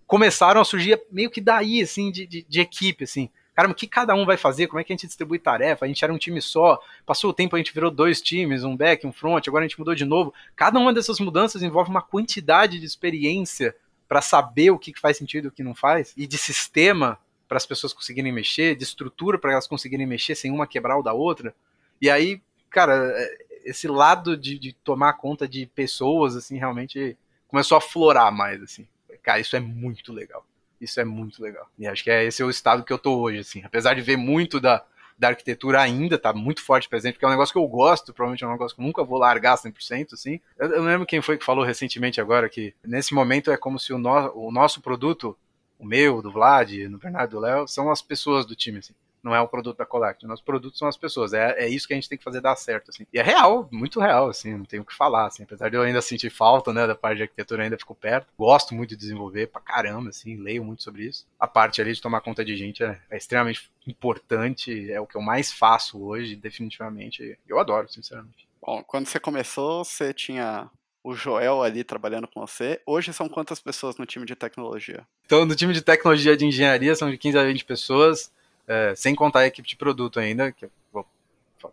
começaram 0.05 0.59
a 0.59 0.65
surgir 0.65 1.01
meio 1.09 1.31
que 1.31 1.39
daí, 1.39 1.81
assim, 1.81 2.11
de, 2.11 2.27
de, 2.27 2.45
de 2.47 2.59
equipe, 2.59 3.05
assim. 3.05 3.29
Caramba, 3.55 3.71
o 3.71 3.75
que 3.75 3.87
cada 3.87 4.13
um 4.13 4.25
vai 4.25 4.35
fazer? 4.35 4.67
Como 4.67 4.81
é 4.81 4.83
que 4.83 4.91
a 4.91 4.95
gente 4.95 5.07
distribui 5.07 5.39
tarefa? 5.39 5.85
A 5.85 5.87
gente 5.87 6.03
era 6.03 6.13
um 6.13 6.17
time 6.17 6.41
só, 6.41 6.77
passou 7.05 7.29
o 7.29 7.33
tempo, 7.33 7.55
a 7.55 7.57
gente 7.57 7.73
virou 7.73 7.89
dois 7.89 8.21
times, 8.21 8.65
um 8.65 8.75
back, 8.75 9.07
um 9.07 9.13
front, 9.13 9.47
agora 9.47 9.63
a 9.63 9.67
gente 9.67 9.79
mudou 9.79 9.95
de 9.95 10.03
novo. 10.03 10.33
Cada 10.57 10.77
uma 10.77 10.93
dessas 10.93 11.21
mudanças 11.21 11.63
envolve 11.63 11.89
uma 11.89 12.01
quantidade 12.01 12.77
de 12.77 12.85
experiência 12.85 13.73
para 14.07 14.21
saber 14.21 14.71
o 14.71 14.79
que 14.79 14.97
faz 14.99 15.17
sentido 15.17 15.45
e 15.45 15.47
o 15.47 15.51
que 15.51 15.63
não 15.63 15.75
faz, 15.75 16.13
e 16.15 16.27
de 16.27 16.37
sistema 16.37 17.19
para 17.47 17.57
as 17.57 17.65
pessoas 17.65 17.93
conseguirem 17.93 18.31
mexer, 18.31 18.75
de 18.75 18.83
estrutura 18.83 19.37
para 19.37 19.51
elas 19.51 19.67
conseguirem 19.67 20.05
mexer 20.05 20.35
sem 20.35 20.51
uma 20.51 20.67
quebrar 20.67 20.97
o 20.97 21.03
da 21.03 21.13
outra. 21.13 21.53
E 22.01 22.09
aí 22.09 22.41
cara, 22.75 23.13
é, 23.15 23.37
esse 23.63 23.87
lado 23.87 24.35
de, 24.35 24.59
de, 24.59 24.73
tomar 24.73 25.13
conta 25.13 25.47
de 25.47 25.65
pessoas, 25.65 26.35
assim, 26.35 26.57
realmente 26.57 27.17
começou 27.47 27.77
a 27.77 27.81
florar 27.81 28.33
mais, 28.33 28.61
assim. 28.61 28.85
Cara, 29.23 29.39
isso 29.39 29.55
é 29.55 29.61
muito 29.61 30.11
legal. 30.11 30.45
Isso 30.79 30.99
é 30.99 31.05
muito 31.05 31.41
legal. 31.41 31.69
E 31.79 31.87
acho 31.87 32.03
que 32.03 32.11
é 32.11 32.25
esse 32.25 32.41
é 32.41 32.45
o 32.45 32.49
estado 32.49 32.83
que 32.83 32.91
eu 32.91 32.99
tô 32.99 33.17
hoje, 33.17 33.39
assim. 33.39 33.63
Apesar 33.63 33.93
de 33.93 34.01
ver 34.01 34.17
muito 34.17 34.59
da, 34.59 34.85
da 35.17 35.29
arquitetura 35.29 35.81
ainda, 35.81 36.17
tá 36.17 36.33
muito 36.33 36.61
forte 36.61 36.89
presente, 36.89 37.13
porque 37.13 37.25
é 37.25 37.27
um 37.27 37.31
negócio 37.31 37.53
que 37.53 37.59
eu 37.59 37.67
gosto, 37.67 38.13
provavelmente 38.13 38.43
é 38.43 38.47
um 38.47 38.51
negócio 38.51 38.75
que 38.75 38.81
eu 38.81 38.85
nunca 38.85 39.03
vou 39.03 39.17
largar 39.17 39.57
100%, 39.57 40.13
assim. 40.13 40.39
Eu, 40.57 40.69
eu 40.69 40.83
lembro 40.83 41.05
quem 41.05 41.21
foi 41.21 41.37
que 41.37 41.45
falou 41.45 41.63
recentemente 41.63 42.19
agora 42.19 42.49
que 42.49 42.73
nesse 42.83 43.13
momento 43.13 43.51
é 43.51 43.57
como 43.57 43.79
se 43.79 43.93
o, 43.93 43.97
no, 43.97 44.31
o 44.35 44.51
nosso 44.51 44.81
produto, 44.81 45.37
o 45.79 45.85
meu, 45.85 46.21
do 46.21 46.31
Vlad, 46.31 46.71
no 46.89 46.97
Bernardo, 46.97 47.31
do 47.31 47.39
Léo, 47.39 47.67
são 47.67 47.89
as 47.89 48.01
pessoas 48.01 48.45
do 48.45 48.55
time, 48.55 48.79
assim 48.79 48.93
não 49.25 49.35
é 49.35 49.41
o 49.41 49.47
produto 49.47 49.77
da 49.77 49.85
Collect. 49.87 50.23
Nosso 50.27 50.43
produto 50.43 50.77
são 50.77 50.87
as 50.87 50.95
pessoas. 50.95 51.33
É, 51.33 51.65
é 51.65 51.67
isso 51.67 51.87
que 51.87 51.93
a 51.93 51.97
gente 51.97 52.07
tem 52.07 52.17
que 52.17 52.23
fazer 52.23 52.41
dar 52.41 52.55
certo, 52.55 52.91
assim. 52.91 53.07
E 53.11 53.17
é 53.17 53.23
real, 53.23 53.67
muito 53.71 53.99
real, 53.99 54.29
assim, 54.29 54.55
não 54.55 54.65
tenho 54.65 54.83
o 54.83 54.85
que 54.85 54.93
falar, 54.93 55.25
assim. 55.25 55.41
Apesar 55.41 55.67
de 55.67 55.75
eu 55.75 55.81
ainda 55.81 55.99
sentir 55.99 56.29
falta, 56.29 56.71
né, 56.71 56.85
da 56.85 56.93
parte 56.93 57.17
de 57.17 57.23
arquitetura, 57.23 57.63
ainda 57.63 57.77
fico 57.77 57.95
perto. 57.95 58.27
Gosto 58.37 58.75
muito 58.75 58.91
de 58.91 58.95
desenvolver 58.95 59.47
pra 59.47 59.59
caramba, 59.59 60.09
assim, 60.09 60.37
leio 60.37 60.63
muito 60.63 60.83
sobre 60.83 61.05
isso. 61.05 61.25
A 61.39 61.47
parte 61.47 61.81
ali 61.81 61.91
de 61.91 62.01
tomar 62.01 62.21
conta 62.21 62.45
de 62.45 62.55
gente 62.55 62.83
é, 62.83 63.01
é 63.09 63.17
extremamente 63.17 63.71
importante, 63.87 64.91
é 64.91 65.01
o 65.01 65.07
que 65.07 65.17
eu 65.17 65.21
mais 65.21 65.51
faço 65.51 65.99
hoje, 66.03 66.35
definitivamente. 66.35 67.37
Eu 67.47 67.59
adoro, 67.59 67.89
sinceramente. 67.89 68.47
Bom, 68.61 68.83
quando 68.83 69.07
você 69.07 69.19
começou, 69.19 69.83
você 69.83 70.13
tinha 70.13 70.69
o 71.03 71.15
Joel 71.15 71.63
ali 71.63 71.83
trabalhando 71.83 72.27
com 72.27 72.41
você. 72.41 72.79
Hoje 72.85 73.11
são 73.13 73.27
quantas 73.27 73.59
pessoas 73.59 73.97
no 73.97 74.05
time 74.05 74.25
de 74.25 74.35
tecnologia? 74.35 75.05
Então, 75.25 75.45
no 75.45 75.55
time 75.55 75.73
de 75.73 75.81
tecnologia 75.81 76.37
de 76.37 76.45
engenharia 76.45 76.95
são 76.95 77.09
de 77.09 77.17
15 77.17 77.37
a 77.37 77.43
20 77.43 77.65
pessoas 77.65 78.31
é, 78.67 78.95
sem 78.95 79.15
contar 79.15 79.39
a 79.39 79.47
equipe 79.47 79.67
de 79.67 79.75
produto 79.75 80.19
ainda, 80.19 80.51
que 80.51 80.65
eu 80.65 80.71
vou, 80.91 81.05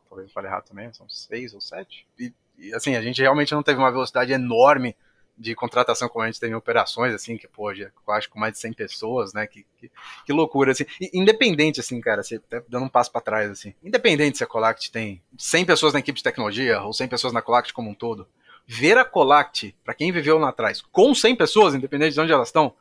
talvez 0.08 0.28
eu 0.28 0.32
fale 0.32 0.46
errado 0.46 0.64
também, 0.64 0.92
são 0.92 1.08
seis 1.08 1.54
ou 1.54 1.60
sete. 1.60 2.06
E, 2.18 2.32
e, 2.58 2.74
assim, 2.74 2.96
a 2.96 3.02
gente 3.02 3.20
realmente 3.20 3.54
não 3.54 3.62
teve 3.62 3.78
uma 3.78 3.90
velocidade 3.90 4.32
enorme 4.32 4.96
de 5.36 5.54
contratação 5.54 6.08
como 6.08 6.22
a 6.22 6.26
gente 6.26 6.38
teve 6.38 6.52
em 6.52 6.56
operações, 6.56 7.14
assim, 7.14 7.36
que, 7.36 7.48
pô, 7.48 7.74
já, 7.74 7.90
acho 8.10 8.28
com 8.28 8.38
mais 8.38 8.52
de 8.52 8.60
100 8.60 8.74
pessoas, 8.74 9.32
né, 9.32 9.46
que, 9.46 9.66
que, 9.78 9.90
que 10.26 10.32
loucura, 10.32 10.72
assim, 10.72 10.84
e, 11.00 11.10
independente, 11.14 11.80
assim, 11.80 12.00
cara, 12.00 12.22
você 12.22 12.38
tá 12.38 12.62
dando 12.68 12.84
um 12.84 12.88
passo 12.88 13.10
para 13.10 13.20
trás, 13.20 13.50
assim, 13.50 13.74
independente 13.82 14.38
se 14.38 14.44
a 14.44 14.46
Colact 14.46 14.92
tem 14.92 15.22
100 15.36 15.64
pessoas 15.64 15.92
na 15.94 16.00
equipe 16.00 16.18
de 16.18 16.22
tecnologia 16.22 16.80
ou 16.82 16.92
100 16.92 17.08
pessoas 17.08 17.32
na 17.32 17.42
Colact 17.42 17.72
como 17.72 17.90
um 17.90 17.94
todo, 17.94 18.28
ver 18.66 18.98
a 18.98 19.04
Colact, 19.04 19.74
para 19.82 19.94
quem 19.94 20.12
viveu 20.12 20.38
lá 20.38 20.50
atrás, 20.50 20.80
com 20.80 21.14
100 21.14 21.34
pessoas, 21.34 21.74
independente 21.74 22.14
de 22.14 22.20
onde 22.20 22.32
elas 22.32 22.48
estão, 22.48 22.74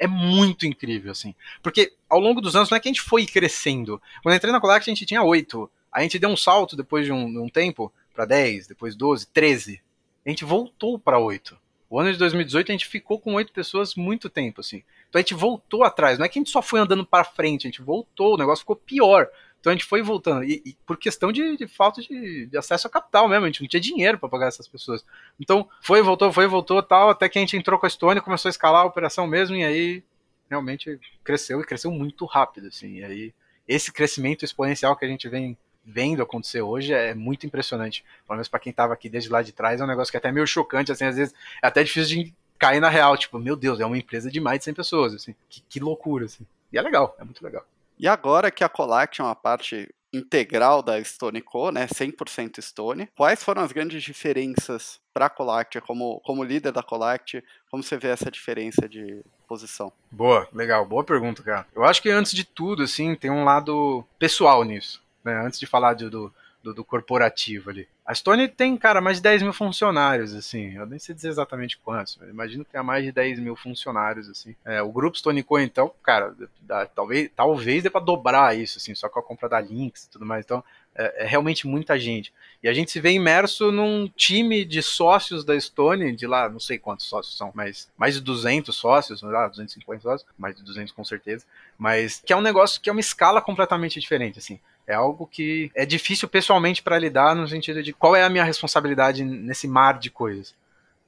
é 0.00 0.06
muito 0.06 0.66
incrível, 0.66 1.12
assim. 1.12 1.34
Porque 1.62 1.92
ao 2.08 2.18
longo 2.18 2.40
dos 2.40 2.56
anos 2.56 2.70
não 2.70 2.76
é 2.76 2.80
que 2.80 2.88
a 2.88 2.92
gente 2.92 3.02
foi 3.02 3.26
crescendo. 3.26 4.00
Quando 4.22 4.32
eu 4.32 4.36
entrei 4.38 4.50
na 4.50 4.60
Colact 4.60 4.88
a 4.88 4.94
gente 4.94 5.04
tinha 5.04 5.22
8. 5.22 5.70
A 5.92 6.00
gente 6.02 6.18
deu 6.18 6.30
um 6.30 6.36
salto 6.36 6.74
depois 6.74 7.04
de 7.04 7.12
um, 7.12 7.44
um 7.44 7.48
tempo 7.48 7.92
para 8.14 8.24
10, 8.24 8.66
depois 8.66 8.96
12, 8.96 9.26
13. 9.26 9.80
A 10.24 10.30
gente 10.30 10.44
voltou 10.44 10.98
para 10.98 11.18
8. 11.18 11.56
O 11.90 12.00
ano 12.00 12.12
de 12.12 12.18
2018 12.18 12.70
a 12.70 12.72
gente 12.72 12.86
ficou 12.86 13.20
com 13.20 13.34
8 13.34 13.52
pessoas 13.52 13.94
muito 13.94 14.30
tempo, 14.30 14.62
assim. 14.62 14.82
Então 15.08 15.18
a 15.18 15.22
gente 15.22 15.34
voltou 15.34 15.84
atrás. 15.84 16.18
Não 16.18 16.24
é 16.24 16.28
que 16.28 16.38
a 16.38 16.40
gente 16.40 16.50
só 16.50 16.62
foi 16.62 16.80
andando 16.80 17.04
para 17.04 17.24
frente, 17.24 17.66
a 17.66 17.70
gente 17.70 17.82
voltou, 17.82 18.34
o 18.34 18.38
negócio 18.38 18.62
ficou 18.62 18.76
pior. 18.76 19.28
Então 19.60 19.70
a 19.70 19.74
gente 19.74 19.84
foi 19.84 20.02
voltando. 20.02 20.42
E, 20.44 20.62
e 20.64 20.76
por 20.86 20.96
questão 20.96 21.30
de, 21.30 21.56
de 21.56 21.66
falta 21.68 22.00
de, 22.00 22.46
de, 22.46 22.56
acesso 22.56 22.86
a 22.86 22.90
capital 22.90 23.28
mesmo, 23.28 23.44
a 23.44 23.48
gente 23.48 23.60
não 23.60 23.68
tinha 23.68 23.80
dinheiro 23.80 24.18
para 24.18 24.28
pagar 24.28 24.48
essas 24.48 24.66
pessoas. 24.66 25.04
Então 25.38 25.68
foi, 25.82 26.02
voltou, 26.02 26.32
foi, 26.32 26.46
voltou, 26.46 26.82
tal, 26.82 27.10
até 27.10 27.28
que 27.28 27.38
a 27.38 27.42
gente 27.42 27.56
entrou 27.56 27.78
com 27.78 27.86
a 27.86 27.90
Stone, 27.90 28.20
começou 28.20 28.48
a 28.48 28.50
escalar 28.50 28.82
a 28.82 28.86
operação 28.86 29.26
mesmo, 29.26 29.54
e 29.54 29.64
aí 29.64 30.02
realmente 30.48 30.98
cresceu 31.22 31.60
e 31.60 31.64
cresceu 31.64 31.90
muito 31.90 32.24
rápido, 32.24 32.68
assim. 32.68 32.98
E 32.98 33.04
aí 33.04 33.34
esse 33.68 33.92
crescimento 33.92 34.44
exponencial 34.44 34.96
que 34.96 35.04
a 35.04 35.08
gente 35.08 35.28
vem 35.28 35.56
vendo 35.84 36.22
acontecer 36.22 36.62
hoje 36.62 36.92
é 36.92 37.14
muito 37.14 37.46
impressionante. 37.46 38.04
Pelo 38.26 38.36
menos 38.36 38.48
para 38.48 38.60
quem 38.60 38.70
estava 38.70 38.94
aqui 38.94 39.08
desde 39.08 39.30
lá 39.30 39.42
de 39.42 39.52
trás, 39.52 39.80
é 39.80 39.84
um 39.84 39.86
negócio 39.86 40.10
que 40.10 40.16
é 40.16 40.18
até 40.18 40.32
meio 40.32 40.46
chocante, 40.46 40.90
assim, 40.90 41.04
às 41.04 41.16
vezes 41.16 41.34
é 41.62 41.66
até 41.66 41.82
difícil 41.82 42.24
de 42.24 42.34
cair 42.58 42.80
na 42.80 42.88
real, 42.88 43.16
tipo, 43.16 43.38
meu 43.38 43.56
Deus, 43.56 43.80
é 43.80 43.86
uma 43.86 43.96
empresa 43.96 44.30
de 44.30 44.40
mais 44.40 44.58
de 44.58 44.64
100 44.66 44.74
pessoas, 44.74 45.14
assim. 45.14 45.34
Que, 45.48 45.62
que 45.68 45.80
loucura, 45.80 46.26
assim. 46.26 46.46
E 46.72 46.78
é 46.78 46.82
legal, 46.82 47.16
é 47.18 47.24
muito 47.24 47.42
legal. 47.42 47.64
E 48.00 48.08
agora 48.08 48.50
que 48.50 48.64
a 48.64 48.68
Collect 48.68 49.20
é 49.20 49.24
uma 49.24 49.34
parte 49.34 49.86
integral 50.10 50.82
da 50.82 51.04
Stone 51.04 51.42
Co, 51.42 51.70
né, 51.70 51.86
100% 51.86 52.58
Stone, 52.62 53.06
quais 53.14 53.44
foram 53.44 53.60
as 53.60 53.72
grandes 53.72 54.02
diferenças 54.02 54.98
para 55.12 55.26
a 55.26 55.30
Collect 55.30 55.82
como, 55.82 56.18
como 56.20 56.42
líder 56.42 56.72
da 56.72 56.82
Collect? 56.82 57.44
Como 57.70 57.82
você 57.82 57.98
vê 57.98 58.08
essa 58.08 58.30
diferença 58.30 58.88
de 58.88 59.20
posição? 59.46 59.92
Boa, 60.10 60.48
legal, 60.50 60.86
boa 60.86 61.04
pergunta, 61.04 61.42
cara. 61.42 61.66
Eu 61.76 61.84
acho 61.84 62.00
que 62.00 62.08
antes 62.08 62.32
de 62.32 62.42
tudo, 62.42 62.84
assim, 62.84 63.14
tem 63.14 63.30
um 63.30 63.44
lado 63.44 64.02
pessoal 64.18 64.64
nisso. 64.64 65.02
Né? 65.22 65.38
Antes 65.44 65.60
de 65.60 65.66
falar 65.66 65.92
de, 65.92 66.08
do, 66.08 66.32
do, 66.62 66.74
do, 66.74 66.84
corporativo 66.84 67.70
ali. 67.70 67.88
A 68.04 68.14
Stone 68.14 68.48
tem, 68.48 68.76
cara, 68.76 69.00
mais 69.00 69.18
de 69.18 69.22
10 69.22 69.42
mil 69.42 69.52
funcionários, 69.52 70.34
assim. 70.34 70.74
Eu 70.74 70.86
nem 70.86 70.98
sei 70.98 71.14
dizer 71.14 71.28
exatamente 71.28 71.78
quantos, 71.78 72.16
mas 72.20 72.28
imagino 72.28 72.64
que 72.64 72.70
tenha 72.70 72.82
mais 72.82 73.04
de 73.04 73.12
10 73.12 73.38
mil 73.38 73.56
funcionários, 73.56 74.28
assim. 74.28 74.54
É, 74.64 74.82
o 74.82 74.90
grupo 74.92 75.16
Stone 75.16 75.42
Co, 75.42 75.58
então, 75.58 75.92
cara, 76.02 76.34
dá, 76.60 76.86
talvez, 76.86 77.30
talvez 77.34 77.82
dê 77.82 77.90
pra 77.90 78.00
dobrar 78.00 78.56
isso, 78.56 78.78
assim, 78.78 78.94
só 78.94 79.08
com 79.08 79.20
a 79.20 79.22
compra 79.22 79.48
da 79.48 79.60
Lynx 79.60 80.04
e 80.04 80.10
tudo 80.10 80.26
mais. 80.26 80.44
Então, 80.44 80.62
é, 80.94 81.24
é, 81.24 81.26
realmente 81.26 81.66
muita 81.66 81.98
gente. 81.98 82.32
E 82.62 82.68
a 82.68 82.72
gente 82.74 82.90
se 82.90 83.00
vê 83.00 83.12
imerso 83.12 83.70
num 83.70 84.08
time 84.08 84.64
de 84.64 84.82
sócios 84.82 85.44
da 85.44 85.58
Stone, 85.58 86.14
de 86.14 86.26
lá, 86.26 86.48
não 86.48 86.58
sei 86.58 86.78
quantos 86.78 87.06
sócios 87.06 87.36
são, 87.36 87.52
mas 87.54 87.88
mais 87.96 88.14
de 88.14 88.20
200 88.20 88.74
sócios, 88.74 89.22
lá, 89.22 89.46
250 89.48 90.02
sócios, 90.02 90.30
mais 90.36 90.56
de 90.56 90.62
200 90.62 90.92
com 90.92 91.04
certeza, 91.04 91.46
mas 91.78 92.20
que 92.24 92.32
é 92.32 92.36
um 92.36 92.42
negócio 92.42 92.80
que 92.80 92.90
é 92.90 92.92
uma 92.92 93.00
escala 93.00 93.40
completamente 93.40 94.00
diferente, 94.00 94.38
assim. 94.38 94.60
É 94.90 94.94
algo 94.94 95.24
que 95.24 95.70
é 95.72 95.86
difícil 95.86 96.28
pessoalmente 96.28 96.82
para 96.82 96.98
lidar 96.98 97.36
no 97.36 97.46
sentido 97.46 97.80
de 97.80 97.92
qual 97.92 98.16
é 98.16 98.24
a 98.24 98.28
minha 98.28 98.42
responsabilidade 98.42 99.24
nesse 99.24 99.68
mar 99.68 100.00
de 100.00 100.10
coisas. 100.10 100.52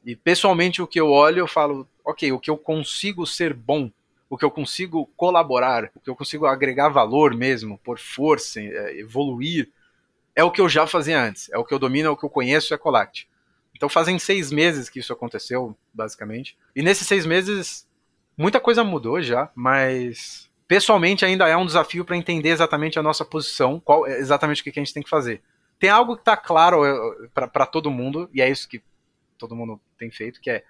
E 0.04 0.14
pessoalmente 0.14 0.80
o 0.80 0.86
que 0.86 1.00
eu 1.00 1.10
olho, 1.10 1.40
eu 1.40 1.48
falo, 1.48 1.84
ok, 2.04 2.30
o 2.30 2.38
que 2.38 2.48
eu 2.48 2.56
consigo 2.56 3.26
ser 3.26 3.52
bom, 3.52 3.90
o 4.30 4.38
que 4.38 4.44
eu 4.44 4.52
consigo 4.52 5.10
colaborar, 5.16 5.90
o 5.96 6.00
que 6.00 6.08
eu 6.08 6.14
consigo 6.14 6.46
agregar 6.46 6.90
valor 6.90 7.34
mesmo, 7.34 7.76
por 7.78 7.98
força, 7.98 8.60
é, 8.60 9.00
evoluir, 9.00 9.68
é 10.36 10.44
o 10.44 10.52
que 10.52 10.60
eu 10.60 10.68
já 10.68 10.86
fazia 10.86 11.20
antes. 11.20 11.50
É 11.50 11.58
o 11.58 11.64
que 11.64 11.74
eu 11.74 11.78
domino, 11.80 12.06
é 12.06 12.10
o 12.12 12.16
que 12.16 12.24
eu 12.24 12.30
conheço, 12.30 12.72
é 12.72 12.78
Colact. 12.78 13.28
Então 13.74 13.88
fazem 13.88 14.16
seis 14.16 14.52
meses 14.52 14.88
que 14.88 15.00
isso 15.00 15.12
aconteceu, 15.12 15.76
basicamente. 15.92 16.56
E 16.72 16.82
nesses 16.82 17.08
seis 17.08 17.26
meses, 17.26 17.84
muita 18.38 18.60
coisa 18.60 18.84
mudou 18.84 19.20
já, 19.20 19.50
mas 19.56 20.48
pessoalmente 20.72 21.22
ainda 21.22 21.46
é 21.46 21.54
um 21.54 21.66
desafio 21.66 22.02
para 22.02 22.16
entender 22.16 22.48
exatamente 22.48 22.98
a 22.98 23.02
nossa 23.02 23.26
posição, 23.26 23.78
qual 23.78 24.06
é 24.06 24.18
exatamente 24.18 24.62
o 24.62 24.64
que 24.64 24.70
a 24.70 24.82
gente 24.82 24.94
tem 24.94 25.02
que 25.02 25.10
fazer. 25.10 25.42
Tem 25.78 25.90
algo 25.90 26.14
que 26.14 26.22
está 26.22 26.34
claro 26.34 26.82
eh, 26.82 27.28
para 27.34 27.66
todo 27.66 27.90
mundo, 27.90 28.26
e 28.32 28.40
é 28.40 28.48
isso 28.48 28.66
que 28.66 28.82
todo 29.36 29.54
mundo 29.54 29.78
tem 29.98 30.10
feito, 30.10 30.40
que 30.40 30.48
é 30.48 30.64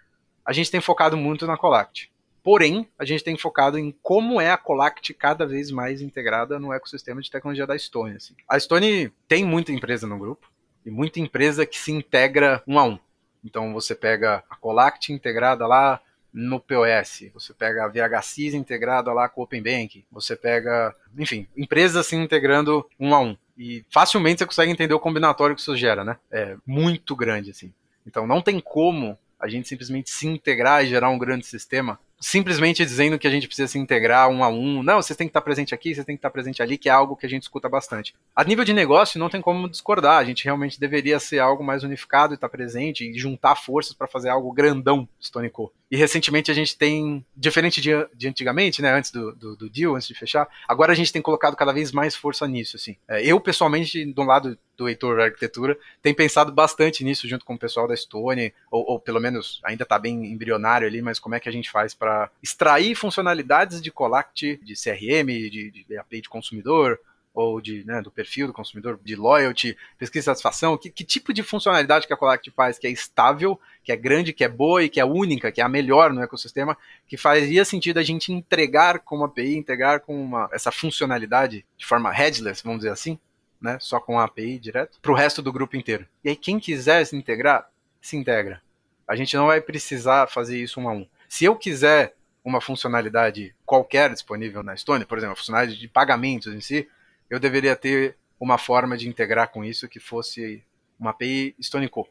a 0.44 0.52
gente 0.52 0.72
tem 0.72 0.80
focado 0.80 1.16
muito 1.16 1.46
na 1.46 1.56
Colact. 1.56 2.10
Porém, 2.42 2.88
a 2.98 3.04
gente 3.04 3.22
tem 3.22 3.36
focado 3.36 3.78
em 3.78 3.94
como 4.02 4.40
é 4.40 4.50
a 4.50 4.56
Colact 4.56 5.14
cada 5.14 5.46
vez 5.46 5.70
mais 5.70 6.00
integrada 6.00 6.58
no 6.58 6.72
ecossistema 6.72 7.22
de 7.22 7.30
tecnologia 7.30 7.64
da 7.64 7.78
Stone. 7.78 8.16
Assim. 8.16 8.34
A 8.48 8.58
Stone 8.58 9.08
tem 9.28 9.44
muita 9.44 9.70
empresa 9.70 10.04
no 10.04 10.18
grupo, 10.18 10.50
e 10.84 10.90
muita 10.90 11.20
empresa 11.20 11.64
que 11.64 11.78
se 11.78 11.92
integra 11.92 12.60
um 12.66 12.76
a 12.76 12.82
um. 12.82 12.98
Então 13.44 13.72
você 13.72 13.94
pega 13.94 14.42
a 14.50 14.56
Colact 14.56 15.12
integrada 15.12 15.64
lá 15.64 16.00
no 16.32 16.58
POS, 16.58 17.30
você 17.34 17.52
pega 17.52 17.84
a 17.84 17.88
VHSIS 17.88 18.54
integrada 18.54 19.12
lá 19.12 19.28
com 19.28 19.40
o 19.40 19.44
Open 19.44 19.62
Bank, 19.62 20.04
você 20.10 20.34
pega, 20.34 20.94
enfim, 21.18 21.46
empresas 21.56 22.06
se 22.06 22.16
integrando 22.16 22.88
um 22.98 23.14
a 23.14 23.20
um. 23.20 23.36
E 23.56 23.84
facilmente 23.90 24.38
você 24.38 24.46
consegue 24.46 24.72
entender 24.72 24.94
o 24.94 25.00
combinatório 25.00 25.54
que 25.54 25.60
isso 25.60 25.76
gera, 25.76 26.04
né? 26.04 26.16
É 26.30 26.56
muito 26.66 27.14
grande, 27.14 27.50
assim. 27.50 27.72
Então 28.06 28.26
não 28.26 28.40
tem 28.40 28.58
como 28.60 29.18
a 29.38 29.48
gente 29.48 29.68
simplesmente 29.68 30.10
se 30.10 30.26
integrar 30.26 30.84
e 30.84 30.88
gerar 30.88 31.10
um 31.10 31.18
grande 31.18 31.44
sistema 31.44 31.98
simplesmente 32.22 32.84
dizendo 32.84 33.18
que 33.18 33.26
a 33.26 33.30
gente 33.30 33.48
precisa 33.48 33.66
se 33.66 33.78
integrar 33.78 34.28
um 34.28 34.44
a 34.44 34.48
um. 34.48 34.82
Não, 34.82 35.02
você 35.02 35.14
tem 35.14 35.26
que 35.26 35.30
estar 35.30 35.40
presente 35.40 35.74
aqui, 35.74 35.92
você 35.92 36.04
tem 36.04 36.14
que 36.14 36.20
estar 36.20 36.30
presente 36.30 36.62
ali, 36.62 36.78
que 36.78 36.88
é 36.88 36.92
algo 36.92 37.16
que 37.16 37.26
a 37.26 37.28
gente 37.28 37.42
escuta 37.42 37.68
bastante. 37.68 38.14
A 38.34 38.44
nível 38.44 38.64
de 38.64 38.72
negócio, 38.72 39.18
não 39.18 39.28
tem 39.28 39.42
como 39.42 39.68
discordar. 39.68 40.18
A 40.18 40.24
gente 40.24 40.44
realmente 40.44 40.78
deveria 40.78 41.18
ser 41.18 41.40
algo 41.40 41.64
mais 41.64 41.82
unificado 41.82 42.32
e 42.32 42.36
estar 42.36 42.48
presente 42.48 43.04
e 43.04 43.18
juntar 43.18 43.56
forças 43.56 43.92
para 43.92 44.06
fazer 44.06 44.28
algo 44.28 44.52
grandão, 44.52 45.06
Stone 45.20 45.50
Co. 45.50 45.72
E 45.92 45.96
recentemente 45.96 46.50
a 46.50 46.54
gente 46.54 46.74
tem, 46.74 47.22
diferente 47.36 47.78
de, 47.78 47.90
de 48.14 48.26
antigamente, 48.26 48.80
né, 48.80 48.94
antes 48.94 49.10
do, 49.10 49.30
do, 49.32 49.54
do, 49.54 49.68
deal, 49.68 49.94
antes 49.94 50.08
de 50.08 50.14
fechar, 50.14 50.48
agora 50.66 50.90
a 50.90 50.94
gente 50.94 51.12
tem 51.12 51.20
colocado 51.20 51.54
cada 51.54 51.70
vez 51.70 51.92
mais 51.92 52.16
força 52.16 52.48
nisso, 52.48 52.76
assim. 52.76 52.96
É, 53.06 53.22
eu, 53.22 53.38
pessoalmente, 53.38 54.02
do 54.06 54.22
lado 54.22 54.58
do 54.74 54.88
Heitor 54.88 55.20
Arquitetura, 55.20 55.78
tem 56.00 56.14
pensado 56.14 56.50
bastante 56.50 57.04
nisso 57.04 57.28
junto 57.28 57.44
com 57.44 57.56
o 57.56 57.58
pessoal 57.58 57.86
da 57.86 57.94
Stone, 57.94 58.54
ou, 58.70 58.92
ou 58.92 58.98
pelo 58.98 59.20
menos 59.20 59.60
ainda 59.62 59.82
está 59.82 59.98
bem 59.98 60.32
embrionário 60.32 60.88
ali, 60.88 61.02
mas 61.02 61.18
como 61.18 61.34
é 61.34 61.40
que 61.40 61.50
a 61.50 61.52
gente 61.52 61.70
faz 61.70 61.92
para 61.92 62.30
extrair 62.42 62.94
funcionalidades 62.94 63.82
de 63.82 63.90
Collect, 63.90 64.60
de 64.64 64.72
CRM, 64.72 65.26
de, 65.50 65.84
de 65.86 65.98
API 65.98 66.22
de 66.22 66.28
consumidor, 66.30 66.98
ou 67.34 67.60
de, 67.60 67.84
né, 67.84 68.02
do 68.02 68.10
perfil 68.10 68.46
do 68.46 68.52
consumidor, 68.52 69.00
de 69.02 69.16
loyalty, 69.16 69.76
pesquisa 69.98 70.22
de 70.22 70.24
satisfação, 70.26 70.76
que, 70.76 70.90
que, 70.90 71.04
tipo 71.04 71.32
de 71.32 71.42
funcionalidade 71.42 72.06
que 72.06 72.12
a 72.12 72.16
Collect 72.16 72.50
faz 72.50 72.78
que 72.78 72.86
é 72.86 72.90
estável, 72.90 73.58
que 73.82 73.90
é 73.90 73.96
grande, 73.96 74.32
que 74.32 74.44
é 74.44 74.48
boa 74.48 74.82
e 74.82 74.88
que 74.88 75.00
é 75.00 75.04
única, 75.04 75.50
que 75.50 75.60
é 75.60 75.64
a 75.64 75.68
melhor 75.68 76.12
no 76.12 76.22
ecossistema, 76.22 76.76
que 77.08 77.16
faria 77.16 77.64
sentido 77.64 77.98
a 77.98 78.02
gente 78.02 78.32
entregar 78.32 78.98
como 79.00 79.24
API, 79.24 79.56
integrar 79.56 80.00
com 80.00 80.22
uma, 80.22 80.48
essa 80.52 80.70
funcionalidade 80.70 81.64
de 81.76 81.86
forma 81.86 82.12
headless, 82.12 82.62
vamos 82.62 82.80
dizer 82.80 82.92
assim, 82.92 83.18
né, 83.60 83.78
só 83.80 83.98
com 83.98 84.18
a 84.18 84.24
API 84.24 84.58
direto, 84.58 84.98
para 85.00 85.12
o 85.12 85.14
resto 85.14 85.40
do 85.40 85.52
grupo 85.52 85.76
inteiro. 85.76 86.06
E 86.22 86.28
aí 86.28 86.36
quem 86.36 86.58
quiser 86.60 87.04
se 87.06 87.16
integrar, 87.16 87.68
se 88.00 88.16
integra. 88.16 88.60
A 89.08 89.16
gente 89.16 89.36
não 89.36 89.46
vai 89.46 89.60
precisar 89.60 90.26
fazer 90.26 90.58
isso 90.58 90.80
um 90.80 90.88
a 90.88 90.92
um. 90.92 91.06
Se 91.28 91.44
eu 91.44 91.56
quiser 91.56 92.14
uma 92.44 92.60
funcionalidade 92.60 93.54
qualquer 93.64 94.10
disponível 94.10 94.62
na 94.62 94.76
Stone, 94.76 95.04
por 95.04 95.16
exemplo, 95.16 95.34
a 95.34 95.36
funcionalidade 95.36 95.78
de 95.78 95.88
pagamentos 95.88 96.52
em 96.52 96.60
si, 96.60 96.88
eu 97.32 97.40
deveria 97.40 97.74
ter 97.74 98.14
uma 98.38 98.58
forma 98.58 98.94
de 98.94 99.08
integrar 99.08 99.48
com 99.48 99.64
isso 99.64 99.88
que 99.88 99.98
fosse 99.98 100.62
uma 101.00 101.12
API 101.12 101.54
StoneCo, 101.58 102.06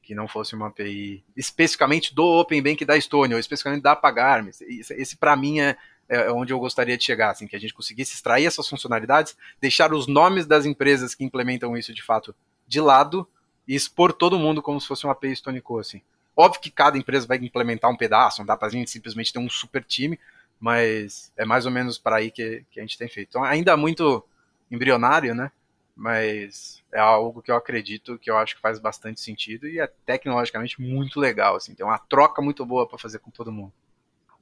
que 0.00 0.14
não 0.14 0.28
fosse 0.28 0.54
uma 0.54 0.68
API 0.68 1.24
especificamente 1.36 2.14
do 2.14 2.24
Open 2.24 2.62
Bank 2.62 2.84
da 2.84 3.00
Stone, 3.00 3.34
ou 3.34 3.40
especificamente 3.40 3.82
da 3.82 3.96
Pagarme. 3.96 4.50
Esse, 4.50 4.94
esse 4.94 5.16
para 5.16 5.34
mim 5.34 5.58
é, 5.58 5.76
é 6.08 6.30
onde 6.30 6.52
eu 6.52 6.58
gostaria 6.60 6.96
de 6.96 7.02
chegar, 7.02 7.30
assim, 7.30 7.48
que 7.48 7.56
a 7.56 7.58
gente 7.58 7.74
conseguisse 7.74 8.14
extrair 8.14 8.46
essas 8.46 8.68
funcionalidades, 8.68 9.36
deixar 9.60 9.92
os 9.92 10.06
nomes 10.06 10.46
das 10.46 10.64
empresas 10.64 11.16
que 11.16 11.24
implementam 11.24 11.76
isso 11.76 11.92
de 11.92 12.02
fato 12.02 12.32
de 12.64 12.80
lado 12.80 13.26
e 13.66 13.74
expor 13.74 14.12
todo 14.12 14.38
mundo 14.38 14.62
como 14.62 14.80
se 14.80 14.86
fosse 14.86 15.02
uma 15.02 15.14
API 15.14 15.32
StoneCo, 15.32 15.80
assim. 15.80 16.00
Óbvio 16.36 16.60
que 16.60 16.70
cada 16.70 16.96
empresa 16.96 17.26
vai 17.26 17.38
implementar 17.38 17.90
um 17.90 17.96
pedaço, 17.96 18.38
não 18.38 18.46
dá 18.46 18.56
pra 18.56 18.68
gente 18.68 18.88
simplesmente 18.88 19.32
ter 19.32 19.40
um 19.40 19.50
super 19.50 19.82
time, 19.82 20.16
mas 20.60 21.32
é 21.36 21.44
mais 21.44 21.66
ou 21.66 21.72
menos 21.72 21.98
para 21.98 22.16
aí 22.16 22.30
que, 22.30 22.64
que 22.70 22.78
a 22.78 22.82
gente 22.84 22.96
tem 22.96 23.08
feito. 23.08 23.30
Então, 23.30 23.42
ainda 23.42 23.76
muito 23.76 24.24
embrionário, 24.70 25.34
né? 25.34 25.50
Mas 25.94 26.82
é 26.92 26.98
algo 26.98 27.42
que 27.42 27.50
eu 27.50 27.56
acredito 27.56 28.18
que 28.18 28.30
eu 28.30 28.36
acho 28.38 28.54
que 28.54 28.60
faz 28.60 28.78
bastante 28.78 29.20
sentido 29.20 29.68
e 29.68 29.80
é 29.80 29.86
tecnologicamente 30.06 30.80
muito 30.80 31.20
legal, 31.20 31.56
assim. 31.56 31.74
Tem 31.74 31.84
uma 31.84 31.98
troca 31.98 32.40
muito 32.40 32.64
boa 32.64 32.88
para 32.88 32.98
fazer 32.98 33.18
com 33.18 33.30
todo 33.30 33.52
mundo. 33.52 33.72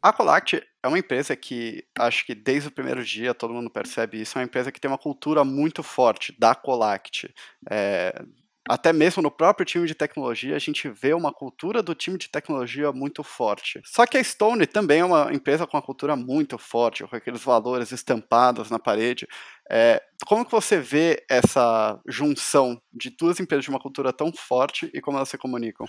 A 0.00 0.12
Colact 0.12 0.62
é 0.82 0.88
uma 0.88 0.98
empresa 0.98 1.34
que 1.34 1.84
acho 1.98 2.24
que 2.24 2.34
desde 2.34 2.68
o 2.68 2.72
primeiro 2.72 3.04
dia 3.04 3.34
todo 3.34 3.52
mundo 3.52 3.68
percebe 3.68 4.20
isso. 4.20 4.38
É 4.38 4.40
uma 4.40 4.46
empresa 4.46 4.70
que 4.70 4.80
tem 4.80 4.88
uma 4.88 4.98
cultura 4.98 5.44
muito 5.44 5.82
forte 5.82 6.34
da 6.38 6.54
Colact. 6.54 7.34
É, 7.68 8.24
até 8.68 8.92
mesmo 8.92 9.22
no 9.22 9.30
próprio 9.30 9.64
time 9.64 9.86
de 9.86 9.94
tecnologia, 9.94 10.54
a 10.54 10.58
gente 10.58 10.88
vê 10.88 11.14
uma 11.14 11.32
cultura 11.32 11.82
do 11.82 11.94
time 11.94 12.18
de 12.18 12.28
tecnologia 12.28 12.92
muito 12.92 13.22
forte. 13.22 13.80
Só 13.84 14.06
que 14.06 14.18
a 14.18 14.22
Stone 14.22 14.66
também 14.66 15.00
é 15.00 15.04
uma 15.04 15.32
empresa 15.32 15.66
com 15.66 15.76
uma 15.76 15.82
cultura 15.82 16.14
muito 16.14 16.58
forte, 16.58 17.04
com 17.04 17.16
aqueles 17.16 17.42
valores 17.42 17.90
estampados 17.92 18.70
na 18.70 18.78
parede. 18.78 19.26
É, 19.70 20.02
como 20.26 20.44
que 20.44 20.52
você 20.52 20.78
vê 20.78 21.24
essa 21.28 21.98
junção 22.06 22.80
de 22.92 23.10
duas 23.10 23.40
empresas 23.40 23.64
de 23.64 23.70
uma 23.70 23.80
cultura 23.80 24.12
tão 24.12 24.32
forte 24.32 24.90
e 24.92 25.00
como 25.00 25.16
elas 25.16 25.28
se 25.28 25.38
comunicam? 25.38 25.88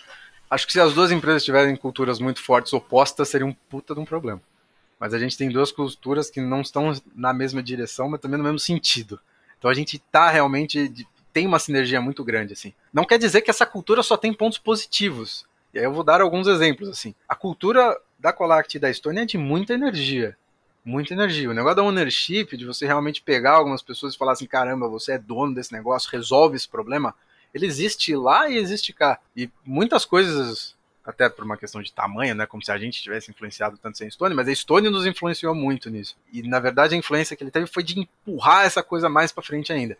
Acho 0.49 0.65
que 0.65 0.73
se 0.73 0.79
as 0.79 0.93
duas 0.93 1.11
empresas 1.11 1.43
tiverem 1.43 1.75
culturas 1.75 2.19
muito 2.19 2.41
fortes 2.41 2.73
opostas, 2.73 3.29
seria 3.29 3.45
um 3.45 3.53
puta 3.53 3.93
de 3.93 3.99
um 3.99 4.05
problema. 4.05 4.41
Mas 4.99 5.13
a 5.13 5.19
gente 5.19 5.37
tem 5.37 5.49
duas 5.49 5.71
culturas 5.71 6.29
que 6.29 6.41
não 6.41 6.61
estão 6.61 6.91
na 7.15 7.33
mesma 7.33 7.61
direção, 7.61 8.09
mas 8.09 8.19
também 8.19 8.37
no 8.37 8.43
mesmo 8.43 8.59
sentido. 8.59 9.19
Então 9.57 9.69
a 9.69 9.73
gente 9.73 9.97
está 9.97 10.29
realmente 10.29 10.91
tem 11.31 11.45
uma 11.45 11.59
sinergia 11.59 12.01
muito 12.01 12.23
grande, 12.23 12.53
assim. 12.53 12.73
Não 12.93 13.05
quer 13.05 13.17
dizer 13.17 13.41
que 13.41 13.49
essa 13.49 13.65
cultura 13.65 14.01
só 14.03 14.17
tem 14.17 14.33
pontos 14.33 14.57
positivos. 14.57 15.45
E 15.73 15.79
aí 15.79 15.85
eu 15.85 15.93
vou 15.93 16.03
dar 16.03 16.21
alguns 16.21 16.47
exemplos, 16.47 16.89
assim. 16.89 17.13
A 17.27 17.35
cultura 17.35 17.95
da 18.17 18.33
Colact 18.33 18.75
e 18.75 18.79
da 18.79 18.89
Estônia 18.89 19.21
é 19.21 19.25
de 19.25 19.37
muita 19.37 19.73
energia. 19.73 20.35
Muita 20.83 21.13
energia. 21.13 21.49
O 21.49 21.53
negócio 21.53 21.77
da 21.77 21.83
ownership, 21.83 22.57
de 22.57 22.65
você 22.65 22.85
realmente 22.85 23.21
pegar 23.21 23.51
algumas 23.51 23.81
pessoas 23.81 24.15
e 24.15 24.17
falar 24.17 24.31
assim, 24.31 24.47
caramba, 24.47 24.87
você 24.87 25.13
é 25.13 25.17
dono 25.17 25.53
desse 25.53 25.71
negócio, 25.71 26.09
resolve 26.11 26.55
esse 26.55 26.67
problema, 26.67 27.13
ele 27.53 27.65
existe 27.65 28.15
lá 28.15 28.49
e 28.49 28.57
existe 28.57 28.91
cá. 28.91 29.19
E 29.35 29.49
muitas 29.63 30.05
coisas, 30.05 30.75
até 31.05 31.29
por 31.29 31.45
uma 31.45 31.57
questão 31.57 31.81
de 31.81 31.93
tamanho, 31.93 32.33
né, 32.33 32.47
como 32.47 32.63
se 32.63 32.71
a 32.71 32.77
gente 32.77 33.01
tivesse 33.03 33.29
influenciado 33.29 33.77
tanto 33.77 33.97
sem 33.97 34.09
Stone, 34.09 34.33
mas 34.33 34.47
a 34.47 34.55
Stone 34.55 34.89
nos 34.89 35.05
influenciou 35.05 35.53
muito 35.53 35.89
nisso. 35.89 36.17
E 36.33 36.41
na 36.41 36.59
verdade 36.59 36.95
a 36.95 36.97
influência 36.97 37.35
que 37.35 37.43
ele 37.43 37.51
teve 37.51 37.67
foi 37.67 37.83
de 37.83 37.99
empurrar 37.99 38.65
essa 38.65 38.81
coisa 38.81 39.07
mais 39.07 39.31
para 39.31 39.43
frente 39.43 39.71
ainda 39.71 39.97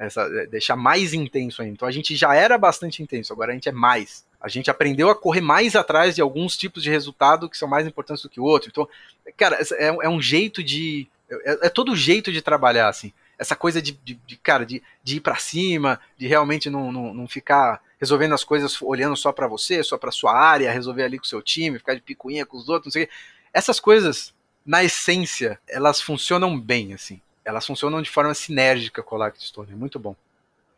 essa, 0.00 0.22
é, 0.22 0.46
deixar 0.46 0.76
mais 0.76 1.12
intenso 1.12 1.60
ainda. 1.60 1.74
Então 1.74 1.86
a 1.86 1.92
gente 1.92 2.16
já 2.16 2.34
era 2.34 2.56
bastante 2.56 3.02
intenso, 3.02 3.32
agora 3.32 3.52
a 3.52 3.54
gente 3.54 3.68
é 3.68 3.72
mais. 3.72 4.24
A 4.40 4.48
gente 4.48 4.70
aprendeu 4.70 5.10
a 5.10 5.14
correr 5.14 5.42
mais 5.42 5.76
atrás 5.76 6.14
de 6.14 6.22
alguns 6.22 6.56
tipos 6.56 6.82
de 6.82 6.88
resultado 6.88 7.50
que 7.50 7.58
são 7.58 7.68
mais 7.68 7.86
importantes 7.86 8.22
do 8.22 8.30
que 8.30 8.40
o 8.40 8.44
outro. 8.44 8.70
Então, 8.70 8.88
cara, 9.36 9.58
é, 9.74 9.86
é 9.86 10.08
um 10.08 10.20
jeito 10.20 10.64
de. 10.64 11.06
É, 11.28 11.66
é, 11.66 11.68
todo 11.68 11.94
jeito 11.94 12.32
de 12.32 12.40
trabalhar, 12.40 12.88
assim. 12.88 13.12
Essa 13.38 13.54
coisa 13.54 13.80
de, 13.80 13.92
de, 14.02 14.14
de 14.14 14.36
cara, 14.36 14.64
de, 14.64 14.82
de 15.04 15.16
ir 15.16 15.20
para 15.20 15.36
cima, 15.36 16.00
de 16.16 16.26
realmente 16.26 16.70
não, 16.70 16.90
não, 16.90 17.12
não 17.12 17.28
ficar 17.28 17.82
resolvendo 18.00 18.34
as 18.34 18.42
coisas 18.42 18.80
olhando 18.80 19.16
só 19.16 19.30
para 19.32 19.46
você, 19.46 19.82
só 19.84 19.98
para 19.98 20.10
sua 20.10 20.34
área, 20.34 20.72
resolver 20.72 21.02
ali 21.02 21.18
com 21.18 21.24
o 21.24 21.28
seu 21.28 21.42
time, 21.42 21.78
ficar 21.78 21.94
de 21.94 22.00
picuinha 22.00 22.46
com 22.46 22.56
os 22.56 22.68
outros, 22.68 22.86
não 22.86 22.92
sei 22.92 23.04
o 23.04 23.06
quê. 23.06 23.12
Essas 23.52 23.78
coisas, 23.78 24.34
na 24.64 24.82
essência, 24.82 25.60
elas 25.68 26.00
funcionam 26.00 26.58
bem, 26.58 26.94
assim. 26.94 27.20
Elas 27.44 27.66
funcionam 27.66 28.02
de 28.02 28.10
forma 28.10 28.34
sinérgica 28.34 29.02
com 29.02 29.16
o 29.16 29.18
Light 29.18 29.42
Stone, 29.42 29.72
é 29.72 29.76
muito 29.76 29.98
bom. 29.98 30.14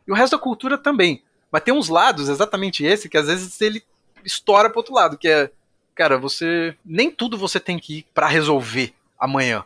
E 0.07 0.11
o 0.11 0.15
resto 0.15 0.35
da 0.35 0.41
cultura 0.41 0.77
também. 0.77 1.23
Mas 1.51 1.63
tem 1.63 1.73
uns 1.73 1.89
lados, 1.89 2.29
exatamente 2.29 2.83
esse, 2.83 3.07
que 3.07 3.17
às 3.17 3.27
vezes 3.27 3.59
ele 3.61 3.83
estoura 4.25 4.69
pro 4.69 4.79
outro 4.79 4.93
lado, 4.93 5.17
que 5.17 5.27
é, 5.27 5.51
cara, 5.93 6.17
você. 6.17 6.75
Nem 6.83 7.11
tudo 7.11 7.37
você 7.37 7.59
tem 7.59 7.77
que 7.77 7.99
ir 7.99 8.05
pra 8.13 8.27
resolver 8.27 8.93
amanhã. 9.19 9.63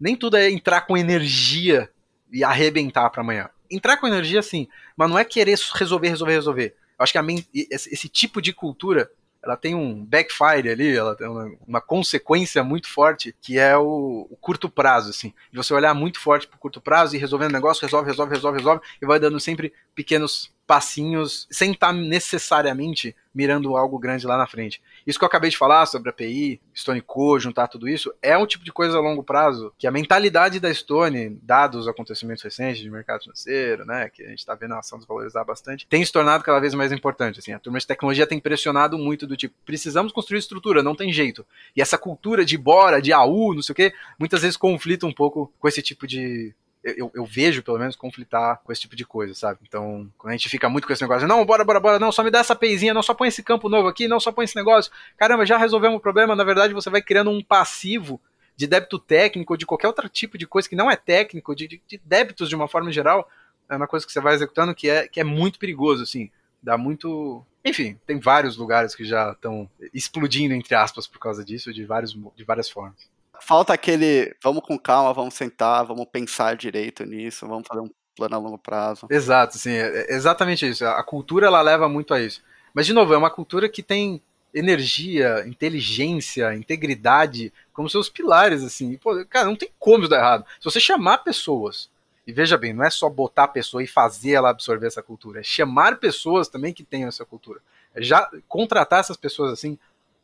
Nem 0.00 0.16
tudo 0.16 0.36
é 0.36 0.50
entrar 0.50 0.82
com 0.82 0.96
energia 0.96 1.90
e 2.32 2.42
arrebentar 2.42 3.10
para 3.10 3.20
amanhã. 3.20 3.50
Entrar 3.70 3.96
com 3.96 4.06
energia, 4.06 4.42
sim, 4.42 4.68
mas 4.96 5.08
não 5.08 5.18
é 5.18 5.24
querer 5.24 5.58
resolver, 5.74 6.08
resolver, 6.08 6.32
resolver. 6.32 6.74
Eu 6.98 7.02
acho 7.02 7.12
que 7.12 7.18
a, 7.18 7.24
esse 7.70 8.08
tipo 8.08 8.40
de 8.40 8.52
cultura 8.52 9.10
ela 9.42 9.56
tem 9.56 9.74
um 9.74 10.04
backfire 10.04 10.70
ali, 10.70 10.96
ela 10.96 11.16
tem 11.16 11.28
uma, 11.28 11.52
uma 11.66 11.80
consequência 11.80 12.62
muito 12.62 12.88
forte, 12.88 13.34
que 13.40 13.58
é 13.58 13.76
o, 13.76 14.28
o, 14.30 14.36
curto 14.40 14.68
prazo, 14.68 15.10
assim. 15.10 15.34
De 15.50 15.56
você 15.56 15.74
olhar 15.74 15.92
muito 15.94 16.20
forte 16.20 16.46
pro 16.46 16.58
curto 16.58 16.80
prazo 16.80 17.16
e 17.16 17.18
resolvendo 17.18 17.50
o 17.50 17.54
negócio, 17.54 17.82
resolve, 17.82 18.08
resolve, 18.08 18.34
resolve, 18.34 18.58
resolve, 18.58 18.82
e 19.00 19.06
vai 19.06 19.18
dando 19.18 19.40
sempre 19.40 19.72
pequenos 19.94 20.52
passinhos, 20.66 21.46
sem 21.50 21.72
estar 21.72 21.92
necessariamente 21.92 23.14
mirando 23.34 23.76
algo 23.76 23.98
grande 23.98 24.26
lá 24.26 24.36
na 24.36 24.46
frente. 24.46 24.80
Isso 25.06 25.18
que 25.18 25.24
eu 25.24 25.26
acabei 25.26 25.50
de 25.50 25.56
falar 25.56 25.84
sobre 25.86 26.08
a 26.08 26.12
API, 26.12 26.60
Stone 26.74 27.00
Co, 27.00 27.38
juntar 27.38 27.68
tudo 27.68 27.88
isso, 27.88 28.12
é 28.22 28.36
um 28.38 28.46
tipo 28.46 28.64
de 28.64 28.72
coisa 28.72 28.96
a 28.96 29.00
longo 29.00 29.22
prazo 29.22 29.72
que 29.78 29.86
a 29.86 29.90
mentalidade 29.90 30.60
da 30.60 30.72
Stone, 30.72 31.38
dados 31.42 31.82
os 31.82 31.88
acontecimentos 31.88 32.42
recentes 32.42 32.80
de 32.80 32.90
mercado 32.90 33.22
financeiro, 33.22 33.84
né, 33.84 34.08
que 34.08 34.22
a 34.22 34.28
gente 34.28 34.38
está 34.38 34.54
vendo 34.54 34.74
a 34.74 34.78
ação 34.78 34.98
desvalorizar 34.98 35.44
bastante, 35.44 35.86
tem 35.86 36.04
se 36.04 36.12
tornado 36.12 36.44
cada 36.44 36.60
vez 36.60 36.74
mais 36.74 36.92
importante. 36.92 37.38
Assim, 37.38 37.52
a 37.52 37.58
turma 37.58 37.78
de 37.78 37.86
tecnologia 37.86 38.26
tem 38.26 38.40
pressionado 38.40 38.96
muito 38.96 39.26
do 39.26 39.36
tipo, 39.36 39.54
precisamos 39.66 40.12
construir 40.12 40.38
estrutura, 40.38 40.82
não 40.82 40.94
tem 40.94 41.12
jeito. 41.12 41.44
E 41.74 41.82
essa 41.82 41.98
cultura 41.98 42.44
de 42.44 42.56
bora, 42.56 43.00
de 43.00 43.12
AU, 43.12 43.54
não 43.54 43.62
sei 43.62 43.72
o 43.72 43.76
quê, 43.76 43.92
muitas 44.18 44.42
vezes 44.42 44.56
conflita 44.56 45.06
um 45.06 45.12
pouco 45.12 45.52
com 45.58 45.68
esse 45.68 45.82
tipo 45.82 46.06
de, 46.06 46.54
eu, 46.84 47.10
eu, 47.14 47.24
vejo, 47.24 47.62
pelo 47.62 47.78
menos, 47.78 47.94
conflitar 47.94 48.60
com 48.64 48.72
esse 48.72 48.80
tipo 48.80 48.96
de 48.96 49.04
coisa, 49.04 49.34
sabe? 49.34 49.60
Então, 49.66 50.10
quando 50.18 50.32
a 50.32 50.36
gente 50.36 50.48
fica 50.48 50.68
muito 50.68 50.86
com 50.86 50.92
esse 50.92 51.02
negócio, 51.02 51.28
não, 51.28 51.44
bora, 51.44 51.64
bora, 51.64 51.78
bora, 51.78 51.98
não, 51.98 52.10
só 52.10 52.22
me 52.22 52.30
dá 52.30 52.40
essa 52.40 52.56
peizinha, 52.56 52.92
não, 52.92 53.02
só 53.02 53.14
põe 53.14 53.28
esse 53.28 53.42
campo 53.42 53.68
novo 53.68 53.88
aqui, 53.88 54.08
não, 54.08 54.18
só 54.18 54.32
põe 54.32 54.44
esse 54.44 54.56
negócio. 54.56 54.90
Caramba, 55.16 55.46
já 55.46 55.56
resolvemos 55.56 55.98
o 55.98 56.00
problema. 56.00 56.34
Na 56.34 56.44
verdade, 56.44 56.74
você 56.74 56.90
vai 56.90 57.00
criando 57.00 57.30
um 57.30 57.42
passivo 57.42 58.20
de 58.56 58.66
débito 58.66 58.98
técnico, 58.98 59.56
de 59.56 59.64
qualquer 59.64 59.86
outro 59.86 60.08
tipo 60.08 60.36
de 60.36 60.46
coisa 60.46 60.68
que 60.68 60.76
não 60.76 60.90
é 60.90 60.96
técnico, 60.96 61.54
de, 61.54 61.68
de, 61.68 61.82
de 61.86 62.00
débitos 62.04 62.48
de 62.48 62.54
uma 62.54 62.68
forma 62.68 62.90
geral, 62.92 63.28
é 63.68 63.76
uma 63.76 63.86
coisa 63.86 64.04
que 64.04 64.12
você 64.12 64.20
vai 64.20 64.34
executando 64.34 64.74
que 64.74 64.88
é, 64.88 65.08
que 65.08 65.20
é 65.20 65.24
muito 65.24 65.58
perigoso, 65.58 66.02
assim. 66.02 66.30
Dá 66.62 66.76
muito. 66.76 67.44
Enfim, 67.64 67.98
tem 68.06 68.18
vários 68.18 68.56
lugares 68.56 68.94
que 68.94 69.04
já 69.04 69.32
estão 69.32 69.68
explodindo, 69.94 70.54
entre 70.54 70.74
aspas, 70.74 71.06
por 71.06 71.18
causa 71.18 71.44
disso, 71.44 71.72
de, 71.72 71.84
vários, 71.84 72.12
de 72.36 72.44
várias 72.44 72.68
formas. 72.68 73.11
Falta 73.44 73.72
aquele. 73.74 74.34
Vamos 74.42 74.62
com 74.64 74.78
calma, 74.78 75.12
vamos 75.12 75.34
sentar, 75.34 75.84
vamos 75.84 76.06
pensar 76.06 76.56
direito 76.56 77.04
nisso, 77.04 77.46
vamos 77.46 77.66
fazer 77.66 77.80
um 77.80 77.90
plano 78.14 78.36
a 78.36 78.38
longo 78.38 78.58
prazo. 78.58 79.06
Exato, 79.10 79.58
sim, 79.58 79.72
é, 79.72 80.06
é 80.10 80.14
exatamente 80.14 80.68
isso. 80.68 80.84
A 80.86 81.02
cultura 81.02 81.48
ela 81.48 81.60
leva 81.60 81.88
muito 81.88 82.14
a 82.14 82.20
isso. 82.20 82.42
Mas, 82.72 82.86
de 82.86 82.92
novo, 82.92 83.12
é 83.12 83.16
uma 83.16 83.30
cultura 83.30 83.68
que 83.68 83.82
tem 83.82 84.22
energia, 84.54 85.44
inteligência, 85.46 86.54
integridade 86.54 87.52
como 87.72 87.88
seus 87.88 88.08
pilares, 88.08 88.62
assim. 88.62 88.96
Pô, 88.96 89.24
cara, 89.26 89.46
não 89.46 89.56
tem 89.56 89.70
como 89.78 90.00
isso 90.00 90.10
dar 90.10 90.18
errado. 90.18 90.44
Se 90.60 90.64
você 90.64 90.78
chamar 90.78 91.18
pessoas, 91.18 91.90
e 92.26 92.32
veja 92.32 92.56
bem, 92.56 92.72
não 92.72 92.84
é 92.84 92.90
só 92.90 93.08
botar 93.10 93.44
a 93.44 93.48
pessoa 93.48 93.82
e 93.82 93.86
fazer 93.86 94.32
ela 94.32 94.50
absorver 94.50 94.86
essa 94.86 95.02
cultura, 95.02 95.40
é 95.40 95.42
chamar 95.42 95.98
pessoas 95.98 96.48
também 96.48 96.72
que 96.72 96.84
tenham 96.84 97.08
essa 97.08 97.24
cultura. 97.24 97.60
É 97.94 98.02
já 98.02 98.30
contratar 98.46 99.00
essas 99.00 99.16
pessoas 99.16 99.52
assim, 99.52 99.78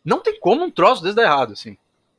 não 0.04 0.20
tem 0.20 0.38
como 0.38 0.64
um 0.64 0.70
troço 0.70 1.02
desse 1.02 1.16
dar 1.16 1.24
errado, 1.24 1.52
assim. 1.52 1.76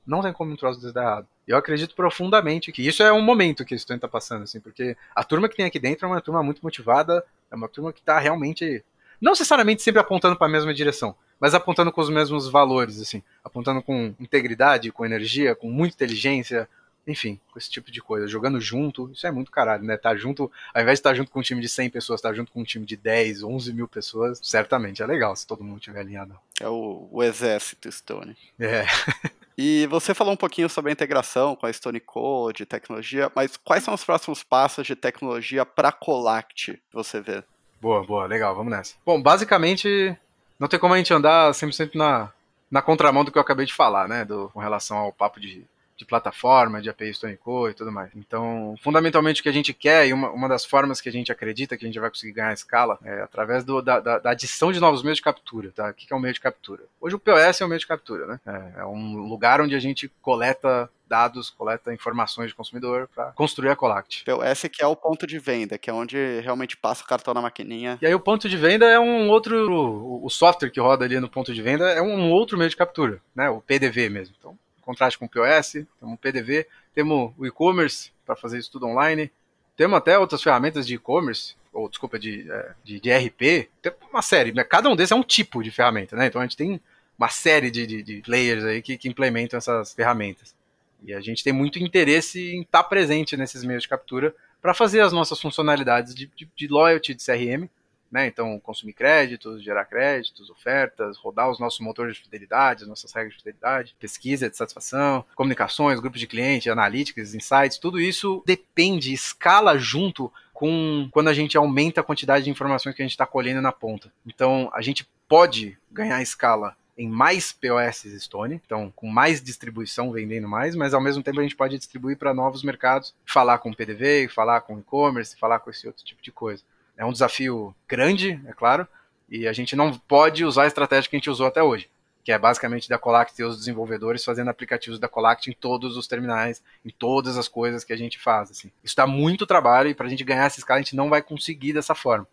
Não 0.09 0.21
tem 0.21 0.33
como 0.33 0.51
um 0.51 0.55
troço 0.55 0.81
desse 0.81 0.93
dar 0.93 1.03
errado. 1.03 1.27
Eu 1.47 1.55
acredito 1.55 1.95
profundamente 1.95 2.71
que 2.71 2.85
isso 2.85 3.03
é 3.03 3.13
um 3.13 3.21
momento 3.21 3.63
que 3.63 3.75
isso 3.75 3.91
está 3.93 4.07
passando, 4.07 4.43
assim, 4.43 4.59
porque 4.59 4.97
a 5.15 5.23
turma 5.23 5.47
que 5.47 5.55
tem 5.55 5.65
aqui 5.65 5.79
dentro 5.79 6.05
é 6.05 6.09
uma 6.09 6.19
turma 6.19 6.41
muito 6.41 6.61
motivada, 6.61 7.23
é 7.51 7.55
uma 7.55 7.69
turma 7.69 7.93
que 7.93 7.99
está 7.99 8.17
realmente, 8.17 8.83
não 9.21 9.33
necessariamente 9.33 9.83
sempre 9.83 10.01
apontando 10.01 10.35
para 10.35 10.47
a 10.47 10.49
mesma 10.49 10.73
direção, 10.73 11.15
mas 11.39 11.53
apontando 11.53 11.91
com 11.91 12.01
os 12.01 12.09
mesmos 12.09 12.49
valores, 12.49 12.99
assim, 12.99 13.21
apontando 13.43 13.83
com 13.83 14.15
integridade, 14.19 14.91
com 14.91 15.05
energia, 15.05 15.53
com 15.53 15.69
muita 15.69 15.95
inteligência, 15.95 16.67
enfim, 17.05 17.39
com 17.51 17.59
esse 17.59 17.69
tipo 17.69 17.91
de 17.91 18.01
coisa, 18.01 18.27
jogando 18.27 18.59
junto, 18.59 19.11
isso 19.11 19.25
é 19.27 19.31
muito 19.31 19.51
caralho, 19.51 19.83
né? 19.83 19.95
Tá 19.95 20.15
junto, 20.15 20.51
ao 20.73 20.81
invés 20.81 20.97
de 20.97 21.01
estar 21.01 21.13
junto 21.13 21.31
com 21.31 21.39
um 21.39 21.43
time 21.43 21.61
de 21.61 21.69
100 21.69 21.89
pessoas, 21.89 22.19
estar 22.19 22.33
junto 22.33 22.51
com 22.51 22.61
um 22.61 22.63
time 22.63 22.85
de 22.85 22.97
10, 22.97 23.43
11 23.43 23.73
mil 23.73 23.87
pessoas, 23.87 24.39
certamente 24.43 25.01
é 25.03 25.05
legal 25.05 25.35
se 25.35 25.45
todo 25.45 25.63
mundo 25.63 25.79
tiver 25.79 25.99
alinhado. 25.99 26.35
É 26.59 26.67
o, 26.67 27.07
o 27.11 27.23
exército 27.23 27.91
Stone. 27.91 28.35
É. 28.59 28.85
E 29.61 29.85
você 29.87 30.13
falou 30.13 30.31
um 30.31 30.37
pouquinho 30.37 30.69
sobre 30.69 30.89
a 30.89 30.93
integração 30.93 31.53
com 31.53 31.65
a 31.65 31.73
Stone 31.73 31.99
Code, 31.99 32.65
tecnologia, 32.65 33.29
mas 33.35 33.57
quais 33.57 33.83
são 33.83 33.93
os 33.93 34.05
próximos 34.05 34.41
passos 34.41 34.87
de 34.87 34.95
tecnologia 34.95 35.65
para 35.65 35.91
Colact 35.91 36.81
você 36.93 37.19
vê? 37.19 37.43
Boa, 37.81 38.01
boa, 38.05 38.25
legal, 38.25 38.55
vamos 38.55 38.71
nessa. 38.71 38.95
Bom, 39.05 39.21
basicamente, 39.21 40.17
não 40.57 40.69
tem 40.69 40.79
como 40.79 40.93
a 40.93 40.97
gente 40.97 41.13
andar 41.13 41.51
100% 41.51 41.93
na, 41.95 42.31
na 42.71 42.81
contramão 42.81 43.25
do 43.25 43.33
que 43.33 43.37
eu 43.37 43.41
acabei 43.41 43.65
de 43.65 43.73
falar, 43.73 44.07
né, 44.07 44.23
do, 44.23 44.47
com 44.53 44.61
relação 44.61 44.95
ao 44.95 45.11
papo 45.11 45.41
de 45.41 45.65
de 45.99 46.05
plataforma, 46.05 46.81
de 46.81 46.89
API 46.89 47.13
Stone 47.13 47.35
Code 47.35 47.73
e 47.73 47.75
tudo 47.75 47.91
mais. 47.91 48.09
Então, 48.15 48.73
fundamentalmente 48.81 49.41
o 49.41 49.43
que 49.43 49.49
a 49.49 49.53
gente 49.53 49.73
quer 49.73 50.07
e 50.07 50.13
uma, 50.13 50.31
uma 50.31 50.47
das 50.47 50.63
formas 50.63 51.01
que 51.01 51.09
a 51.09 51.11
gente 51.11 51.29
acredita 51.29 51.75
que 51.75 51.83
a 51.83 51.87
gente 51.87 51.99
vai 51.99 52.09
conseguir 52.09 52.31
ganhar 52.31 52.53
escala 52.53 52.97
é 53.03 53.21
através 53.21 53.65
do, 53.65 53.81
da, 53.81 53.99
da, 53.99 54.17
da, 54.17 54.31
adição 54.31 54.71
de 54.71 54.79
novos 54.79 55.03
meios 55.03 55.17
de 55.17 55.23
captura, 55.23 55.71
tá? 55.75 55.89
O 55.89 55.93
que 55.93 56.11
é 56.11 56.15
um 56.15 56.19
meio 56.19 56.33
de 56.33 56.39
captura? 56.39 56.83
Hoje 57.01 57.15
o 57.15 57.19
POS 57.19 57.59
é 57.59 57.65
um 57.65 57.67
meio 57.67 57.79
de 57.79 57.85
captura, 57.85 58.25
né? 58.25 58.39
É, 58.47 58.79
é 58.79 58.85
um 58.85 59.17
lugar 59.27 59.59
onde 59.59 59.75
a 59.75 59.79
gente 59.79 60.09
coleta 60.21 60.89
dados, 61.05 61.49
coleta 61.49 61.93
informações 61.93 62.49
de 62.49 62.55
consumidor 62.55 63.09
para 63.13 63.31
construir 63.31 63.69
a 63.69 63.75
Colact. 63.75 64.23
POS 64.23 64.69
que 64.71 64.81
é 64.81 64.87
o 64.87 64.95
ponto 64.95 65.27
de 65.27 65.37
venda, 65.37 65.77
que 65.77 65.89
é 65.89 65.93
onde 65.93 66.39
realmente 66.39 66.77
passa 66.77 67.03
o 67.03 67.07
cartão 67.07 67.33
na 67.33 67.41
maquininha. 67.41 67.97
E 68.01 68.05
aí 68.05 68.15
o 68.15 68.19
ponto 68.19 68.47
de 68.47 68.55
venda 68.55 68.85
é 68.85 68.99
um 68.99 69.27
outro, 69.29 70.23
o 70.23 70.29
software 70.29 70.69
que 70.69 70.79
roda 70.79 71.03
ali 71.03 71.19
no 71.19 71.27
ponto 71.27 71.53
de 71.53 71.61
venda 71.61 71.89
é 71.89 72.01
um 72.01 72.31
outro 72.31 72.57
meio 72.57 72.69
de 72.69 72.77
captura, 72.77 73.19
né? 73.35 73.49
O 73.49 73.59
PDV 73.59 74.07
mesmo. 74.07 74.35
Então, 74.39 74.57
contraste 74.89 75.19
com 75.19 75.25
o 75.25 75.29
POS, 75.29 75.85
temos 75.99 76.15
o 76.15 76.17
PDV, 76.17 76.67
temos 76.95 77.31
o 77.37 77.45
e-commerce 77.45 78.11
para 78.25 78.35
fazer 78.35 78.57
isso 78.57 78.71
tudo 78.71 78.87
online, 78.87 79.31
temos 79.77 79.95
até 79.95 80.17
outras 80.17 80.41
ferramentas 80.41 80.87
de 80.87 80.95
e-commerce, 80.95 81.55
ou 81.71 81.87
desculpa, 81.87 82.17
de, 82.17 82.51
é, 82.51 82.71
de, 82.83 82.99
de, 82.99 83.11
RP, 83.11 83.69
tem 83.83 83.93
uma 84.09 84.23
série, 84.23 84.51
né? 84.51 84.63
cada 84.63 84.89
um 84.89 84.95
desses 84.95 85.11
é 85.11 85.15
um 85.15 85.21
tipo 85.21 85.61
de 85.61 85.69
ferramenta, 85.69 86.15
né? 86.15 86.25
Então 86.25 86.41
a 86.41 86.43
gente 86.43 86.57
tem 86.57 86.81
uma 87.15 87.29
série 87.29 87.69
de, 87.69 87.85
de, 87.85 88.01
de 88.01 88.21
players 88.21 88.63
aí 88.63 88.81
que, 88.81 88.97
que, 88.97 89.07
implementam 89.07 89.57
essas 89.59 89.93
ferramentas. 89.93 90.55
E 91.03 91.13
a 91.13 91.21
gente 91.21 91.43
tem 91.43 91.53
muito 91.53 91.77
interesse 91.77 92.55
em 92.55 92.61
estar 92.61 92.81
tá 92.81 92.89
presente 92.89 93.37
nesses 93.37 93.63
meios 93.63 93.83
de 93.83 93.89
captura 93.89 94.33
para 94.59 94.73
fazer 94.73 95.01
as 95.01 95.13
nossas 95.13 95.39
funcionalidades 95.39 96.15
de, 96.15 96.25
de, 96.35 96.49
de 96.55 96.67
loyalty 96.67 97.13
de 97.13 97.23
CRM 97.23 97.69
né? 98.11 98.27
Então, 98.27 98.59
consumir 98.59 98.93
créditos, 98.93 99.63
gerar 99.63 99.85
créditos, 99.85 100.49
ofertas, 100.49 101.17
rodar 101.17 101.49
os 101.49 101.59
nossos 101.59 101.79
motores 101.79 102.15
de 102.15 102.23
fidelidade, 102.23 102.83
as 102.83 102.89
nossas 102.89 103.11
regras 103.11 103.33
de 103.33 103.39
fidelidade, 103.39 103.95
pesquisa 103.99 104.49
de 104.49 104.57
satisfação, 104.57 105.23
comunicações, 105.35 105.99
grupos 105.99 106.19
de 106.19 106.27
cliente, 106.27 106.69
analytics, 106.69 107.33
insights, 107.33 107.77
tudo 107.77 107.99
isso 107.99 108.43
depende, 108.45 109.13
escala 109.13 109.77
junto 109.77 110.31
com 110.53 111.07
quando 111.11 111.29
a 111.29 111.33
gente 111.33 111.57
aumenta 111.57 112.01
a 112.01 112.03
quantidade 112.03 112.43
de 112.43 112.49
informações 112.49 112.95
que 112.95 113.01
a 113.01 113.05
gente 113.05 113.13
está 113.13 113.25
colhendo 113.25 113.61
na 113.61 113.71
ponta. 113.71 114.11
Então, 114.25 114.69
a 114.73 114.81
gente 114.81 115.07
pode 115.27 115.77
ganhar 115.91 116.21
escala 116.21 116.75
em 116.97 117.07
mais 117.07 117.53
POS 117.53 118.03
Stone, 118.21 118.61
então 118.65 118.91
com 118.93 119.07
mais 119.07 119.41
distribuição, 119.41 120.11
vendendo 120.11 120.49
mais, 120.49 120.75
mas 120.75 120.93
ao 120.93 120.99
mesmo 120.99 121.23
tempo 121.23 121.39
a 121.39 121.43
gente 121.43 121.55
pode 121.55 121.77
distribuir 121.77 122.17
para 122.17 122.33
novos 122.33 122.61
mercados, 122.61 123.15
falar 123.25 123.57
com 123.59 123.73
PDV, 123.73 124.27
falar 124.27 124.59
com 124.61 124.77
e-commerce, 124.77 125.37
falar 125.37 125.59
com 125.59 125.69
esse 125.69 125.87
outro 125.87 126.03
tipo 126.03 126.21
de 126.21 126.29
coisa. 126.29 126.61
É 126.99 127.05
um 127.05 127.13
desafio 127.13 127.73
grande, 127.87 128.37
é 128.45 128.51
claro, 128.51 128.85
e 129.29 129.47
a 129.47 129.53
gente 129.53 129.73
não 129.73 129.97
pode 129.97 130.43
usar 130.43 130.63
a 130.63 130.67
estratégia 130.67 131.09
que 131.09 131.15
a 131.15 131.19
gente 131.19 131.29
usou 131.29 131.47
até 131.47 131.63
hoje, 131.63 131.89
que 132.25 132.31
é 132.31 132.37
basicamente 132.37 132.89
da 132.89 132.97
Colact 132.97 133.33
ter 133.33 133.45
os 133.45 133.57
desenvolvedores 133.57 134.25
fazendo 134.25 134.49
aplicativos 134.49 134.99
da 134.99 135.07
Colact 135.07 135.49
em 135.49 135.53
todos 135.53 135.95
os 135.95 136.07
terminais, 136.07 136.61
em 136.83 136.89
todas 136.89 137.37
as 137.37 137.47
coisas 137.47 137.85
que 137.85 137.93
a 137.93 137.97
gente 137.97 138.19
faz. 138.19 138.51
Assim. 138.51 138.69
Isso 138.83 138.97
dá 138.97 139.07
muito 139.07 139.47
trabalho 139.47 139.89
e 139.89 139.95
para 139.95 140.07
a 140.07 140.09
gente 140.09 140.25
ganhar 140.25 140.43
essa 140.43 140.59
escala 140.59 140.81
a 140.81 140.83
gente 140.83 140.93
não 140.93 141.09
vai 141.09 141.21
conseguir 141.21 141.71
dessa 141.71 141.95
forma. 141.95 142.27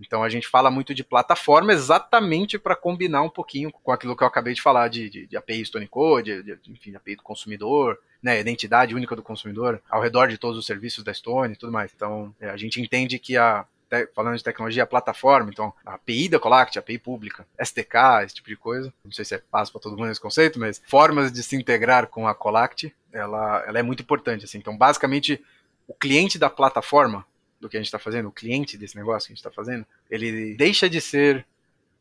Então 0.00 0.22
a 0.22 0.30
gente 0.30 0.48
fala 0.48 0.70
muito 0.70 0.94
de 0.94 1.04
plataforma 1.04 1.72
exatamente 1.72 2.58
para 2.58 2.74
combinar 2.74 3.20
um 3.20 3.28
pouquinho 3.28 3.70
com 3.70 3.92
aquilo 3.92 4.16
que 4.16 4.22
eu 4.22 4.28
acabei 4.28 4.54
de 4.54 4.62
falar 4.62 4.88
de, 4.88 5.10
de, 5.10 5.26
de 5.26 5.36
API 5.36 5.64
Stone 5.64 5.88
Code, 5.88 6.42
de, 6.42 6.56
de, 6.56 6.72
enfim, 6.72 6.94
API 6.94 7.16
do 7.16 7.22
consumidor, 7.22 7.98
né, 8.22 8.40
identidade 8.40 8.94
única 8.94 9.14
do 9.14 9.22
consumidor, 9.22 9.82
ao 9.90 10.00
redor 10.00 10.28
de 10.28 10.38
todos 10.38 10.58
os 10.58 10.66
serviços 10.66 11.04
da 11.04 11.12
Stone 11.12 11.52
e 11.52 11.56
tudo 11.56 11.72
mais. 11.72 11.92
Então 11.94 12.34
é, 12.40 12.48
a 12.48 12.56
gente 12.56 12.80
entende 12.80 13.18
que 13.18 13.36
a, 13.36 13.66
falando 14.14 14.36
de 14.36 14.42
tecnologia, 14.42 14.82
a 14.82 14.86
plataforma, 14.86 15.50
então 15.50 15.72
a 15.84 15.94
API 15.94 16.28
da 16.28 16.38
Colact, 16.38 16.78
a 16.78 16.80
API 16.80 16.98
pública, 16.98 17.46
STK, 17.62 18.24
esse 18.24 18.34
tipo 18.34 18.48
de 18.48 18.56
coisa. 18.56 18.92
Não 19.04 19.12
sei 19.12 19.24
se 19.24 19.34
é 19.34 19.42
fácil 19.50 19.72
para 19.72 19.82
todo 19.82 19.96
mundo 19.96 20.10
esse 20.10 20.20
conceito, 20.20 20.58
mas 20.58 20.82
formas 20.86 21.32
de 21.32 21.42
se 21.42 21.56
integrar 21.56 22.08
com 22.08 22.26
a 22.26 22.34
Colact, 22.34 22.94
ela, 23.12 23.64
ela 23.66 23.78
é 23.78 23.82
muito 23.82 24.02
importante. 24.02 24.44
Assim. 24.44 24.58
Então, 24.58 24.76
basicamente, 24.76 25.42
o 25.86 25.94
cliente 25.94 26.38
da 26.38 26.50
plataforma, 26.50 27.24
do 27.60 27.68
que 27.68 27.76
a 27.76 27.80
gente 27.80 27.86
está 27.86 27.98
fazendo, 27.98 28.28
o 28.28 28.32
cliente 28.32 28.76
desse 28.76 28.96
negócio 28.96 29.28
que 29.28 29.32
a 29.32 29.34
gente 29.34 29.44
está 29.44 29.50
fazendo, 29.50 29.86
ele 30.10 30.54
deixa 30.54 30.90
de 30.90 31.00
ser 31.00 31.46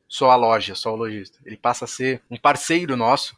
só 0.08 0.32
a 0.32 0.36
loja, 0.36 0.76
só 0.76 0.94
o 0.94 0.98
lojista. 0.98 1.38
Ele 1.46 1.58
passa 1.58 1.86
a 1.86 1.88
ser 1.88 2.22
um 2.30 2.38
parceiro 2.38 2.98
nosso, 2.98 3.38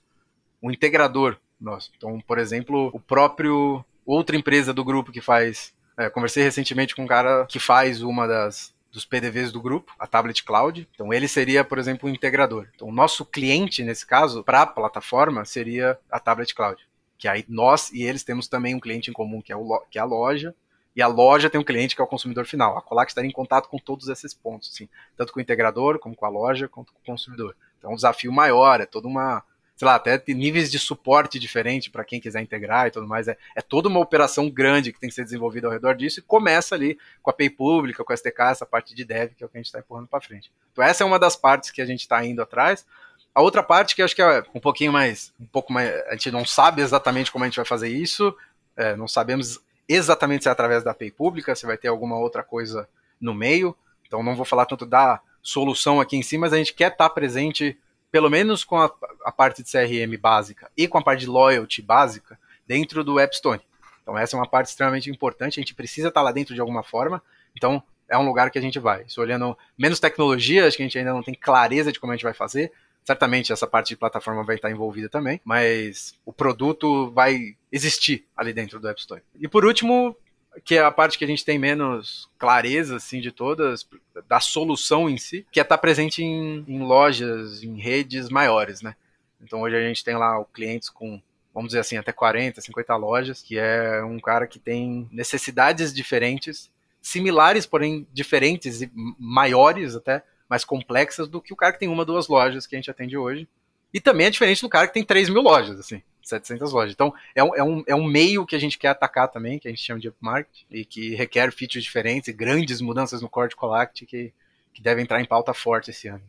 um 0.61 0.71
integrador 0.71 1.37
nosso. 1.59 1.91
Então, 1.95 2.19
por 2.21 2.37
exemplo, 2.37 2.89
o 2.93 2.99
próprio 2.99 3.83
outra 4.05 4.37
empresa 4.37 4.73
do 4.73 4.85
grupo 4.85 5.11
que 5.11 5.19
faz 5.19 5.73
é, 5.97 6.09
conversei 6.09 6.43
recentemente 6.43 6.95
com 6.95 7.03
um 7.03 7.07
cara 7.07 7.45
que 7.47 7.59
faz 7.59 8.01
uma 8.01 8.27
das 8.27 8.75
dos 8.91 9.05
PDVs 9.05 9.51
do 9.51 9.61
grupo, 9.61 9.93
a 9.99 10.07
Tablet 10.07 10.43
Cloud. 10.43 10.87
Então 10.93 11.13
ele 11.13 11.27
seria, 11.27 11.63
por 11.63 11.77
exemplo, 11.77 12.07
o 12.07 12.11
um 12.11 12.15
integrador. 12.15 12.67
Então 12.73 12.87
o 12.87 12.91
nosso 12.91 13.25
cliente 13.25 13.83
nesse 13.83 14.05
caso 14.05 14.43
para 14.43 14.61
a 14.61 14.65
plataforma 14.65 15.45
seria 15.45 15.99
a 16.09 16.19
Tablet 16.19 16.55
Cloud. 16.55 16.87
Que 17.17 17.27
aí 17.27 17.45
nós 17.47 17.91
e 17.91 18.03
eles 18.03 18.23
temos 18.23 18.47
também 18.47 18.73
um 18.73 18.79
cliente 18.79 19.09
em 19.09 19.13
comum 19.13 19.41
que 19.41 19.51
é, 19.51 19.55
o, 19.55 19.79
que 19.91 19.99
é 19.99 20.01
a 20.01 20.05
loja 20.05 20.55
e 20.95 21.01
a 21.01 21.07
loja 21.07 21.47
tem 21.47 21.61
um 21.61 21.63
cliente 21.63 21.95
que 21.95 22.01
é 22.01 22.03
o 22.03 22.07
consumidor 22.07 22.47
final. 22.47 22.75
A 22.75 22.81
Colac 22.81 23.11
estaria 23.11 23.29
em 23.29 23.33
contato 23.33 23.69
com 23.69 23.77
todos 23.77 24.07
esses 24.07 24.33
pontos, 24.33 24.71
assim, 24.73 24.89
tanto 25.15 25.31
com 25.31 25.39
o 25.39 25.41
integrador, 25.43 25.99
como 25.99 26.15
com 26.15 26.25
a 26.25 26.29
loja, 26.29 26.67
quanto 26.67 26.91
com 26.91 26.99
o 26.99 27.05
consumidor. 27.05 27.55
Então 27.77 27.91
é 27.91 27.93
um 27.93 27.95
desafio 27.95 28.31
maior, 28.31 28.81
é 28.81 28.85
toda 28.87 29.07
uma 29.07 29.43
sei 29.77 29.85
lá, 29.85 29.95
até 29.95 30.21
níveis 30.33 30.71
de 30.71 30.79
suporte 30.79 31.37
diferente 31.37 31.91
para 31.91 32.03
quem 32.03 32.19
quiser 32.19 32.41
integrar 32.41 32.87
e 32.87 32.91
tudo 32.91 33.07
mais. 33.07 33.27
É, 33.27 33.37
é 33.55 33.61
toda 33.61 33.87
uma 33.87 33.99
operação 33.99 34.49
grande 34.49 34.91
que 34.91 34.99
tem 34.99 35.07
que 35.07 35.13
ser 35.13 35.23
desenvolvida 35.23 35.67
ao 35.67 35.71
redor 35.71 35.93
disso 35.93 36.19
e 36.19 36.23
começa 36.23 36.73
ali 36.73 36.97
com 37.21 37.29
a 37.29 37.33
API 37.33 37.51
pública, 37.51 38.03
com 38.03 38.11
a 38.11 38.15
SDK, 38.15 38.41
essa 38.49 38.65
parte 38.65 38.95
de 38.95 39.05
dev, 39.05 39.35
que 39.35 39.43
é 39.43 39.45
o 39.45 39.49
que 39.49 39.55
a 39.55 39.59
gente 39.59 39.67
está 39.67 39.77
empurrando 39.77 40.07
para 40.07 40.19
frente. 40.19 40.51
Então 40.73 40.83
essa 40.83 41.03
é 41.03 41.05
uma 41.05 41.19
das 41.19 41.35
partes 41.35 41.69
que 41.69 41.79
a 41.79 41.85
gente 41.85 41.99
está 41.99 42.25
indo 42.25 42.41
atrás. 42.41 42.87
A 43.35 43.41
outra 43.41 43.61
parte 43.61 43.95
que 43.95 44.01
eu 44.01 44.05
acho 44.05 44.15
que 44.15 44.21
é 44.21 44.43
um 44.51 44.59
pouquinho 44.59 44.91
mais, 44.91 45.31
um 45.39 45.45
pouco 45.45 45.71
mais, 45.71 45.93
a 46.07 46.13
gente 46.13 46.31
não 46.31 46.43
sabe 46.43 46.81
exatamente 46.81 47.31
como 47.31 47.43
a 47.43 47.47
gente 47.47 47.57
vai 47.57 47.65
fazer 47.65 47.87
isso, 47.87 48.35
é, 48.75 48.95
não 48.95 49.07
sabemos 49.07 49.59
exatamente 49.87 50.43
se 50.43 50.49
é 50.49 50.51
através 50.51 50.83
da 50.83 50.89
API 50.89 51.11
pública, 51.11 51.55
se 51.55 51.67
vai 51.67 51.77
ter 51.77 51.87
alguma 51.87 52.17
outra 52.17 52.41
coisa 52.41 52.89
no 53.21 53.35
meio. 53.35 53.75
Então 54.07 54.23
não 54.23 54.35
vou 54.35 54.43
falar 54.43 54.65
tanto 54.65 54.87
da 54.87 55.21
solução 55.39 56.01
aqui 56.01 56.17
em 56.17 56.23
si, 56.23 56.35
mas 56.35 56.51
a 56.51 56.57
gente 56.57 56.73
quer 56.73 56.91
estar 56.91 57.09
tá 57.09 57.13
presente 57.13 57.77
pelo 58.11 58.29
menos 58.29 58.63
com 58.63 58.77
a, 58.77 58.91
a, 59.25 59.31
parte 59.31 59.63
de 59.63 59.71
CRM 59.71 60.17
básica 60.19 60.71
e 60.75 60.87
com 60.87 60.97
a 60.97 61.01
parte 61.01 61.21
de 61.21 61.27
loyalty 61.27 61.81
básica, 61.81 62.39
dentro 62.65 63.03
do 63.03 63.19
AppStone. 63.19 63.61
Então, 64.01 64.17
essa 64.17 64.35
é 64.35 64.39
uma 64.39 64.47
parte 64.47 64.67
extremamente 64.67 65.09
importante. 65.09 65.59
A 65.59 65.61
gente 65.61 65.75
precisa 65.75 66.07
estar 66.07 66.21
lá 66.21 66.31
dentro 66.31 66.53
de 66.53 66.61
alguma 66.61 66.83
forma. 66.83 67.21
Então, 67.55 67.83
é 68.09 68.17
um 68.17 68.25
lugar 68.25 68.49
que 68.49 68.57
a 68.57 68.61
gente 68.61 68.79
vai. 68.79 69.05
Se 69.07 69.19
olhando 69.19 69.57
menos 69.77 69.99
tecnologia, 69.99 70.65
acho 70.65 70.77
que 70.77 70.83
a 70.83 70.85
gente 70.85 70.97
ainda 70.97 71.13
não 71.13 71.23
tem 71.23 71.33
clareza 71.33 71.91
de 71.91 71.99
como 71.99 72.13
a 72.13 72.15
gente 72.15 72.23
vai 72.23 72.33
fazer. 72.33 72.71
Certamente 73.03 73.53
essa 73.53 73.67
parte 73.67 73.89
de 73.89 73.97
plataforma 73.97 74.43
vai 74.43 74.55
estar 74.55 74.69
envolvida 74.69 75.07
também, 75.07 75.39
mas 75.43 76.13
o 76.25 76.33
produto 76.33 77.09
vai 77.11 77.55
existir 77.71 78.25
ali 78.35 78.51
dentro 78.51 78.79
do 78.79 78.87
App 78.89 78.99
Store. 78.99 79.21
E 79.39 79.47
por 79.47 79.65
último, 79.65 80.15
que 80.63 80.75
é 80.75 80.81
a 80.81 80.91
parte 80.91 81.17
que 81.17 81.23
a 81.23 81.27
gente 81.27 81.45
tem 81.45 81.57
menos 81.57 82.29
clareza, 82.37 82.95
assim, 82.97 83.19
de 83.19 83.31
todas, 83.31 83.87
da 84.27 84.39
solução 84.39 85.09
em 85.09 85.17
si, 85.17 85.45
que 85.51 85.59
é 85.59 85.63
estar 85.63 85.77
tá 85.77 85.81
presente 85.81 86.23
em, 86.23 86.63
em 86.67 86.79
lojas, 86.79 87.63
em 87.63 87.79
redes 87.79 88.29
maiores, 88.29 88.81
né? 88.81 88.95
Então 89.41 89.61
hoje 89.61 89.75
a 89.75 89.87
gente 89.87 90.03
tem 90.03 90.15
lá 90.15 90.43
clientes 90.53 90.89
com 90.89 91.21
vamos 91.57 91.69
dizer 91.69 91.79
assim, 91.79 91.97
até 91.97 92.11
40, 92.11 92.61
50 92.61 92.95
lojas, 92.97 93.41
que 93.41 93.57
é 93.57 94.03
um 94.03 94.19
cara 94.19 94.45
que 94.45 94.59
tem 94.59 95.09
necessidades 95.11 95.91
diferentes, 95.91 96.69
similares, 97.01 97.65
porém 97.65 98.05
diferentes 98.13 98.83
e 98.83 98.91
maiores 99.17 99.95
até, 99.95 100.21
mais 100.47 100.63
complexas 100.63 101.27
do 101.27 101.41
que 101.41 101.51
o 101.51 101.55
cara 101.55 101.73
que 101.73 101.79
tem 101.79 101.89
uma, 101.89 102.05
duas 102.05 102.27
lojas 102.27 102.67
que 102.67 102.75
a 102.75 102.77
gente 102.77 102.91
atende 102.91 103.17
hoje. 103.17 103.47
E 103.91 103.99
também 103.99 104.27
é 104.27 104.29
diferente 104.29 104.61
do 104.61 104.69
cara 104.69 104.85
que 104.85 104.93
tem 104.93 105.03
3 105.03 105.29
mil 105.29 105.41
lojas, 105.41 105.79
assim, 105.79 106.03
700 106.27 106.71
lojas. 106.73 106.93
Então, 106.93 107.13
é 107.33 107.43
um, 107.43 107.55
é, 107.55 107.63
um, 107.63 107.83
é 107.87 107.95
um 107.95 108.03
meio 108.03 108.45
que 108.45 108.55
a 108.55 108.59
gente 108.59 108.77
quer 108.77 108.89
atacar 108.89 109.27
também, 109.29 109.59
que 109.59 109.67
a 109.67 109.71
gente 109.71 109.83
chama 109.83 109.99
de 109.99 110.09
upmarket, 110.09 110.65
e 110.69 110.83
que 110.83 111.15
requer 111.15 111.51
features 111.51 111.83
diferentes 111.83 112.27
e 112.27 112.33
grandes 112.33 112.81
mudanças 112.81 113.21
no 113.21 113.29
core 113.29 113.49
de 113.49 113.55
Colact 113.55 114.05
que, 114.05 114.33
que 114.73 114.81
devem 114.81 115.03
entrar 115.03 115.21
em 115.21 115.25
pauta 115.25 115.53
forte 115.53 115.91
esse 115.91 116.07
ano. 116.07 116.23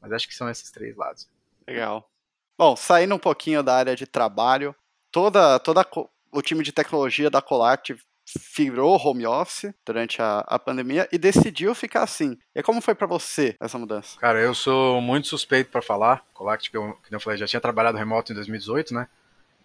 Mas 0.00 0.12
acho 0.12 0.26
que 0.26 0.34
são 0.34 0.48
esses 0.48 0.70
três 0.70 0.96
lados. 0.96 1.28
Legal. 1.66 2.08
Bom, 2.58 2.76
saindo 2.76 3.14
um 3.14 3.18
pouquinho 3.18 3.62
da 3.62 3.74
área 3.76 3.94
de 3.94 4.06
trabalho, 4.06 4.74
toda, 5.10 5.58
toda 5.58 5.86
o 6.30 6.42
time 6.42 6.62
de 6.62 6.72
tecnologia 6.72 7.30
da 7.30 7.42
Colactive 7.42 8.00
virou 8.56 8.96
home 8.96 9.26
office 9.26 9.74
durante 9.84 10.22
a, 10.22 10.44
a 10.46 10.58
pandemia 10.58 11.08
e 11.12 11.18
decidiu 11.18 11.74
ficar 11.74 12.02
assim. 12.02 12.38
E 12.54 12.62
como 12.62 12.80
foi 12.80 12.94
para 12.94 13.06
você 13.06 13.56
essa 13.60 13.78
mudança? 13.78 14.18
Cara, 14.18 14.40
eu 14.40 14.54
sou 14.54 15.00
muito 15.00 15.28
suspeito 15.28 15.70
para 15.70 15.82
falar. 15.82 16.24
Colactive, 16.32 16.70
que 16.70 16.76
eu, 16.76 16.98
que 17.08 17.14
eu 17.14 17.20
falei, 17.20 17.38
já 17.38 17.46
tinha 17.46 17.60
trabalhado 17.60 17.98
remoto 17.98 18.32
em 18.32 18.34
2018, 18.34 18.94
né? 18.94 19.08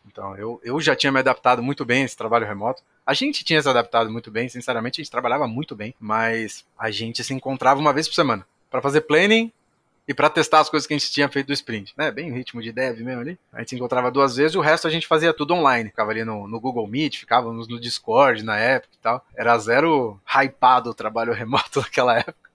Então, 0.08 0.36
eu, 0.36 0.60
eu 0.64 0.80
já 0.82 0.96
tinha 0.96 1.12
me 1.12 1.20
adaptado 1.20 1.62
muito 1.62 1.86
bem 1.86 2.02
a 2.02 2.06
esse 2.06 2.18
trabalho 2.18 2.48
remoto. 2.48 2.82
A 3.06 3.14
gente 3.14 3.44
tinha 3.44 3.62
se 3.62 3.70
adaptado 3.70 4.10
muito 4.10 4.32
bem, 4.32 4.50
sinceramente, 4.50 5.00
a 5.00 5.04
gente 5.04 5.12
trabalhava 5.12 5.48
muito 5.48 5.76
bem, 5.76 5.94
mas 6.00 6.66
a 6.78 6.90
gente 6.90 7.24
se 7.24 7.34
encontrava 7.34 7.80
uma 7.80 7.94
vez 7.94 8.08
por 8.08 8.16
semana 8.16 8.46
para 8.70 8.82
fazer 8.82 9.02
planning 9.02 9.52
e 10.08 10.14
para 10.14 10.30
testar 10.30 10.62
as 10.62 10.70
coisas 10.70 10.88
que 10.88 10.94
a 10.94 10.98
gente 10.98 11.12
tinha 11.12 11.28
feito 11.28 11.48
do 11.48 11.54
sprint, 11.54 11.94
né? 11.98 12.10
Bem 12.10 12.32
ritmo 12.32 12.62
de 12.62 12.72
dev 12.72 13.02
mesmo 13.02 13.22
ali. 13.22 13.38
A 13.52 13.60
gente 13.60 13.72
se 13.72 13.76
encontrava 13.76 14.10
duas 14.10 14.38
vezes 14.38 14.56
e 14.56 14.58
o 14.58 14.62
resto 14.62 14.88
a 14.88 14.90
gente 14.90 15.06
fazia 15.06 15.34
tudo 15.34 15.54
online. 15.54 15.90
Ficava 15.90 16.12
ali 16.12 16.24
no, 16.24 16.48
no 16.48 16.60
Google 16.60 16.88
Meet, 16.88 17.18
ficávamos 17.18 17.68
no 17.68 17.80
Discord 17.80 18.42
na 18.44 18.58
época 18.58 18.94
e 18.94 19.02
tal. 19.02 19.26
Era 19.36 19.58
zero 19.58 20.18
hypado 20.26 20.92
o 20.92 20.94
trabalho 20.94 21.34
remoto 21.36 21.82
naquela 21.82 22.18
época. 22.18 22.47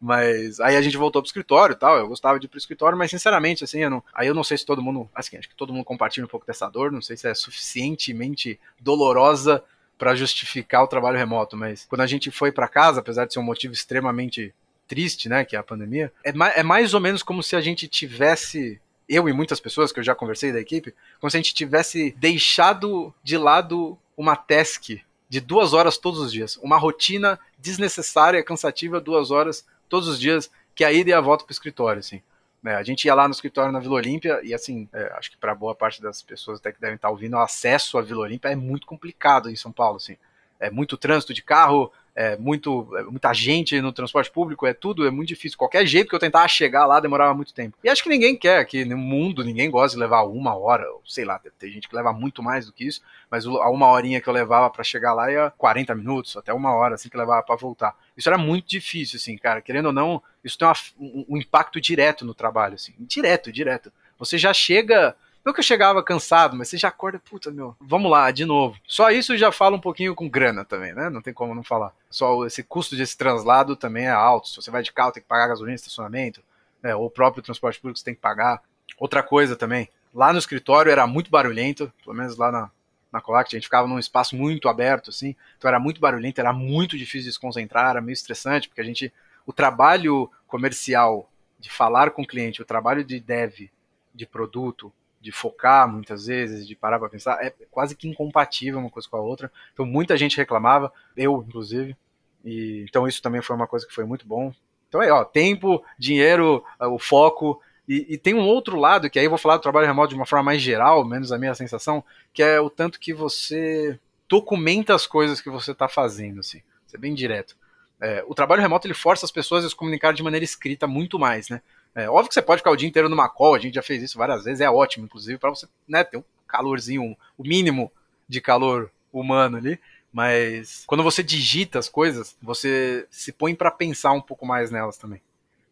Mas 0.00 0.60
aí 0.60 0.76
a 0.76 0.82
gente 0.82 0.96
voltou 0.96 1.22
pro 1.22 1.28
escritório 1.28 1.74
e 1.74 1.78
tal. 1.78 1.96
Eu 1.96 2.08
gostava 2.08 2.38
de 2.38 2.46
ir 2.46 2.48
pro 2.48 2.58
escritório, 2.58 2.96
mas 2.96 3.10
sinceramente, 3.10 3.64
assim, 3.64 3.80
eu 3.80 3.90
não, 3.90 4.02
aí 4.12 4.26
eu 4.26 4.34
não 4.34 4.44
sei 4.44 4.58
se 4.58 4.66
todo 4.66 4.82
mundo. 4.82 5.08
Assim, 5.14 5.36
acho 5.36 5.48
que 5.48 5.54
todo 5.54 5.72
mundo 5.72 5.84
compartilha 5.84 6.24
um 6.24 6.28
pouco 6.28 6.46
dessa 6.46 6.68
dor. 6.68 6.92
Não 6.92 7.02
sei 7.02 7.16
se 7.16 7.28
é 7.28 7.34
suficientemente 7.34 8.58
dolorosa 8.80 9.62
para 9.98 10.14
justificar 10.14 10.82
o 10.82 10.88
trabalho 10.88 11.16
remoto, 11.16 11.56
mas 11.56 11.86
quando 11.88 12.00
a 12.00 12.06
gente 12.06 12.30
foi 12.30 12.50
para 12.50 12.68
casa, 12.68 13.00
apesar 13.00 13.26
de 13.26 13.32
ser 13.32 13.38
um 13.38 13.44
motivo 13.44 13.72
extremamente 13.72 14.52
triste, 14.86 15.28
né, 15.28 15.44
que 15.44 15.56
é 15.56 15.58
a 15.58 15.62
pandemia, 15.62 16.12
é, 16.22 16.32
ma 16.32 16.48
é 16.48 16.62
mais 16.62 16.94
ou 16.94 17.00
menos 17.00 17.22
como 17.22 17.42
se 17.42 17.56
a 17.56 17.60
gente 17.60 17.88
tivesse 17.88 18.80
eu 19.08 19.28
e 19.28 19.32
muitas 19.32 19.60
pessoas 19.60 19.92
que 19.92 20.00
eu 20.00 20.04
já 20.04 20.14
conversei 20.14 20.52
da 20.52 20.60
equipe, 20.60 20.94
como 21.20 21.30
se 21.30 21.36
a 21.36 21.40
gente 21.40 21.54
tivesse 21.54 22.14
deixado 22.18 23.14
de 23.22 23.36
lado 23.36 23.98
uma 24.16 24.36
task 24.36 24.98
de 25.34 25.40
duas 25.40 25.72
horas 25.72 25.98
todos 25.98 26.20
os 26.20 26.32
dias, 26.32 26.56
uma 26.62 26.78
rotina 26.78 27.40
desnecessária, 27.58 28.40
cansativa, 28.44 29.00
duas 29.00 29.32
horas 29.32 29.66
todos 29.88 30.06
os 30.06 30.20
dias, 30.20 30.48
que 30.76 30.84
é 30.84 30.86
a 30.86 30.92
ida 30.92 31.10
e 31.10 31.12
a 31.12 31.20
volta 31.20 31.44
para 31.44 31.50
o 31.50 31.52
escritório, 31.52 31.98
assim. 31.98 32.22
É, 32.64 32.76
a 32.76 32.82
gente 32.84 33.04
ia 33.06 33.14
lá 33.16 33.26
no 33.26 33.34
escritório 33.34 33.72
na 33.72 33.80
Vila 33.80 33.96
Olímpia 33.96 34.40
e 34.44 34.54
assim, 34.54 34.88
é, 34.92 35.12
acho 35.18 35.32
que 35.32 35.36
para 35.36 35.52
boa 35.52 35.74
parte 35.74 36.00
das 36.00 36.22
pessoas 36.22 36.60
até 36.60 36.70
que 36.70 36.80
devem 36.80 36.94
estar 36.94 37.10
ouvindo, 37.10 37.34
o 37.34 37.40
acesso 37.40 37.98
à 37.98 38.02
Vila 38.02 38.20
Olímpia 38.20 38.48
é 38.48 38.54
muito 38.54 38.86
complicado 38.86 39.50
em 39.50 39.56
São 39.56 39.72
Paulo, 39.72 39.96
assim. 39.96 40.16
É 40.60 40.70
muito 40.70 40.96
trânsito 40.96 41.34
de 41.34 41.42
carro, 41.42 41.90
é 42.14 42.36
muito, 42.36 42.96
é 42.96 43.02
muita 43.02 43.34
gente 43.34 43.80
no 43.80 43.92
transporte 43.92 44.30
público, 44.30 44.66
é 44.66 44.72
tudo, 44.72 45.06
é 45.06 45.10
muito 45.10 45.28
difícil. 45.28 45.58
Qualquer 45.58 45.84
jeito 45.84 46.08
que 46.08 46.14
eu 46.14 46.20
tentava 46.20 46.46
chegar 46.46 46.86
lá 46.86 47.00
demorava 47.00 47.34
muito 47.34 47.52
tempo. 47.52 47.76
E 47.82 47.88
acho 47.88 48.02
que 48.02 48.08
ninguém 48.08 48.36
quer, 48.36 48.64
que 48.66 48.84
no 48.84 48.96
mundo 48.96 49.42
ninguém 49.42 49.68
gosta 49.68 49.96
de 49.96 50.00
levar 50.00 50.22
uma 50.22 50.56
hora, 50.56 50.86
sei 51.04 51.24
lá, 51.24 51.40
tem 51.58 51.72
gente 51.72 51.88
que 51.88 51.96
leva 51.96 52.12
muito 52.12 52.42
mais 52.42 52.66
do 52.66 52.72
que 52.72 52.86
isso, 52.86 53.02
mas 53.28 53.44
a 53.44 53.68
uma 53.68 53.88
horinha 53.88 54.20
que 54.20 54.28
eu 54.28 54.32
levava 54.32 54.70
para 54.70 54.84
chegar 54.84 55.12
lá 55.12 55.30
ia 55.30 55.50
40 55.58 55.94
minutos, 55.94 56.36
até 56.36 56.52
uma 56.52 56.72
hora 56.72 56.94
assim 56.94 57.08
que 57.08 57.16
levava 57.16 57.42
para 57.42 57.56
voltar. 57.56 57.96
Isso 58.16 58.28
era 58.28 58.38
muito 58.38 58.68
difícil, 58.68 59.16
assim, 59.16 59.36
cara. 59.36 59.60
Querendo 59.60 59.86
ou 59.86 59.92
não, 59.92 60.22
isso 60.44 60.56
tem 60.56 60.68
uma, 60.68 60.74
um, 61.00 61.24
um 61.30 61.36
impacto 61.36 61.80
direto 61.80 62.24
no 62.24 62.34
trabalho, 62.34 62.74
assim, 62.74 62.94
direto, 63.00 63.50
direto. 63.50 63.92
Você 64.18 64.38
já 64.38 64.54
chega 64.54 65.16
não 65.44 65.52
que 65.52 65.60
eu 65.60 65.64
chegava 65.64 66.02
cansado, 66.02 66.56
mas 66.56 66.68
você 66.68 66.78
já 66.78 66.88
acorda, 66.88 67.18
puta, 67.18 67.50
meu, 67.50 67.76
vamos 67.78 68.10
lá, 68.10 68.30
de 68.30 68.46
novo. 68.46 68.78
Só 68.86 69.10
isso 69.10 69.36
já 69.36 69.52
fala 69.52 69.76
um 69.76 69.80
pouquinho 69.80 70.14
com 70.14 70.28
grana 70.28 70.64
também, 70.64 70.94
né? 70.94 71.10
Não 71.10 71.20
tem 71.20 71.34
como 71.34 71.54
não 71.54 71.62
falar. 71.62 71.92
Só 72.08 72.46
esse 72.46 72.62
custo 72.62 72.96
desse 72.96 73.16
translado 73.16 73.76
também 73.76 74.06
é 74.06 74.10
alto. 74.10 74.48
Se 74.48 74.56
você 74.56 74.70
vai 74.70 74.82
de 74.82 74.92
carro, 74.92 75.12
tem 75.12 75.22
que 75.22 75.28
pagar 75.28 75.48
gasolina, 75.48 75.74
estacionamento, 75.74 76.42
né? 76.82 76.94
ou 76.94 77.06
o 77.06 77.10
próprio 77.10 77.42
transporte 77.42 77.78
público 77.78 77.98
você 77.98 78.04
tem 78.04 78.14
que 78.14 78.20
pagar. 78.20 78.62
Outra 78.98 79.22
coisa 79.22 79.54
também, 79.54 79.88
lá 80.14 80.32
no 80.32 80.38
escritório 80.38 80.90
era 80.90 81.06
muito 81.06 81.30
barulhento, 81.30 81.92
pelo 82.02 82.16
menos 82.16 82.36
lá 82.38 82.50
na, 82.50 82.70
na 83.12 83.20
Colact, 83.20 83.54
a 83.54 83.58
gente 83.58 83.66
ficava 83.66 83.86
num 83.86 83.98
espaço 83.98 84.34
muito 84.34 84.68
aberto, 84.68 85.10
assim, 85.10 85.36
então 85.58 85.68
era 85.68 85.78
muito 85.78 86.00
barulhento, 86.00 86.40
era 86.40 86.52
muito 86.52 86.96
difícil 86.96 87.28
de 87.28 87.32
se 87.32 87.40
concentrar, 87.40 87.90
era 87.90 88.00
meio 88.00 88.14
estressante, 88.14 88.68
porque 88.68 88.80
a 88.80 88.84
gente, 88.84 89.12
o 89.44 89.52
trabalho 89.52 90.30
comercial 90.46 91.28
de 91.58 91.70
falar 91.70 92.10
com 92.10 92.22
o 92.22 92.26
cliente, 92.26 92.62
o 92.62 92.64
trabalho 92.64 93.04
de 93.04 93.20
dev, 93.20 93.68
de 94.14 94.26
produto, 94.26 94.92
de 95.24 95.32
focar 95.32 95.90
muitas 95.90 96.26
vezes, 96.26 96.68
de 96.68 96.76
parar 96.76 96.98
para 96.98 97.08
pensar, 97.08 97.42
é 97.42 97.50
quase 97.70 97.96
que 97.96 98.06
incompatível 98.06 98.78
uma 98.78 98.90
coisa 98.90 99.08
com 99.08 99.16
a 99.16 99.20
outra. 99.20 99.50
Então 99.72 99.86
muita 99.86 100.18
gente 100.18 100.36
reclamava, 100.36 100.92
eu 101.16 101.42
inclusive. 101.48 101.96
E 102.44 102.84
então 102.86 103.08
isso 103.08 103.22
também 103.22 103.40
foi 103.40 103.56
uma 103.56 103.66
coisa 103.66 103.86
que 103.86 103.94
foi 103.94 104.04
muito 104.04 104.26
bom. 104.26 104.52
Então 104.86 105.02
é, 105.02 105.10
ó, 105.10 105.24
tempo, 105.24 105.82
dinheiro, 105.98 106.62
o 106.78 106.98
foco 106.98 107.58
e, 107.88 108.14
e, 108.14 108.18
tem 108.18 108.34
um 108.34 108.46
outro 108.46 108.78
lado 108.78 109.08
que 109.08 109.18
aí 109.18 109.24
eu 109.24 109.30
vou 109.30 109.38
falar 109.38 109.56
do 109.56 109.62
trabalho 109.62 109.86
remoto 109.86 110.10
de 110.10 110.14
uma 110.14 110.26
forma 110.26 110.42
mais 110.42 110.60
geral, 110.60 111.04
menos 111.06 111.32
a 111.32 111.38
minha 111.38 111.54
sensação, 111.54 112.04
que 112.32 112.42
é 112.42 112.60
o 112.60 112.68
tanto 112.68 113.00
que 113.00 113.12
você 113.14 113.98
documenta 114.28 114.94
as 114.94 115.06
coisas 115.06 115.40
que 115.40 115.50
você 115.50 115.72
está 115.72 115.88
fazendo, 115.88 116.40
assim. 116.40 116.62
Isso 116.86 116.96
é 116.96 116.98
bem 116.98 117.14
direto. 117.14 117.56
É, 118.00 118.24
o 118.26 118.34
trabalho 118.34 118.62
remoto 118.62 118.86
ele 118.86 118.94
força 118.94 119.24
as 119.24 119.32
pessoas 119.32 119.64
a 119.64 119.68
se 119.68 119.76
comunicar 119.76 120.12
de 120.12 120.22
maneira 120.22 120.44
escrita 120.44 120.86
muito 120.86 121.18
mais, 121.18 121.48
né? 121.48 121.62
É, 121.94 122.08
óbvio 122.08 122.28
que 122.28 122.34
você 122.34 122.42
pode 122.42 122.58
ficar 122.58 122.70
o 122.70 122.76
dia 122.76 122.88
inteiro 122.88 123.08
numa 123.08 123.28
call, 123.28 123.54
a 123.54 123.58
gente 123.58 123.74
já 123.74 123.82
fez 123.82 124.02
isso 124.02 124.18
várias 124.18 124.44
vezes, 124.44 124.60
é 124.60 124.68
ótimo, 124.68 125.04
inclusive, 125.04 125.38
para 125.38 125.50
você 125.50 125.66
né, 125.86 126.02
ter 126.02 126.16
um 126.16 126.24
calorzinho, 126.46 127.16
o 127.38 127.42
mínimo 127.42 127.90
de 128.28 128.40
calor 128.40 128.90
humano 129.12 129.56
ali. 129.56 129.78
Mas 130.12 130.84
quando 130.86 131.02
você 131.02 131.22
digita 131.22 131.78
as 131.78 131.88
coisas, 131.88 132.36
você 132.40 133.06
se 133.10 133.32
põe 133.32 133.54
para 133.54 133.70
pensar 133.70 134.12
um 134.12 134.20
pouco 134.20 134.46
mais 134.46 134.70
nelas 134.70 134.96
também. 134.96 135.20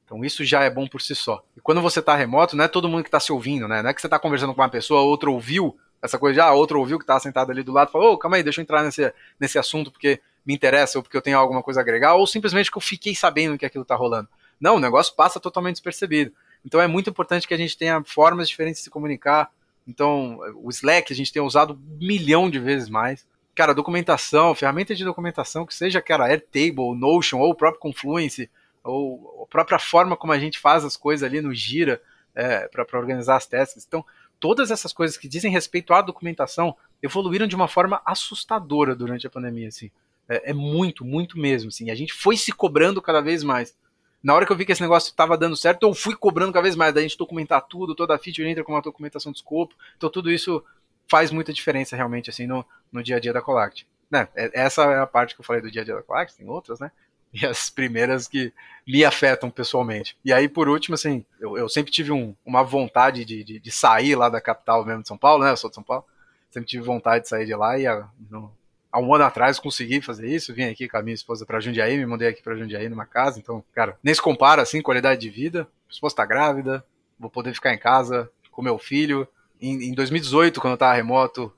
Então 0.05 0.25
isso 0.25 0.45
já 0.45 0.63
é 0.63 0.69
bom 0.69 0.87
por 0.87 1.01
si 1.01 1.15
só. 1.15 1.43
E 1.57 1.61
quando 1.61 1.81
você 1.81 2.01
está 2.01 2.15
remoto, 2.17 2.57
não 2.57 2.65
é 2.65 2.69
todo 2.69 2.89
mundo 2.89 3.05
que 3.05 3.09
está 3.09 3.21
se 3.21 3.33
ouvindo, 3.33 3.69
né? 3.69 3.83
Não 3.83 3.91
é 3.91 3.95
que 3.95 4.01
você 4.01 4.09
está 4.09 4.19
conversando 4.19 4.53
com 4.53 4.61
uma 4.61 4.69
pessoa, 4.69 5.01
outro 5.03 5.33
ouviu 5.33 5.77
essa 6.03 6.19
coisa, 6.19 6.45
ah, 6.45 6.53
outro 6.53 6.81
ouviu 6.81 6.99
que 6.99 7.05
está 7.05 7.19
sentado 7.21 7.53
ali 7.53 7.63
do 7.63 7.71
lado, 7.71 7.93
falou, 7.93 8.15
ô, 8.15 8.19
calma 8.19 8.37
aí, 8.37 8.43
deixa 8.43 8.61
eu 8.61 8.63
entrar 8.63 8.83
nesse, 8.83 9.15
nesse 9.39 9.59
assunto 9.59 9.93
porque 9.93 10.21
me 10.45 10.53
interessa 10.53 10.99
ou 10.99 11.03
porque 11.05 11.17
eu 11.17 11.23
tenho 11.23 11.39
alguma 11.39 11.63
coisa 11.63 11.79
a 11.79 11.83
agregar, 11.83 12.15
ou 12.15 12.27
simplesmente 12.27 12.71
que 12.71 12.77
eu 12.77 12.83
fiquei 12.83 13.15
sabendo 13.15 13.57
que 13.57 13.65
aquilo 13.65 13.83
está 13.83 13.95
rolando. 13.95 14.29
Não, 14.63 14.77
o 14.77 14.81
negócio 14.81 15.17
passa 15.17 15.41
totalmente 15.41 15.75
despercebido. 15.75 16.33
Então 16.65 16.81
é 16.81 16.87
muito 16.87 17.11
importante 17.11 17.49
que 17.49 17.53
a 17.53 17.57
gente 17.57 17.77
tenha 17.77 18.01
formas 18.05 18.49
diferentes 18.49 18.79
de 18.79 18.85
se 18.85 18.91
comunicar. 18.91 19.51
Então, 19.89 20.39
o 20.63 20.71
Slack 20.71 21.13
a 21.13 21.17
gente 21.17 21.33
tem 21.33 21.43
usado 21.43 21.75
um 21.75 21.99
milhão 22.07 22.49
de 22.49 22.61
vezes 22.61 22.89
mais. 22.89 23.27
Cara, 23.57 23.75
documentação, 23.75 24.55
ferramenta 24.55 24.95
de 24.95 25.05
documentação, 25.05 25.67
que 25.67 25.75
seja 25.75 26.01
cara 26.01 26.27
Airtable, 26.27 26.97
Notion, 26.97 27.41
ou 27.41 27.51
o 27.51 27.55
próprio 27.57 27.81
Confluence, 27.81 28.49
ou 28.85 29.43
a 29.43 29.51
própria 29.51 29.81
forma 29.81 30.17
como 30.17 30.33
a 30.33 30.39
gente 30.39 30.61
faz 30.61 30.85
as 30.85 30.97
coisas 30.97 31.29
ali 31.29 31.41
no 31.41 31.53
Gira 31.53 32.01
é, 32.33 32.69
para 32.69 32.87
organizar 32.97 33.35
as 33.35 33.47
testes. 33.47 33.85
Então, 33.85 34.07
todas 34.39 34.71
essas 34.71 34.93
coisas 34.93 35.17
que 35.17 35.27
dizem 35.27 35.51
respeito 35.51 35.93
à 35.93 36.01
documentação 36.01 36.77
evoluíram 37.03 37.49
de 37.49 37.57
uma 37.57 37.67
forma 37.67 38.01
assustadora 38.07 38.95
durante 38.95 39.27
a 39.27 39.31
pandemia. 39.31 39.67
Assim. 39.67 39.91
É, 40.29 40.51
é 40.51 40.55
muito, 40.55 41.05
muito 41.05 41.37
mesmo. 41.37 41.69
Assim. 41.69 41.91
A 41.91 41.97
gente 41.97 42.13
foi 42.13 42.37
se 42.37 42.53
cobrando 42.53 43.03
cada 43.03 43.21
vez 43.21 43.43
mais 43.43 43.75
na 44.23 44.35
hora 44.35 44.47
que 44.47 44.53
eu 44.53 44.57
vi 44.57 44.65
que 44.65 44.73
esse 44.73 44.81
negócio 44.81 45.11
estava 45.11 45.37
dando 45.37 45.57
certo, 45.57 45.87
eu 45.87 45.95
fui 45.95 46.15
cobrando 46.15 46.53
cada 46.53 46.63
vez 46.63 46.77
mais. 46.77 46.95
Daí 46.95 47.05
a 47.05 47.09
gente 47.09 47.19
documentar 47.19 47.63
tudo, 47.63 47.95
toda 47.95 48.15
a 48.15 48.19
feature 48.19 48.49
entra 48.49 48.63
com 48.63 48.73
uma 48.73 48.81
documentação 48.81 49.33
de 49.33 49.39
escopo. 49.39 49.75
Então 49.97 50.09
tudo 50.09 50.31
isso 50.31 50.65
faz 51.09 51.31
muita 51.31 51.53
diferença 51.53 51.97
realmente 51.97 52.31
assim 52.31 52.47
no, 52.47 52.65
no 52.91 53.03
dia 53.03 53.17
a 53.17 53.21
dia 53.21 53.33
da 53.33 53.43
Colact. 53.43 53.87
Né? 54.11 54.29
É, 54.35 54.51
essa 54.55 54.85
é 54.85 55.01
a 55.01 55.07
parte 55.07 55.35
que 55.35 55.41
eu 55.41 55.45
falei 55.45 55.61
do 55.61 55.71
dia 55.71 55.83
a 55.83 55.85
dia 55.85 55.95
da 55.95 56.03
Colact, 56.03 56.37
tem 56.37 56.49
outras, 56.49 56.79
né? 56.79 56.91
E 57.35 57.47
as 57.47 57.71
primeiras 57.71 58.29
que 58.29 58.53
me 58.87 59.03
afetam 59.07 59.51
pessoalmente. 59.51 60.19
E 60.23 60.31
aí, 60.31 60.47
por 60.47 60.69
último, 60.69 60.95
assim, 60.95 61.25
eu, 61.41 61.57
eu 61.57 61.67
sempre 61.67 61.91
tive 61.91 62.13
um, 62.13 62.37
uma 62.45 62.63
vontade 62.63 63.25
de, 63.25 63.43
de, 63.43 63.59
de, 63.59 63.71
sair 63.71 64.15
lá 64.15 64.29
da 64.29 64.39
capital 64.39 64.85
mesmo 64.85 65.01
de 65.01 65.09
São 65.09 65.17
Paulo, 65.17 65.43
né? 65.43 65.51
Eu 65.51 65.57
sou 65.57 65.71
de 65.71 65.75
São 65.75 65.83
Paulo. 65.83 66.05
Sempre 66.51 66.69
tive 66.69 66.85
vontade 66.85 67.23
de 67.23 67.31
sair 67.31 67.47
de 67.47 67.55
lá 67.55 67.79
e 67.79 67.87
a, 67.87 68.07
no, 68.31 68.53
há 68.93 69.01
um 69.01 69.15
ano 69.15 69.25
atrás 69.25 69.59
consegui 69.59 70.03
fazer 70.03 70.29
isso, 70.29 70.53
vim 70.53 70.65
aqui 70.65 70.87
com 70.87 70.99
a 70.99 71.03
minha 71.03 71.15
esposa 71.15 71.47
para 71.47 71.59
Jundiaí, 71.59 71.97
me 71.97 72.05
mudei 72.05 72.29
aqui 72.29 72.43
para 72.43 72.55
Jundiaí 72.55 72.89
numa 72.91 73.07
casa, 73.07 73.39
então, 73.39 73.65
cara, 73.73 73.99
nem 74.03 74.15
se 74.15 74.21
compara 74.21 74.61
assim 74.61 74.83
qualidade 74.83 75.21
de 75.21 75.31
vida. 75.31 75.67
A 75.89 75.93
esposa 75.93 76.15
tá 76.15 76.27
grávida, 76.27 76.85
vou 77.19 77.31
poder 77.31 77.55
ficar 77.55 77.73
em 77.73 77.79
casa 77.79 78.31
com 78.51 78.61
meu 78.61 78.79
filho. 78.79 79.27
Em, 79.61 79.91
em 79.91 79.95
2018, 79.95 80.61
quando 80.61 80.73
eu 80.73 80.79
tava 80.79 80.93
remoto, 80.93 81.53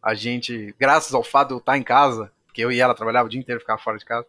a 0.00 0.14
gente, 0.14 0.74
graças 0.78 1.12
ao 1.12 1.24
fato 1.24 1.48
de 1.48 1.54
eu 1.54 1.58
estar 1.58 1.76
em 1.76 1.82
casa, 1.82 2.30
porque 2.46 2.64
eu 2.64 2.70
e 2.70 2.80
ela 2.80 2.94
trabalhava 2.94 3.26
o 3.26 3.28
dia 3.28 3.40
inteiro, 3.40 3.60
ficava 3.60 3.82
fora 3.82 3.98
de 3.98 4.04
casa, 4.04 4.26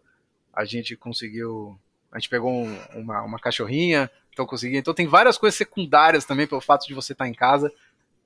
a 0.51 0.65
gente 0.65 0.95
conseguiu. 0.95 1.79
A 2.11 2.17
gente 2.17 2.29
pegou 2.29 2.51
um, 2.51 2.79
uma, 2.95 3.21
uma 3.21 3.39
cachorrinha, 3.39 4.09
então 4.31 4.45
consegui. 4.45 4.77
Então 4.77 4.93
tem 4.93 5.05
várias 5.05 5.37
coisas 5.37 5.57
secundárias 5.57 6.25
também 6.25 6.47
pelo 6.47 6.61
fato 6.61 6.87
de 6.87 6.93
você 6.95 7.13
estar 7.13 7.27
em 7.27 7.33
casa 7.33 7.71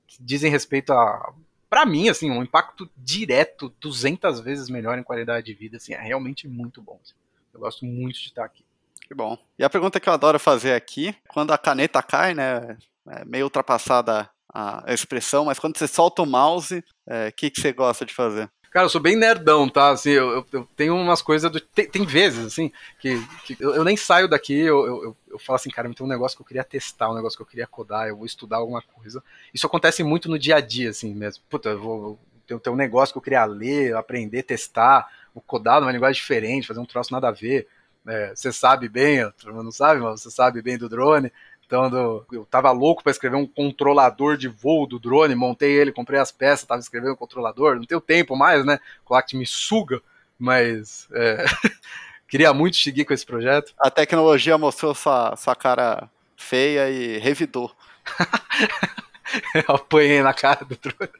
que 0.06 0.22
dizem 0.22 0.50
respeito 0.50 0.92
a. 0.92 1.32
Pra 1.72 1.86
mim, 1.86 2.10
assim, 2.10 2.30
um 2.30 2.42
impacto 2.42 2.86
direto 2.94 3.74
200 3.80 4.40
vezes 4.40 4.68
melhor 4.68 4.98
em 4.98 5.02
qualidade 5.02 5.46
de 5.46 5.54
vida, 5.54 5.78
assim, 5.78 5.94
é 5.94 6.00
realmente 6.02 6.46
muito 6.46 6.82
bom. 6.82 7.00
Assim. 7.02 7.14
Eu 7.50 7.60
gosto 7.60 7.86
muito 7.86 8.18
de 8.18 8.26
estar 8.26 8.44
aqui. 8.44 8.62
Que 9.00 9.14
bom. 9.14 9.38
E 9.58 9.64
a 9.64 9.70
pergunta 9.70 9.98
que 9.98 10.06
eu 10.06 10.12
adoro 10.12 10.38
fazer 10.38 10.74
aqui, 10.74 11.16
quando 11.28 11.50
a 11.50 11.56
caneta 11.56 12.02
cai, 12.02 12.34
né, 12.34 12.76
é 13.08 13.24
meio 13.24 13.44
ultrapassada 13.44 14.28
a 14.52 14.84
expressão, 14.88 15.46
mas 15.46 15.58
quando 15.58 15.78
você 15.78 15.88
solta 15.88 16.20
o 16.20 16.26
mouse, 16.26 16.76
o 16.76 16.84
é, 17.06 17.32
que, 17.32 17.48
que 17.48 17.58
você 17.58 17.72
gosta 17.72 18.04
de 18.04 18.12
fazer? 18.12 18.50
Cara, 18.72 18.86
eu 18.86 18.88
sou 18.88 19.02
bem 19.02 19.14
nerdão, 19.16 19.68
tá? 19.68 19.90
Assim, 19.90 20.10
eu, 20.10 20.46
eu, 20.50 20.66
tenho 20.74 20.96
umas 20.96 21.20
coisas 21.20 21.50
do. 21.50 21.60
Tem, 21.60 21.86
tem, 21.86 22.06
vezes, 22.06 22.46
assim, 22.46 22.72
que, 22.98 23.22
que 23.44 23.56
eu, 23.60 23.74
eu, 23.74 23.84
nem 23.84 23.98
saio 23.98 24.26
daqui, 24.26 24.58
eu, 24.58 24.86
eu, 24.86 25.16
eu, 25.30 25.38
falo 25.38 25.56
assim, 25.56 25.68
cara, 25.68 25.92
tem 25.92 26.06
um 26.06 26.08
negócio 26.08 26.34
que 26.34 26.42
eu 26.42 26.46
queria 26.46 26.64
testar, 26.64 27.10
um 27.10 27.14
negócio 27.14 27.36
que 27.36 27.42
eu 27.42 27.46
queria 27.46 27.66
codar, 27.66 28.08
eu 28.08 28.16
vou 28.16 28.24
estudar 28.24 28.56
alguma 28.56 28.80
coisa. 28.80 29.22
Isso 29.52 29.66
acontece 29.66 30.02
muito 30.02 30.26
no 30.26 30.38
dia 30.38 30.56
a 30.56 30.60
dia, 30.60 30.88
assim 30.88 31.14
mesmo. 31.14 31.44
Puta, 31.50 31.68
eu 31.68 31.78
vou. 31.78 32.18
Tem, 32.46 32.72
um 32.72 32.76
negócio 32.76 33.12
que 33.12 33.18
eu 33.18 33.22
queria 33.22 33.44
ler, 33.44 33.94
aprender, 33.94 34.42
testar, 34.42 35.06
vou 35.34 35.42
codar 35.46 35.78
numa 35.78 35.92
linguagem 35.92 36.18
diferente, 36.18 36.66
fazer 36.66 36.80
um 36.80 36.86
troço 36.86 37.12
nada 37.12 37.28
a 37.28 37.32
ver. 37.32 37.68
É, 38.06 38.34
você 38.34 38.50
sabe 38.50 38.88
bem, 38.88 39.30
não 39.44 39.70
sabe, 39.70 40.00
mas 40.00 40.22
você 40.22 40.30
sabe 40.30 40.62
bem 40.62 40.78
do 40.78 40.88
drone. 40.88 41.30
Do, 41.72 42.26
eu 42.32 42.44
tava 42.44 42.70
louco 42.70 43.02
para 43.02 43.12
escrever 43.12 43.36
um 43.36 43.46
controlador 43.46 44.36
de 44.36 44.46
voo 44.46 44.86
do 44.86 44.98
drone, 44.98 45.34
montei 45.34 45.72
ele, 45.72 45.92
comprei 45.92 46.20
as 46.20 46.30
peças, 46.30 46.66
tava 46.66 46.80
escrevendo 46.80 47.12
um 47.12 47.16
controlador, 47.16 47.76
não 47.76 47.84
tenho 47.84 48.00
tempo 48.00 48.36
mais, 48.36 48.64
né? 48.64 48.78
O 49.08 49.14
Act 49.14 49.36
me 49.36 49.46
suga, 49.46 50.00
mas 50.38 51.08
é, 51.12 51.44
queria 52.28 52.52
muito 52.52 52.76
seguir 52.76 53.04
com 53.04 53.14
esse 53.14 53.24
projeto. 53.24 53.72
A 53.78 53.90
tecnologia 53.90 54.58
mostrou 54.58 54.94
sua, 54.94 55.34
sua 55.36 55.54
cara 55.54 56.10
feia 56.36 56.90
e 56.90 57.18
revidou. 57.18 57.70
eu 59.66 59.74
apanhei 59.74 60.22
na 60.22 60.34
cara 60.34 60.64
do 60.64 60.76
drone. 60.76 61.12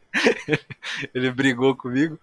ele 1.14 1.30
brigou 1.30 1.74
comigo 1.74 2.18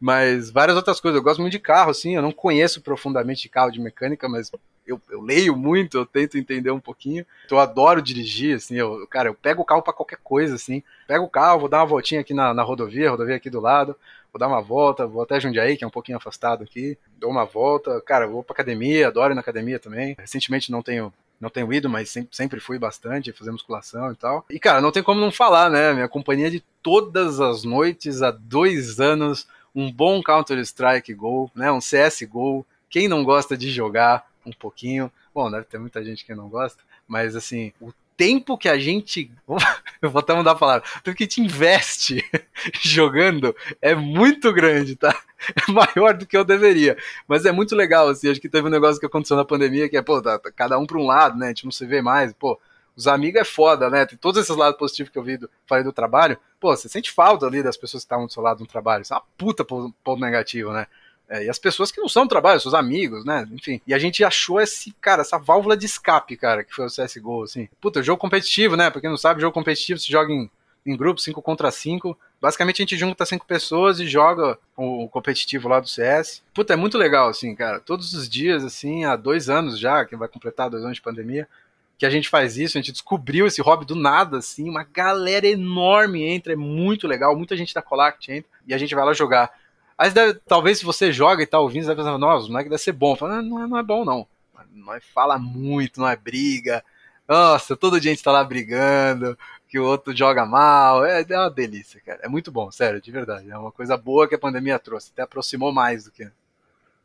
mas 0.00 0.50
várias 0.50 0.76
outras 0.76 1.00
coisas. 1.00 1.16
Eu 1.16 1.22
gosto 1.22 1.40
muito 1.40 1.52
de 1.52 1.58
carro, 1.58 1.90
assim, 1.90 2.14
eu 2.14 2.20
não 2.20 2.30
conheço 2.30 2.82
profundamente 2.82 3.40
de 3.40 3.48
carro 3.48 3.70
de 3.70 3.80
mecânica, 3.80 4.28
mas 4.28 4.50
eu, 4.86 5.00
eu 5.10 5.20
leio 5.20 5.56
muito, 5.56 5.96
eu 5.96 6.06
tento 6.06 6.36
entender 6.36 6.70
um 6.70 6.80
pouquinho. 6.80 7.24
Eu 7.50 7.58
adoro 7.58 8.02
dirigir, 8.02 8.56
assim, 8.56 8.76
eu, 8.76 9.06
cara, 9.06 9.28
eu 9.28 9.34
pego 9.34 9.62
o 9.62 9.64
carro 9.64 9.82
para 9.82 9.92
qualquer 9.92 10.18
coisa, 10.22 10.54
assim. 10.54 10.82
Pego 11.06 11.24
o 11.24 11.30
carro, 11.30 11.60
vou 11.60 11.68
dar 11.68 11.78
uma 11.78 11.86
voltinha 11.86 12.20
aqui 12.20 12.34
na, 12.34 12.52
na 12.52 12.62
rodovia, 12.62 13.10
rodovia 13.10 13.36
aqui 13.36 13.48
do 13.48 13.60
lado, 13.60 13.96
vou 14.32 14.38
dar 14.38 14.48
uma 14.48 14.60
volta, 14.60 15.06
vou 15.06 15.22
até 15.22 15.40
Jundiaí, 15.40 15.76
que 15.76 15.84
é 15.84 15.86
um 15.86 15.90
pouquinho 15.90 16.18
afastado 16.18 16.62
aqui, 16.62 16.98
dou 17.18 17.30
uma 17.30 17.44
volta. 17.44 18.00
Cara, 18.02 18.26
vou 18.26 18.42
pra 18.42 18.54
academia, 18.54 19.08
adoro 19.08 19.32
ir 19.32 19.34
na 19.34 19.40
academia 19.40 19.78
também. 19.78 20.14
Recentemente 20.18 20.70
não 20.70 20.82
tenho 20.82 21.12
não 21.40 21.50
tenho 21.50 21.70
ido, 21.72 21.90
mas 21.90 22.10
sempre, 22.10 22.34
sempre 22.34 22.60
fui 22.60 22.78
bastante, 22.78 23.32
fazer 23.32 23.50
musculação 23.50 24.12
e 24.12 24.16
tal. 24.16 24.46
E, 24.48 24.58
cara, 24.58 24.80
não 24.80 24.90
tem 24.90 25.02
como 25.02 25.20
não 25.20 25.30
falar, 25.30 25.68
né? 25.68 25.92
Minha 25.92 26.08
companhia 26.08 26.50
de 26.50 26.64
todas 26.82 27.40
as 27.40 27.64
noites 27.64 28.22
há 28.22 28.30
dois 28.30 28.98
anos, 28.98 29.46
um 29.74 29.92
bom 29.92 30.22
Counter-Strike 30.22 31.12
Go, 31.12 31.50
né? 31.54 31.70
Um 31.70 31.80
CS 31.80 32.22
Go. 32.22 32.64
Quem 32.88 33.08
não 33.08 33.24
gosta 33.24 33.56
de 33.56 33.70
jogar 33.70 34.24
um 34.46 34.52
pouquinho, 34.52 35.10
bom, 35.34 35.50
deve 35.50 35.64
ter 35.64 35.78
muita 35.78 36.04
gente 36.04 36.24
que 36.24 36.34
não 36.34 36.48
gosta, 36.48 36.82
mas 37.06 37.34
assim, 37.36 37.72
o 37.80 37.92
tempo 38.16 38.56
que 38.56 38.68
a 38.68 38.78
gente. 38.78 39.30
Eu 40.00 40.10
vou 40.10 40.20
até 40.20 40.34
mudar 40.34 40.52
a 40.52 40.56
palavra. 40.56 40.86
O 40.98 41.02
tempo 41.02 41.16
que 41.16 41.24
gente 41.24 41.40
investe 41.40 42.24
jogando 42.82 43.54
é 43.80 43.94
muito 43.94 44.52
grande, 44.52 44.96
tá? 44.96 45.14
É 45.68 45.70
maior 45.70 46.14
do 46.14 46.24
que 46.24 46.34
eu 46.34 46.42
deveria. 46.42 46.96
Mas 47.28 47.44
é 47.44 47.52
muito 47.52 47.76
legal, 47.76 48.08
assim. 48.08 48.30
Acho 48.30 48.40
que 48.40 48.48
teve 48.48 48.66
um 48.66 48.70
negócio 48.70 48.98
que 48.98 49.04
aconteceu 49.04 49.36
na 49.36 49.44
pandemia 49.44 49.90
que 49.90 49.96
é, 49.96 50.00
pô, 50.00 50.22
tá, 50.22 50.38
tá 50.38 50.50
cada 50.50 50.78
um 50.78 50.86
para 50.86 50.96
um 50.96 51.06
lado, 51.06 51.36
né? 51.36 51.46
A 51.46 51.48
gente 51.50 51.66
não 51.66 51.70
se 51.70 51.84
vê 51.84 52.00
mais. 52.00 52.32
Pô, 52.32 52.58
os 52.96 53.06
amigos 53.06 53.42
é 53.42 53.44
foda, 53.44 53.90
né? 53.90 54.06
Tem 54.06 54.16
todos 54.16 54.40
esses 54.40 54.56
lados 54.56 54.78
positivos 54.78 55.12
que 55.12 55.18
eu 55.18 55.22
vi 55.22 55.36
do, 55.36 55.50
falei 55.66 55.84
do 55.84 55.92
trabalho. 55.92 56.38
Pô, 56.58 56.74
você 56.74 56.88
sente 56.88 57.10
falta 57.10 57.44
ali 57.44 57.62
das 57.62 57.76
pessoas 57.76 58.04
que 58.04 58.06
estavam 58.06 58.24
do 58.24 58.32
seu 58.32 58.42
lado 58.42 58.60
no 58.60 58.66
trabalho. 58.66 59.02
Isso 59.02 59.12
é 59.12 59.16
uma 59.16 59.24
puta 59.36 59.64
ponto 59.66 60.16
negativo, 60.16 60.72
né? 60.72 60.86
É, 61.28 61.44
e 61.44 61.48
as 61.48 61.58
pessoas 61.58 61.90
que 61.90 62.00
não 62.00 62.08
são 62.08 62.24
do 62.24 62.28
trabalho, 62.28 62.60
seus 62.60 62.74
amigos, 62.74 63.24
né? 63.24 63.48
Enfim. 63.52 63.80
E 63.86 63.94
a 63.94 63.98
gente 63.98 64.22
achou 64.22 64.60
esse, 64.60 64.92
cara, 65.00 65.22
essa 65.22 65.38
válvula 65.38 65.76
de 65.76 65.86
escape, 65.86 66.36
cara, 66.36 66.62
que 66.62 66.74
foi 66.74 66.86
o 66.86 66.90
CSGO, 66.90 67.44
assim. 67.44 67.68
Puta, 67.80 68.02
jogo 68.02 68.20
competitivo, 68.20 68.76
né? 68.76 68.90
Pra 68.90 69.00
quem 69.00 69.10
não 69.10 69.16
sabe, 69.16 69.40
jogo 69.40 69.54
competitivo 69.54 69.98
se 69.98 70.10
joga 70.10 70.32
em, 70.32 70.50
em 70.84 70.96
grupo, 70.96 71.20
5 71.20 71.40
contra 71.40 71.70
5. 71.70 72.16
Basicamente 72.44 72.82
a 72.82 72.84
gente 72.84 72.96
junta 72.98 73.24
cinco 73.24 73.46
pessoas 73.46 73.98
e 74.00 74.06
joga 74.06 74.58
o 74.76 75.08
competitivo 75.08 75.66
lá 75.66 75.80
do 75.80 75.88
CS. 75.88 76.42
Puta, 76.52 76.74
é 76.74 76.76
muito 76.76 76.98
legal, 76.98 77.30
assim, 77.30 77.54
cara. 77.54 77.80
Todos 77.80 78.12
os 78.12 78.28
dias, 78.28 78.62
assim, 78.62 79.02
há 79.06 79.16
dois 79.16 79.48
anos 79.48 79.78
já, 79.78 80.04
que 80.04 80.14
vai 80.14 80.28
completar 80.28 80.68
dois 80.68 80.84
anos 80.84 80.96
de 80.96 81.02
pandemia, 81.02 81.48
que 81.96 82.04
a 82.04 82.10
gente 82.10 82.28
faz 82.28 82.58
isso, 82.58 82.76
a 82.76 82.80
gente 82.82 82.92
descobriu 82.92 83.46
esse 83.46 83.62
hobby 83.62 83.86
do 83.86 83.94
nada, 83.94 84.36
assim, 84.36 84.68
uma 84.68 84.84
galera 84.84 85.46
enorme 85.46 86.22
entra, 86.22 86.52
é 86.52 86.56
muito 86.56 87.06
legal, 87.06 87.34
muita 87.34 87.56
gente 87.56 87.72
da 87.72 87.80
Colact 87.80 88.30
entra, 88.30 88.50
e 88.66 88.74
a 88.74 88.78
gente 88.78 88.94
vai 88.94 89.06
lá 89.06 89.14
jogar. 89.14 89.50
Aí 89.96 90.10
deve, 90.10 90.40
talvez 90.46 90.78
se 90.78 90.84
você 90.84 91.12
joga 91.12 91.42
e 91.42 91.46
tá 91.46 91.58
ouvindo, 91.58 91.82
você 91.82 91.88
deve 91.88 92.02
pensar, 92.02 92.18
nossa, 92.18 92.48
não 92.48 92.58
é 92.58 92.64
que 92.64 92.68
deve 92.68 92.82
ser 92.82 92.92
bom. 92.92 93.14
Fala, 93.16 93.40
não, 93.40 93.62
é, 93.62 93.66
não 93.66 93.78
é 93.78 93.82
bom, 93.82 94.04
não. 94.04 94.26
Não 94.72 94.92
é 94.92 95.00
fala 95.00 95.38
muito, 95.38 96.00
não 96.00 96.08
é 96.08 96.16
briga. 96.16 96.84
Nossa, 97.28 97.76
todo 97.76 98.00
dia 98.00 98.10
a 98.10 98.14
gente 98.14 98.24
tá 98.24 98.32
lá 98.32 98.44
brigando, 98.44 99.38
que 99.68 99.78
o 99.78 99.84
outro 99.84 100.14
joga 100.14 100.44
mal. 100.44 101.04
É, 101.04 101.24
é 101.28 101.38
uma 101.38 101.50
delícia, 101.50 102.00
cara. 102.04 102.20
É 102.22 102.28
muito 102.28 102.50
bom, 102.50 102.70
sério, 102.70 103.00
de 103.00 103.10
verdade. 103.10 103.50
É 103.50 103.56
uma 103.56 103.72
coisa 103.72 103.96
boa 103.96 104.28
que 104.28 104.34
a 104.34 104.38
pandemia 104.38 104.78
trouxe. 104.78 105.10
Até 105.12 105.22
aproximou 105.22 105.72
mais 105.72 106.04
do 106.04 106.10
que. 106.10 106.28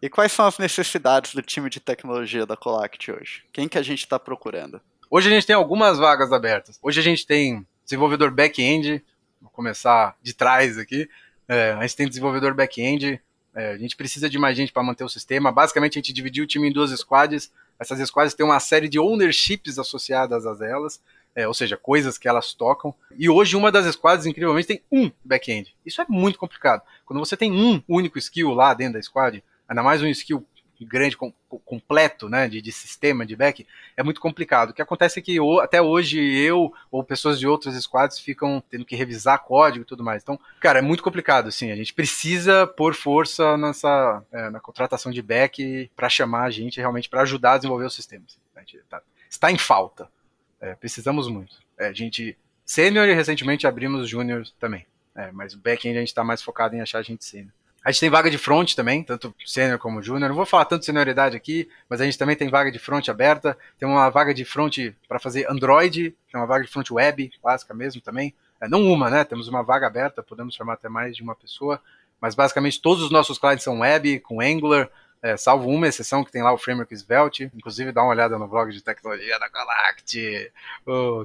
E 0.02 0.10
quais 0.10 0.32
são 0.32 0.46
as 0.46 0.58
necessidades 0.58 1.34
do 1.34 1.42
time 1.42 1.70
de 1.70 1.80
tecnologia 1.80 2.46
da 2.46 2.56
Colact 2.56 3.12
hoje? 3.12 3.44
Quem 3.52 3.68
que 3.68 3.78
a 3.78 3.82
gente 3.82 4.00
está 4.00 4.18
procurando? 4.18 4.82
Hoje 5.10 5.28
a 5.28 5.32
gente 5.32 5.46
tem 5.46 5.56
algumas 5.56 5.98
vagas 5.98 6.32
abertas. 6.32 6.80
Hoje 6.82 7.00
a 7.00 7.04
gente 7.04 7.26
tem 7.26 7.66
desenvolvedor 7.84 8.32
back-end, 8.32 9.04
vou 9.42 9.50
começar 9.50 10.16
de 10.22 10.34
trás 10.34 10.78
aqui. 10.78 11.10
É, 11.50 11.72
a 11.72 11.82
gente 11.82 11.95
tem 11.95 12.08
desenvolvedor 12.08 12.54
back-end, 12.54 13.20
é, 13.56 13.72
a 13.72 13.78
gente 13.78 13.95
precisa 13.95 14.30
de 14.30 14.38
mais 14.38 14.56
gente 14.56 14.72
para 14.72 14.84
manter 14.84 15.04
o 15.04 15.10
sistema. 15.10 15.52
Basicamente, 15.52 15.97
a 15.97 16.00
gente 16.00 16.14
dividiu 16.14 16.43
o 16.43 16.47
time 16.47 16.70
em 16.70 16.72
duas 16.72 16.91
squads. 16.91 17.52
Essas 17.80 18.08
squads 18.08 18.36
têm 18.36 18.45
uma 18.45 18.60
série 18.60 18.88
de 18.88 19.00
ownerships 19.00 19.80
associadas 19.80 20.45
a 20.45 20.66
elas, 20.66 21.02
é, 21.36 21.47
ou 21.47 21.54
seja, 21.54 21.76
coisas 21.76 22.20
que 22.20 22.28
elas 22.28 22.54
tocam. 22.54 22.93
E 23.18 23.28
hoje, 23.28 23.56
uma 23.56 23.72
das 23.72 23.91
squads, 23.95 24.28
incrivelmente, 24.28 24.68
tem 24.68 24.84
um 24.91 25.12
back-end. 25.26 25.76
Isso 25.84 26.00
é 26.00 26.06
muito 26.08 26.38
complicado. 26.38 26.84
Quando 27.04 27.20
você 27.20 27.36
tem 27.36 27.52
um 27.52 27.82
único 27.88 28.20
skill 28.20 28.52
lá 28.52 28.76
dentro 28.76 28.93
da 28.93 29.02
squad, 29.02 29.43
ainda 29.68 29.82
mais 29.82 30.04
um 30.04 30.08
skill 30.08 30.45
grande, 30.86 31.18
com, 31.18 31.32
completo, 31.66 32.30
né, 32.30 32.48
de, 32.48 32.62
de, 32.62 32.72
sistema, 32.72 33.26
de 33.26 33.36
back, 33.36 33.66
é 33.98 34.04
muito 34.04 34.22
complicado. 34.22 34.70
O 34.70 34.74
que 34.74 34.82
acontece 34.82 35.20
é 35.20 35.22
que 35.22 35.38
até 35.62 35.82
hoje 35.82 36.20
eu 36.20 36.74
ou 36.92 37.04
pessoas 37.04 37.40
de 37.40 37.48
outras 37.48 37.76
squads 37.82 38.20
ficam 38.20 38.64
tendo 38.70 38.86
que 38.86 38.96
revisar 38.96 39.44
código 39.44 39.84
e 39.84 39.88
tudo 39.88 40.04
mais. 40.04 40.22
Então, 40.24 40.40
cara, 40.60 40.80
é 40.80 40.82
muito 40.82 41.04
complicado, 41.04 41.48
assim, 41.48 41.72
a 41.72 41.76
gente 41.76 41.94
precisa 41.94 42.66
pôr 42.66 42.94
força 42.94 43.58
nessa, 43.58 44.24
é, 44.32 44.50
na 44.50 44.60
contratação 44.60 45.12
de 45.12 45.22
back 45.22 45.92
para 45.96 46.10
chamar 46.10 46.44
a 46.44 46.52
gente 46.52 46.80
realmente 46.80 47.10
para 47.10 47.22
ajudar 47.22 47.54
a 47.54 47.58
desenvolver 47.58 47.86
o 47.86 47.90
sistema. 47.90 48.24
Assim, 48.28 48.80
tá, 48.90 49.02
está 49.30 49.52
em 49.52 49.58
falta. 49.58 50.10
É, 50.62 50.76
precisamos 50.76 51.28
muito. 51.28 51.58
É, 51.78 51.88
a 51.88 51.94
gente, 51.94 52.38
sênior 52.66 53.08
e 53.08 53.14
recentemente 53.14 53.66
abrimos 53.66 54.08
júnior 54.10 54.46
também. 54.60 54.86
É, 55.16 55.32
mas 55.32 55.54
o 55.54 55.58
back-end 55.58 55.98
a 55.98 56.02
gente 56.02 56.10
está 56.10 56.24
mais 56.24 56.42
focado 56.42 56.76
em 56.76 56.82
achar 56.82 57.00
a 57.00 57.04
gente 57.04 57.26
sênior. 57.26 57.52
A 57.84 57.92
gente 57.92 58.02
tem 58.02 58.10
vaga 58.10 58.30
de 58.30 58.38
front 58.38 58.74
também, 58.74 59.04
tanto 59.04 59.34
sênior 59.46 59.80
como 59.80 60.02
júnior. 60.02 60.30
Não 60.30 60.36
vou 60.36 60.46
falar 60.46 60.66
tanto 60.66 60.82
de 60.82 60.86
senioridade 60.86 61.38
aqui, 61.38 61.70
mas 61.90 62.02
a 62.02 62.06
gente 62.06 62.18
também 62.18 62.36
tem 62.36 62.50
vaga 62.50 62.72
de 62.72 62.78
front 62.78 63.08
aberta. 63.08 63.58
Tem 63.78 63.88
uma 63.88 64.10
vaga 64.10 64.34
de 64.34 64.44
front 64.44 64.78
para 65.08 65.20
fazer 65.20 65.50
Android, 65.50 66.14
que 66.28 66.36
é 66.36 66.40
uma 66.40 66.46
vaga 66.46 66.66
de 66.66 66.72
front 66.72 66.92
web, 66.92 67.32
clássica 67.42 67.74
mesmo 67.74 68.02
também. 68.02 68.34
É, 68.60 68.68
não 68.68 68.84
uma, 68.84 69.10
né? 69.10 69.24
Temos 69.24 69.48
uma 69.48 69.64
vaga 69.64 69.88
aberta, 69.88 70.22
podemos 70.22 70.54
chamar 70.54 70.74
até 70.74 70.90
mais 70.90 71.16
de 71.16 71.24
uma 71.24 71.36
pessoa. 71.36 71.82
Mas 72.20 72.36
basicamente 72.36 72.82
todos 72.82 73.02
os 73.02 73.12
nossos 73.12 73.38
clientes 73.38 73.64
são 73.64 73.80
web, 73.80 74.20
com 74.20 74.42
Angular, 74.42 74.90
é, 75.22 75.36
salvo 75.36 75.70
uma 75.70 75.88
exceção 75.88 76.24
que 76.24 76.32
tem 76.32 76.41
lá 76.41 76.53
o 76.53 76.57
framework 76.57 76.95
Svelte, 76.95 77.51
inclusive 77.53 77.91
dá 77.91 78.01
uma 78.01 78.11
olhada 78.11 78.38
no 78.38 78.47
blog 78.47 78.72
de 78.72 78.82
tecnologia 78.82 79.38
da 79.38 79.49
Galact, 79.49 80.51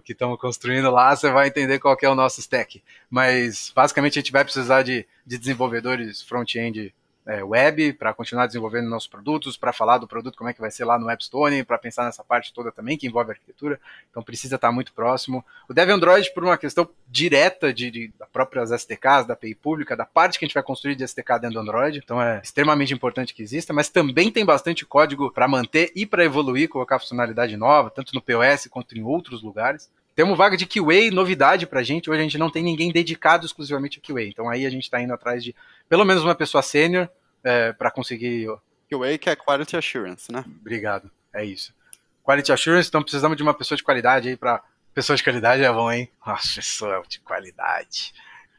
que 0.04 0.12
estamos 0.12 0.38
construindo 0.40 0.90
lá, 0.90 1.14
você 1.14 1.30
vai 1.30 1.48
entender 1.48 1.78
qual 1.78 1.96
é 2.00 2.08
o 2.08 2.14
nosso 2.14 2.40
stack. 2.40 2.82
Mas 3.08 3.72
basicamente 3.74 4.18
a 4.18 4.22
gente 4.22 4.32
vai 4.32 4.44
precisar 4.44 4.82
de, 4.82 5.06
de 5.24 5.38
desenvolvedores 5.38 6.22
front-end 6.22 6.92
é, 7.26 7.42
web 7.42 7.94
para 7.94 8.12
continuar 8.12 8.46
desenvolvendo 8.46 8.88
nossos 8.88 9.08
produtos, 9.08 9.56
para 9.56 9.72
falar 9.72 9.98
do 9.98 10.06
produto 10.06 10.36
como 10.36 10.50
é 10.50 10.52
que 10.52 10.60
vai 10.60 10.70
ser 10.70 10.84
lá 10.84 10.98
no 10.98 11.10
Store, 11.14 11.64
para 11.64 11.78
pensar 11.78 12.04
nessa 12.04 12.22
parte 12.22 12.52
toda 12.52 12.70
também 12.70 12.98
que 12.98 13.06
envolve 13.06 13.30
arquitetura. 13.30 13.80
Então 14.10 14.22
precisa 14.22 14.56
estar 14.56 14.70
muito 14.70 14.92
próximo. 14.92 15.44
O 15.68 15.74
Dev 15.74 15.90
Android 15.90 16.32
por 16.34 16.44
uma 16.44 16.58
questão 16.58 16.88
direta 17.08 17.72
de, 17.72 17.90
de 17.90 18.12
das 18.18 18.28
próprias 18.28 18.70
SDKs, 18.70 19.26
da 19.26 19.34
API 19.34 19.54
pública, 19.54 19.96
da 19.96 20.04
parte 20.04 20.38
que 20.38 20.44
a 20.44 20.48
gente 20.48 20.54
vai 20.54 20.62
construir 20.62 20.96
de 20.96 21.04
SDK 21.04 21.38
dentro 21.40 21.54
do 21.54 21.60
Android. 21.60 22.00
Então 22.02 22.20
é 22.20 22.40
extremamente 22.42 22.92
importante 22.92 23.32
que 23.32 23.42
exista, 23.42 23.72
mas 23.72 23.88
também 23.88 24.30
tem 24.30 24.44
bastante 24.44 24.84
código 24.84 25.30
para 25.30 25.48
manter 25.48 25.92
e 25.94 26.04
para 26.04 26.24
evoluir, 26.24 26.68
colocar 26.68 26.98
funcionalidade 26.98 27.56
nova, 27.56 27.90
tanto 27.90 28.14
no 28.14 28.20
POS 28.20 28.68
quanto 28.68 28.96
em 28.96 29.02
outros 29.02 29.42
lugares. 29.42 29.90
Temos 30.14 30.38
vaga 30.38 30.56
de 30.56 30.66
QA, 30.66 31.10
novidade 31.12 31.66
pra 31.66 31.82
gente. 31.82 32.08
Hoje 32.08 32.20
a 32.20 32.22
gente 32.22 32.38
não 32.38 32.50
tem 32.50 32.62
ninguém 32.62 32.92
dedicado 32.92 33.44
exclusivamente 33.44 34.00
a 34.02 34.06
QA. 34.06 34.22
Então 34.22 34.48
aí 34.48 34.64
a 34.64 34.70
gente 34.70 34.84
está 34.84 35.00
indo 35.00 35.12
atrás 35.12 35.42
de 35.42 35.54
pelo 35.88 36.04
menos 36.04 36.22
uma 36.22 36.34
pessoa 36.34 36.62
sênior 36.62 37.08
é, 37.42 37.72
para 37.72 37.90
conseguir. 37.90 38.46
QA 38.88 39.18
que 39.18 39.28
é 39.28 39.34
Quality 39.34 39.76
Assurance, 39.76 40.30
né? 40.30 40.44
Obrigado, 40.60 41.10
é 41.32 41.44
isso. 41.44 41.74
Quality 42.22 42.52
Assurance, 42.52 42.88
então 42.88 43.02
precisamos 43.02 43.36
de 43.36 43.42
uma 43.42 43.54
pessoa 43.54 43.76
de 43.76 43.82
qualidade 43.82 44.28
aí 44.28 44.36
para. 44.36 44.62
Pessoa 44.92 45.16
de 45.16 45.24
qualidade 45.24 45.64
é 45.64 45.72
bom, 45.72 45.90
hein? 45.90 46.08
Nossa, 46.24 46.54
pessoa 46.54 47.02
de 47.08 47.18
qualidade. 47.18 48.14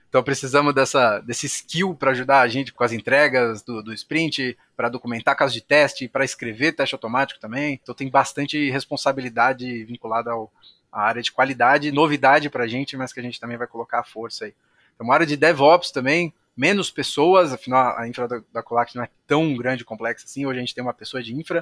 Então 0.09 0.21
precisamos 0.21 0.73
dessa, 0.73 1.19
desse 1.19 1.45
skill 1.45 1.95
para 1.95 2.11
ajudar 2.11 2.41
a 2.41 2.47
gente 2.47 2.73
com 2.73 2.83
as 2.83 2.91
entregas 2.91 3.61
do, 3.61 3.81
do 3.81 3.93
sprint, 3.93 4.57
para 4.75 4.89
documentar 4.89 5.35
casos 5.35 5.53
de 5.53 5.61
teste, 5.61 6.09
para 6.09 6.25
escrever 6.25 6.73
teste 6.73 6.93
automático 6.93 7.39
também. 7.39 7.79
Então 7.81 7.95
tem 7.95 8.09
bastante 8.09 8.69
responsabilidade 8.69 9.85
vinculada 9.85 10.31
ao, 10.31 10.51
à 10.95 11.01
área 11.01 11.21
de 11.21 11.31
qualidade, 11.31 11.91
novidade 11.91 12.49
para 12.49 12.63
a 12.63 12.67
gente, 12.67 12.95
mas 12.95 13.11
que 13.11 13.19
a 13.19 13.23
gente 13.23 13.39
também 13.39 13.57
vai 13.57 13.67
colocar 13.67 13.99
a 13.99 14.03
força 14.03 14.45
aí. 14.45 14.53
Então 14.95 15.05
uma 15.05 15.13
área 15.13 15.25
de 15.25 15.35
DevOps 15.35 15.91
também, 15.91 16.33
menos 16.55 16.89
pessoas, 16.89 17.51
afinal 17.51 17.97
a 17.97 18.07
infra 18.07 18.29
da, 18.29 18.41
da 18.53 18.63
Colac 18.63 18.95
não 18.95 19.03
é 19.03 19.09
tão 19.27 19.53
grande 19.57 19.81
e 19.81 19.85
complexa 19.85 20.25
assim. 20.25 20.45
Hoje 20.45 20.57
a 20.57 20.61
gente 20.61 20.73
tem 20.73 20.81
uma 20.81 20.93
pessoa 20.93 21.21
de 21.21 21.35
infra, 21.35 21.59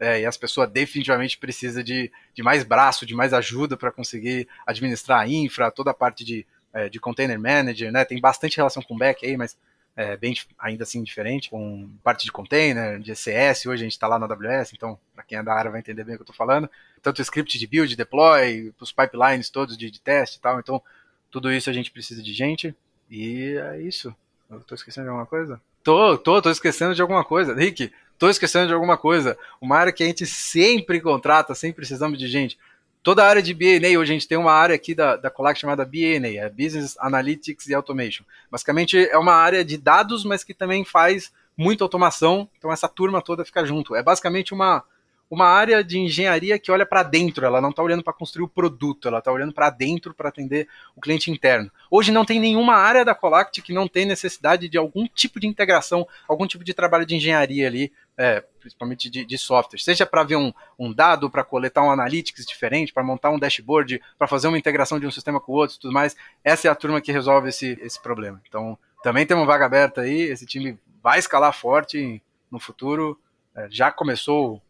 é, 0.00 0.22
e 0.22 0.26
as 0.26 0.36
pessoas 0.36 0.68
definitivamente 0.68 1.38
precisam 1.38 1.80
de, 1.80 2.10
de 2.34 2.42
mais 2.42 2.64
braço, 2.64 3.06
de 3.06 3.14
mais 3.14 3.32
ajuda 3.32 3.76
para 3.76 3.92
conseguir 3.92 4.48
administrar 4.66 5.20
a 5.20 5.28
infra, 5.28 5.70
toda 5.70 5.92
a 5.92 5.94
parte 5.94 6.24
de, 6.24 6.44
é, 6.72 6.88
de 6.88 6.98
container 6.98 7.38
manager, 7.38 7.92
né? 7.92 8.04
Tem 8.04 8.20
bastante 8.20 8.56
relação 8.56 8.82
com 8.82 8.98
back 8.98 9.24
aí, 9.24 9.36
mas 9.36 9.56
é 9.96 10.16
bem 10.16 10.34
ainda 10.58 10.84
assim 10.84 11.02
diferente, 11.02 11.50
com 11.50 11.88
parte 12.02 12.24
de 12.24 12.32
container, 12.32 12.98
de 12.98 13.12
ECS, 13.12 13.66
hoje 13.66 13.82
a 13.82 13.84
gente 13.84 13.92
está 13.92 14.06
lá 14.06 14.18
na 14.18 14.26
AWS, 14.26 14.72
então 14.72 14.98
para 15.14 15.24
quem 15.24 15.38
é 15.38 15.42
da 15.42 15.52
área 15.52 15.70
vai 15.70 15.80
entender 15.80 16.04
bem 16.04 16.14
o 16.14 16.18
que 16.18 16.22
eu 16.22 16.24
estou 16.24 16.36
falando. 16.36 16.68
Tanto 17.02 17.18
o 17.18 17.22
script 17.22 17.58
de 17.58 17.66
build, 17.66 17.94
deploy, 17.94 18.72
os 18.80 18.92
pipelines 18.92 19.50
todos 19.50 19.76
de, 19.76 19.90
de 19.90 20.00
teste 20.00 20.38
e 20.38 20.40
tal, 20.40 20.58
então 20.58 20.82
tudo 21.30 21.52
isso 21.52 21.68
a 21.68 21.72
gente 21.72 21.90
precisa 21.90 22.22
de 22.22 22.32
gente, 22.32 22.74
e 23.10 23.56
é 23.56 23.80
isso. 23.80 24.14
Eu 24.50 24.60
tô 24.60 24.74
esquecendo 24.74 25.06
de 25.06 25.10
alguma 25.10 25.26
coisa? 25.26 25.60
Tô, 25.82 26.16
tô, 26.16 26.40
tô 26.40 26.50
esquecendo 26.50 26.94
de 26.94 27.02
alguma 27.02 27.24
coisa. 27.24 27.54
Rick, 27.54 27.90
Estou 28.22 28.30
esquecendo 28.30 28.68
de 28.68 28.72
alguma 28.72 28.96
coisa. 28.96 29.36
Uma 29.60 29.76
área 29.76 29.92
que 29.92 30.00
a 30.00 30.06
gente 30.06 30.24
sempre 30.24 31.00
contrata, 31.00 31.56
sempre 31.56 31.78
precisamos 31.78 32.16
de 32.16 32.28
gente. 32.28 32.56
Toda 33.02 33.24
a 33.24 33.28
área 33.28 33.42
de 33.42 33.52
BNA, 33.52 33.98
hoje 33.98 34.12
a 34.12 34.14
gente 34.14 34.28
tem 34.28 34.38
uma 34.38 34.52
área 34.52 34.76
aqui 34.76 34.94
da, 34.94 35.16
da 35.16 35.28
Colac 35.28 35.58
chamada 35.58 35.84
BNA, 35.84 36.38
é 36.38 36.48
Business 36.48 36.96
Analytics 37.00 37.66
e 37.66 37.74
Automation. 37.74 38.22
Basicamente 38.48 38.96
é 38.96 39.18
uma 39.18 39.34
área 39.34 39.64
de 39.64 39.76
dados, 39.76 40.24
mas 40.24 40.44
que 40.44 40.54
também 40.54 40.84
faz 40.84 41.32
muita 41.56 41.82
automação. 41.82 42.48
Então 42.56 42.70
essa 42.70 42.88
turma 42.88 43.20
toda 43.20 43.44
fica 43.44 43.64
junto. 43.64 43.96
É 43.96 44.02
basicamente 44.04 44.54
uma, 44.54 44.84
uma 45.32 45.46
área 45.46 45.82
de 45.82 45.98
engenharia 45.98 46.58
que 46.58 46.70
olha 46.70 46.84
para 46.84 47.02
dentro, 47.02 47.46
ela 47.46 47.58
não 47.58 47.70
está 47.70 47.82
olhando 47.82 48.04
para 48.04 48.12
construir 48.12 48.44
o 48.44 48.48
produto, 48.48 49.08
ela 49.08 49.18
está 49.18 49.32
olhando 49.32 49.54
para 49.54 49.70
dentro 49.70 50.12
para 50.12 50.28
atender 50.28 50.68
o 50.94 51.00
cliente 51.00 51.30
interno. 51.30 51.72
Hoje 51.90 52.12
não 52.12 52.22
tem 52.22 52.38
nenhuma 52.38 52.74
área 52.74 53.02
da 53.02 53.14
Colact 53.14 53.62
que 53.62 53.72
não 53.72 53.88
tem 53.88 54.04
necessidade 54.04 54.68
de 54.68 54.76
algum 54.76 55.06
tipo 55.06 55.40
de 55.40 55.46
integração, 55.46 56.06
algum 56.28 56.46
tipo 56.46 56.62
de 56.62 56.74
trabalho 56.74 57.06
de 57.06 57.16
engenharia 57.16 57.66
ali, 57.66 57.90
é, 58.14 58.44
principalmente 58.60 59.08
de, 59.08 59.24
de, 59.24 59.38
software, 59.38 59.78
seja 59.78 60.04
para 60.04 60.22
ver 60.22 60.36
um, 60.36 60.52
um 60.78 60.92
dado, 60.92 61.30
para 61.30 61.42
coletar 61.42 61.82
um 61.82 61.90
analytics 61.90 62.44
diferente, 62.44 62.92
para 62.92 63.02
montar 63.02 63.30
um 63.30 63.38
dashboard, 63.38 64.02
para 64.18 64.28
fazer 64.28 64.48
uma 64.48 64.58
integração 64.58 65.00
de 65.00 65.06
um 65.06 65.10
sistema 65.10 65.40
com 65.40 65.52
o 65.52 65.54
outro 65.54 65.78
tudo 65.80 65.94
mais. 65.94 66.14
Essa 66.44 66.68
é 66.68 66.70
a 66.70 66.74
turma 66.74 67.00
que 67.00 67.10
resolve 67.10 67.48
esse, 67.48 67.78
esse 67.80 67.98
problema. 68.02 68.38
Então, 68.46 68.78
também 69.02 69.24
tem 69.24 69.34
uma 69.34 69.46
vaga 69.46 69.64
aberta 69.64 70.02
aí, 70.02 70.20
esse 70.24 70.44
time 70.44 70.78
vai 71.02 71.18
escalar 71.18 71.54
forte 71.54 72.22
no 72.50 72.60
futuro. 72.60 73.18
É, 73.56 73.66
já 73.70 73.90
começou 73.90 74.60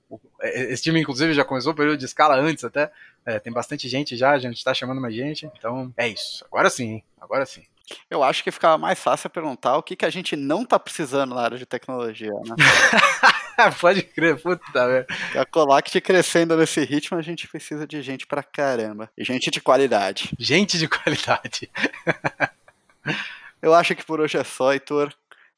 esse 0.42 0.82
time, 0.82 1.00
inclusive, 1.00 1.34
já 1.34 1.44
começou 1.44 1.72
o 1.72 1.76
período 1.76 1.98
de 1.98 2.04
escala 2.04 2.36
antes 2.36 2.64
até. 2.64 2.90
É, 3.24 3.38
tem 3.38 3.52
bastante 3.52 3.88
gente 3.88 4.16
já, 4.16 4.32
a 4.32 4.38
gente 4.38 4.56
está 4.56 4.74
chamando 4.74 5.00
mais 5.00 5.14
gente. 5.14 5.50
Então, 5.56 5.92
é 5.96 6.08
isso. 6.08 6.44
Agora 6.46 6.68
sim, 6.70 7.02
agora 7.20 7.46
sim. 7.46 7.62
Eu 8.10 8.22
acho 8.22 8.42
que 8.42 8.50
ficava 8.50 8.78
mais 8.78 8.98
fácil 8.98 9.28
perguntar 9.28 9.76
o 9.76 9.82
que, 9.82 9.96
que 9.96 10.04
a 10.04 10.10
gente 10.10 10.36
não 10.36 10.62
está 10.62 10.78
precisando 10.78 11.34
na 11.34 11.42
área 11.42 11.58
de 11.58 11.66
tecnologia, 11.66 12.30
né? 12.30 12.56
Pode 13.80 14.02
crer, 14.02 14.40
puta 14.40 14.86
velho. 14.86 15.06
A 15.38 15.44
Colact 15.44 16.00
crescendo 16.00 16.56
nesse 16.56 16.82
ritmo, 16.84 17.18
a 17.18 17.22
gente 17.22 17.46
precisa 17.46 17.86
de 17.86 18.00
gente 18.02 18.26
pra 18.26 18.42
caramba. 18.42 19.10
E 19.16 19.24
gente 19.24 19.50
de 19.50 19.60
qualidade. 19.60 20.30
Gente 20.38 20.78
de 20.78 20.88
qualidade. 20.88 21.70
Eu 23.60 23.74
acho 23.74 23.94
que 23.94 24.04
por 24.04 24.20
hoje 24.20 24.38
é 24.38 24.44
só, 24.44 24.72
Heitor. 24.72 25.14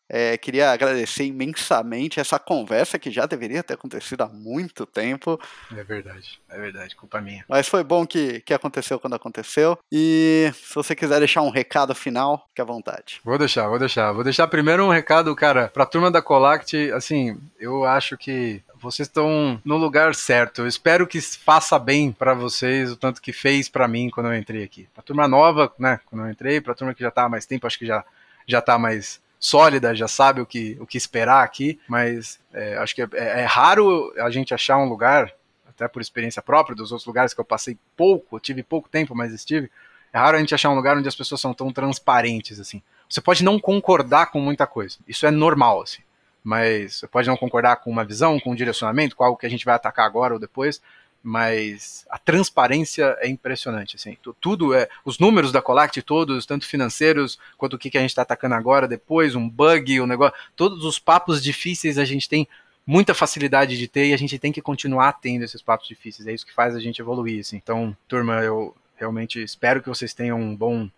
É, 0.08 0.36
queria 0.36 0.70
agradecer 0.70 1.24
imensamente 1.24 2.20
essa 2.20 2.38
conversa 2.38 2.98
que 2.98 3.10
já 3.10 3.26
deveria 3.26 3.62
ter 3.62 3.74
acontecido 3.74 4.22
há 4.22 4.28
muito 4.28 4.84
tempo. 4.86 5.40
É 5.74 5.82
verdade, 5.82 6.38
é 6.48 6.58
verdade, 6.58 6.94
culpa 6.94 7.20
minha. 7.20 7.44
Mas 7.48 7.68
foi 7.68 7.82
bom 7.82 8.06
que, 8.06 8.40
que 8.40 8.52
aconteceu 8.52 8.98
quando 9.00 9.14
aconteceu. 9.14 9.78
E 9.90 10.50
se 10.54 10.74
você 10.74 10.94
quiser 10.94 11.18
deixar 11.18 11.42
um 11.42 11.50
recado 11.50 11.94
final, 11.94 12.46
fique 12.48 12.60
à 12.60 12.64
vontade. 12.64 13.20
Vou 13.24 13.38
deixar, 13.38 13.68
vou 13.68 13.78
deixar. 13.78 14.12
Vou 14.12 14.24
deixar 14.24 14.46
primeiro 14.46 14.84
um 14.84 14.90
recado, 14.90 15.34
cara, 15.34 15.68
pra 15.68 15.86
turma 15.86 16.10
da 16.10 16.20
Colact. 16.20 16.92
Assim, 16.92 17.38
eu 17.58 17.84
acho 17.84 18.16
que 18.16 18.62
vocês 18.84 19.08
estão 19.08 19.60
no 19.64 19.76
lugar 19.76 20.14
certo. 20.14 20.62
Eu 20.62 20.68
espero 20.68 21.06
que 21.06 21.20
faça 21.20 21.78
bem 21.78 22.12
para 22.12 22.34
vocês 22.34 22.92
o 22.92 22.96
tanto 22.96 23.22
que 23.22 23.32
fez 23.32 23.68
para 23.68 23.88
mim 23.88 24.10
quando 24.10 24.26
eu 24.26 24.36
entrei 24.36 24.62
aqui. 24.62 24.86
Pra 24.92 25.02
turma 25.02 25.26
nova, 25.26 25.72
né, 25.78 25.98
quando 26.04 26.26
eu 26.26 26.30
entrei, 26.30 26.60
pra 26.60 26.74
turma 26.74 26.94
que 26.94 27.02
já 27.02 27.10
tá 27.10 27.24
há 27.24 27.28
mais 27.28 27.46
tempo, 27.46 27.66
acho 27.66 27.78
que 27.78 27.86
já, 27.86 28.04
já 28.46 28.60
tá 28.60 28.78
mais 28.78 29.23
sólida, 29.44 29.94
já 29.94 30.08
sabe 30.08 30.40
o 30.40 30.46
que, 30.46 30.74
o 30.80 30.86
que 30.86 30.96
esperar 30.96 31.44
aqui, 31.44 31.78
mas 31.86 32.40
é, 32.50 32.78
acho 32.78 32.94
que 32.94 33.02
é, 33.02 33.08
é, 33.12 33.40
é, 33.42 33.44
raro 33.44 34.10
a 34.16 34.30
gente 34.30 34.54
achar 34.54 34.78
um 34.78 34.88
lugar, 34.88 35.30
até 35.68 35.86
por 35.86 36.00
experiência 36.00 36.40
própria, 36.40 36.74
dos 36.74 36.90
outros 36.90 37.06
lugares 37.06 37.34
que 37.34 37.40
eu 37.40 37.44
passei 37.44 37.76
pouco, 37.94 38.40
tive 38.40 38.62
pouco 38.62 38.88
tempo, 38.88 39.14
mas 39.14 39.34
estive, 39.34 39.70
é 40.14 40.18
raro 40.18 40.38
a 40.38 40.40
gente 40.40 40.54
achar 40.54 40.70
um 40.70 40.74
lugar 40.74 40.96
onde 40.96 41.06
as 41.06 41.14
pessoas 41.14 41.42
são 41.42 41.52
tão 41.52 41.70
transparentes 41.70 42.58
assim. 42.58 42.80
Você 43.06 43.20
pode 43.20 43.44
não 43.44 43.60
concordar 43.60 44.30
com 44.30 44.40
muita 44.40 44.66
coisa, 44.66 44.96
isso 45.06 45.26
é 45.26 45.30
normal, 45.30 45.82
assim, 45.82 46.00
mas 46.42 47.00
você 47.00 47.06
pode 47.06 47.28
não 47.28 47.36
concordar 47.36 47.76
com 47.76 47.90
uma 47.90 48.02
visão, 48.02 48.40
com 48.40 48.52
um 48.52 48.54
direcionamento, 48.54 49.14
com 49.14 49.24
algo 49.24 49.36
que 49.36 49.44
a 49.44 49.50
gente 49.50 49.66
vai 49.66 49.74
atacar 49.74 50.06
agora 50.06 50.32
ou 50.32 50.40
depois, 50.40 50.80
mas 51.24 52.04
a 52.10 52.18
transparência 52.18 53.16
é 53.18 53.26
impressionante, 53.26 53.96
assim, 53.96 54.14
tudo 54.38 54.74
é, 54.74 54.86
os 55.06 55.18
números 55.18 55.50
da 55.50 55.62
Collect 55.62 56.02
todos, 56.02 56.44
tanto 56.44 56.66
financeiros, 56.66 57.38
quanto 57.56 57.74
o 57.74 57.78
que, 57.78 57.96
a 57.96 58.00
gente 58.02 58.10
está 58.10 58.20
atacando 58.20 58.54
agora, 58.54 58.86
depois, 58.86 59.34
um 59.34 59.48
bug, 59.48 60.02
um 60.02 60.06
negócio, 60.06 60.36
todos 60.54 60.84
os 60.84 60.98
papos 60.98 61.42
difíceis 61.42 61.96
a 61.96 62.04
gente 62.04 62.28
tem 62.28 62.46
muita 62.86 63.14
facilidade 63.14 63.78
de 63.78 63.88
ter 63.88 64.08
e 64.08 64.12
a 64.12 64.18
gente 64.18 64.38
tem 64.38 64.52
que 64.52 64.60
continuar 64.60 65.14
tendo 65.14 65.42
esses 65.42 65.62
papos 65.62 65.88
difíceis, 65.88 66.28
é 66.28 66.32
isso 66.34 66.44
que 66.44 66.52
faz 66.52 66.76
a 66.76 66.80
gente 66.80 67.00
evoluir, 67.00 67.40
assim, 67.40 67.56
então, 67.56 67.96
turma, 68.06 68.42
eu 68.42 68.76
realmente 68.94 69.42
espero 69.42 69.82
que 69.82 69.88
vocês 69.88 70.12
tenham 70.12 70.38
um 70.38 70.54
bom, 70.54 70.90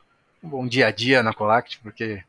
um 0.43 0.49
bom 0.49 0.67
dia 0.67 0.89
a 0.89 0.91
dia 0.91 1.23
na 1.23 1.33
Collect, 1.33 1.79
porque 1.79 2.21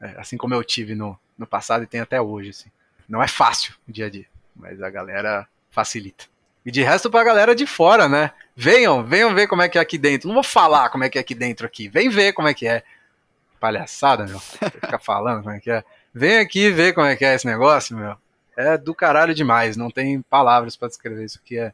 é, 0.00 0.14
assim 0.18 0.36
como 0.36 0.54
eu 0.54 0.62
tive 0.62 0.94
no, 0.94 1.18
no 1.36 1.48
passado 1.48 1.82
e 1.82 1.88
tenho 1.88 2.04
até 2.04 2.22
hoje, 2.22 2.50
assim, 2.50 2.70
não 3.08 3.20
é 3.20 3.26
fácil 3.26 3.74
o 3.88 3.92
dia 3.92 4.06
a 4.06 4.10
dia, 4.10 4.26
mas 4.54 4.80
a 4.80 4.88
galera 4.88 5.48
facilita. 5.68 6.26
E 6.64 6.70
de 6.70 6.82
resto 6.82 7.10
pra 7.10 7.24
galera 7.24 7.54
de 7.54 7.66
fora, 7.66 8.08
né? 8.08 8.30
Venham, 8.54 9.02
venham 9.02 9.34
ver 9.34 9.46
como 9.46 9.62
é 9.62 9.68
que 9.68 9.78
é 9.78 9.80
aqui 9.80 9.96
dentro. 9.96 10.28
Não 10.28 10.34
vou 10.34 10.44
falar 10.44 10.90
como 10.90 11.04
é 11.04 11.08
que 11.08 11.16
é 11.16 11.20
aqui 11.20 11.34
dentro 11.34 11.66
aqui. 11.66 11.88
Vem 11.88 12.10
ver 12.10 12.32
como 12.32 12.48
é 12.48 12.54
que 12.54 12.66
é. 12.66 12.82
Palhaçada, 13.58 14.26
meu. 14.26 14.38
Ficar 14.38 14.98
falando 14.98 15.42
como 15.42 15.54
é 15.54 15.60
que 15.60 15.70
é. 15.70 15.82
Vem 16.12 16.38
aqui 16.38 16.70
ver 16.70 16.92
como 16.92 17.06
é 17.06 17.16
que 17.16 17.24
é 17.24 17.34
esse 17.34 17.46
negócio, 17.46 17.96
meu. 17.96 18.16
É 18.56 18.76
do 18.76 18.94
caralho 18.94 19.34
demais. 19.34 19.76
Não 19.76 19.90
tem 19.90 20.20
palavras 20.22 20.76
para 20.76 20.88
descrever 20.88 21.24
isso 21.24 21.40
que 21.42 21.58
é. 21.58 21.72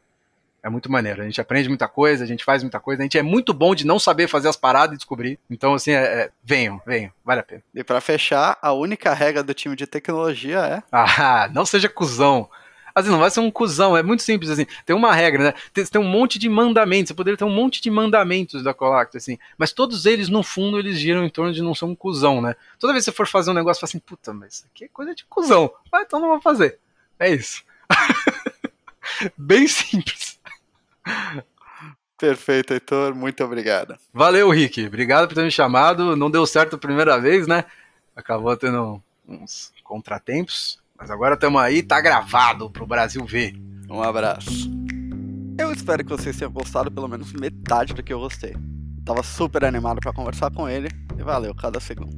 É 0.63 0.69
muito 0.69 0.91
maneiro. 0.91 1.21
A 1.21 1.25
gente 1.25 1.39
aprende 1.39 1.69
muita 1.69 1.87
coisa, 1.87 2.23
a 2.23 2.27
gente 2.27 2.43
faz 2.43 2.63
muita 2.63 2.79
coisa. 2.79 3.01
A 3.01 3.05
gente 3.05 3.17
é 3.17 3.21
muito 3.21 3.53
bom 3.53 3.75
de 3.75 3.85
não 3.85 3.99
saber 3.99 4.27
fazer 4.27 4.49
as 4.49 4.57
paradas 4.57 4.95
e 4.95 4.97
descobrir. 4.97 5.39
Então, 5.49 5.73
assim, 5.73 5.91
é, 5.91 6.03
é, 6.03 6.29
venham, 6.43 6.81
venham. 6.85 7.11
Vale 7.23 7.41
a 7.41 7.43
pena. 7.43 7.63
E 7.75 7.83
para 7.83 8.01
fechar, 8.01 8.57
a 8.61 8.73
única 8.73 9.13
regra 9.13 9.43
do 9.43 9.53
time 9.53 9.75
de 9.75 9.85
tecnologia 9.85 10.59
é. 10.59 10.83
Ah, 10.91 11.49
não 11.53 11.65
seja 11.65 11.87
cuzão. 11.87 12.49
Assim, 12.97 13.11
não 13.11 13.19
vai 13.19 13.29
ser 13.29 13.41
um 13.41 13.51
cuzão, 13.51 13.95
é 13.95 14.01
muito 14.01 14.23
simples, 14.23 14.49
assim. 14.49 14.65
Tem 14.83 14.95
uma 14.95 15.13
regra, 15.13 15.43
né? 15.43 15.53
Tem, 15.71 15.85
tem 15.85 16.01
um 16.01 16.03
monte 16.03 16.39
de 16.39 16.49
mandamentos, 16.49 17.09
você 17.09 17.13
poderia 17.13 17.37
ter 17.37 17.43
um 17.43 17.49
monte 17.51 17.79
de 17.79 17.91
mandamentos 17.91 18.63
da 18.63 18.73
Colact, 18.73 19.15
assim. 19.15 19.37
Mas 19.55 19.71
todos 19.71 20.07
eles, 20.07 20.29
no 20.29 20.41
fundo, 20.41 20.79
eles 20.79 20.97
giram 20.97 21.23
em 21.23 21.29
torno 21.29 21.53
de 21.53 21.61
não 21.61 21.75
ser 21.75 21.85
um 21.85 21.93
cuzão, 21.93 22.41
né? 22.41 22.55
Toda 22.79 22.93
vez 22.93 23.05
que 23.05 23.11
você 23.11 23.15
for 23.15 23.27
fazer 23.27 23.51
um 23.51 23.53
negócio, 23.53 23.79
fala 23.79 23.89
assim, 23.89 23.99
puta, 23.99 24.33
mas 24.33 24.55
isso 24.55 24.65
aqui 24.65 24.85
é 24.85 24.87
coisa 24.87 25.13
de 25.13 25.25
cuzão. 25.25 25.71
Ah, 25.91 26.01
então 26.01 26.19
não 26.19 26.29
vou 26.29 26.41
fazer. 26.41 26.79
É 27.19 27.29
isso. 27.29 27.63
Bem 29.37 29.67
simples. 29.67 30.39
Perfeito, 32.17 32.73
Heitor. 32.73 33.13
Muito 33.13 33.43
obrigado. 33.43 33.95
Valeu, 34.11 34.49
Rick. 34.49 34.87
Obrigado 34.87 35.27
por 35.27 35.35
ter 35.35 35.43
me 35.43 35.51
chamado. 35.51 36.15
Não 36.15 36.31
deu 36.31 36.47
certo 36.47 36.77
a 36.77 36.79
primeira 36.79 37.19
vez, 37.19 37.45
né? 37.45 37.63
Acabou 38.15 38.57
tendo 38.57 38.99
uns 39.27 39.71
contratempos. 39.83 40.79
Mas 40.99 41.11
agora 41.11 41.35
estamos 41.35 41.61
aí, 41.61 41.83
tá 41.83 42.01
gravado 42.01 42.69
pro 42.71 42.87
Brasil 42.87 43.23
ver. 43.25 43.53
Um 43.89 44.01
abraço. 44.01 44.69
Eu 45.57 45.71
espero 45.71 46.03
que 46.03 46.09
vocês 46.09 46.37
tenham 46.37 46.51
gostado 46.51 46.91
pelo 46.91 47.07
menos 47.07 47.33
metade 47.33 47.93
do 47.93 48.03
que 48.03 48.13
eu 48.13 48.19
gostei. 48.19 48.55
Tava 49.05 49.23
super 49.23 49.63
animado 49.63 49.99
para 50.01 50.11
conversar 50.13 50.51
com 50.51 50.67
ele 50.67 50.89
e 51.17 51.23
valeu 51.23 51.55
cada 51.55 51.79
segundo. 51.79 52.15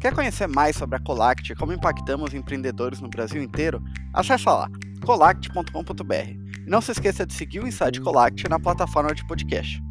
Quer 0.00 0.14
conhecer 0.14 0.46
mais 0.46 0.76
sobre 0.76 0.96
a 0.96 1.00
Colact 1.00 1.52
e 1.52 1.56
como 1.56 1.72
impactamos 1.72 2.34
empreendedores 2.34 3.00
no 3.00 3.08
Brasil 3.08 3.42
inteiro? 3.42 3.82
Acesse 4.12 4.46
lá 4.46 4.68
colact.com.br 5.04 6.14
e 6.14 6.70
não 6.70 6.80
se 6.80 6.92
esqueça 6.92 7.26
de 7.26 7.34
seguir 7.34 7.60
o 7.60 7.66
Inside 7.66 8.00
Colact 8.00 8.48
na 8.48 8.58
plataforma 8.58 9.14
de 9.14 9.26
podcast. 9.26 9.82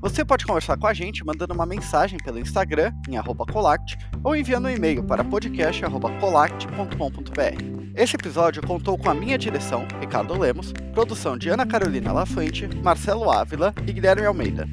Você 0.00 0.24
pode 0.24 0.46
conversar 0.46 0.78
com 0.78 0.86
a 0.86 0.94
gente 0.94 1.22
mandando 1.22 1.52
uma 1.52 1.66
mensagem 1.66 2.18
pelo 2.18 2.38
Instagram 2.38 2.90
em 3.06 3.22
@colact 3.22 3.98
ou 4.24 4.34
enviando 4.34 4.66
um 4.66 4.70
e-mail 4.70 5.04
para 5.04 5.22
podcast@colact.com.br. 5.22 7.92
Esse 7.94 8.16
episódio 8.16 8.66
contou 8.66 8.96
com 8.96 9.10
a 9.10 9.14
minha 9.14 9.36
direção, 9.36 9.86
Ricardo 10.00 10.38
Lemos, 10.38 10.72
produção 10.94 11.36
de 11.36 11.50
Ana 11.50 11.66
Carolina 11.66 12.12
Lafuente, 12.12 12.66
Marcelo 12.82 13.30
Ávila 13.30 13.74
e 13.86 13.92
Guilherme 13.92 14.24
Almeida. 14.24 14.66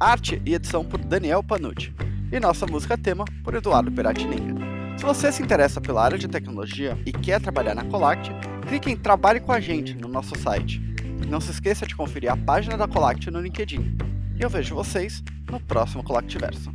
Arte 0.00 0.40
e 0.46 0.54
edição 0.54 0.82
por 0.82 0.98
Daniel 0.98 1.42
Panucci. 1.42 1.94
E 2.32 2.40
nossa 2.40 2.66
música 2.66 2.96
tema 2.96 3.26
por 3.44 3.54
Eduardo 3.54 3.92
Peratininga. 3.92 4.54
Se 4.96 5.04
você 5.04 5.30
se 5.30 5.42
interessa 5.42 5.78
pela 5.78 6.02
área 6.02 6.16
de 6.16 6.26
tecnologia 6.26 6.98
e 7.04 7.12
quer 7.12 7.38
trabalhar 7.38 7.74
na 7.74 7.84
Colact, 7.84 8.30
clique 8.66 8.90
em 8.90 8.96
Trabalhe 8.96 9.40
com 9.40 9.52
a 9.52 9.60
gente 9.60 9.94
no 9.94 10.08
nosso 10.08 10.34
site. 10.38 10.80
Não 11.28 11.38
se 11.38 11.50
esqueça 11.50 11.86
de 11.86 11.94
conferir 11.94 12.32
a 12.32 12.36
página 12.36 12.78
da 12.78 12.88
Colact 12.88 13.30
no 13.30 13.42
LinkedIn. 13.42 13.94
E 14.40 14.42
eu 14.42 14.48
vejo 14.48 14.74
vocês 14.74 15.22
no 15.50 15.60
próximo 15.60 16.02
Colactiverso. 16.02 16.72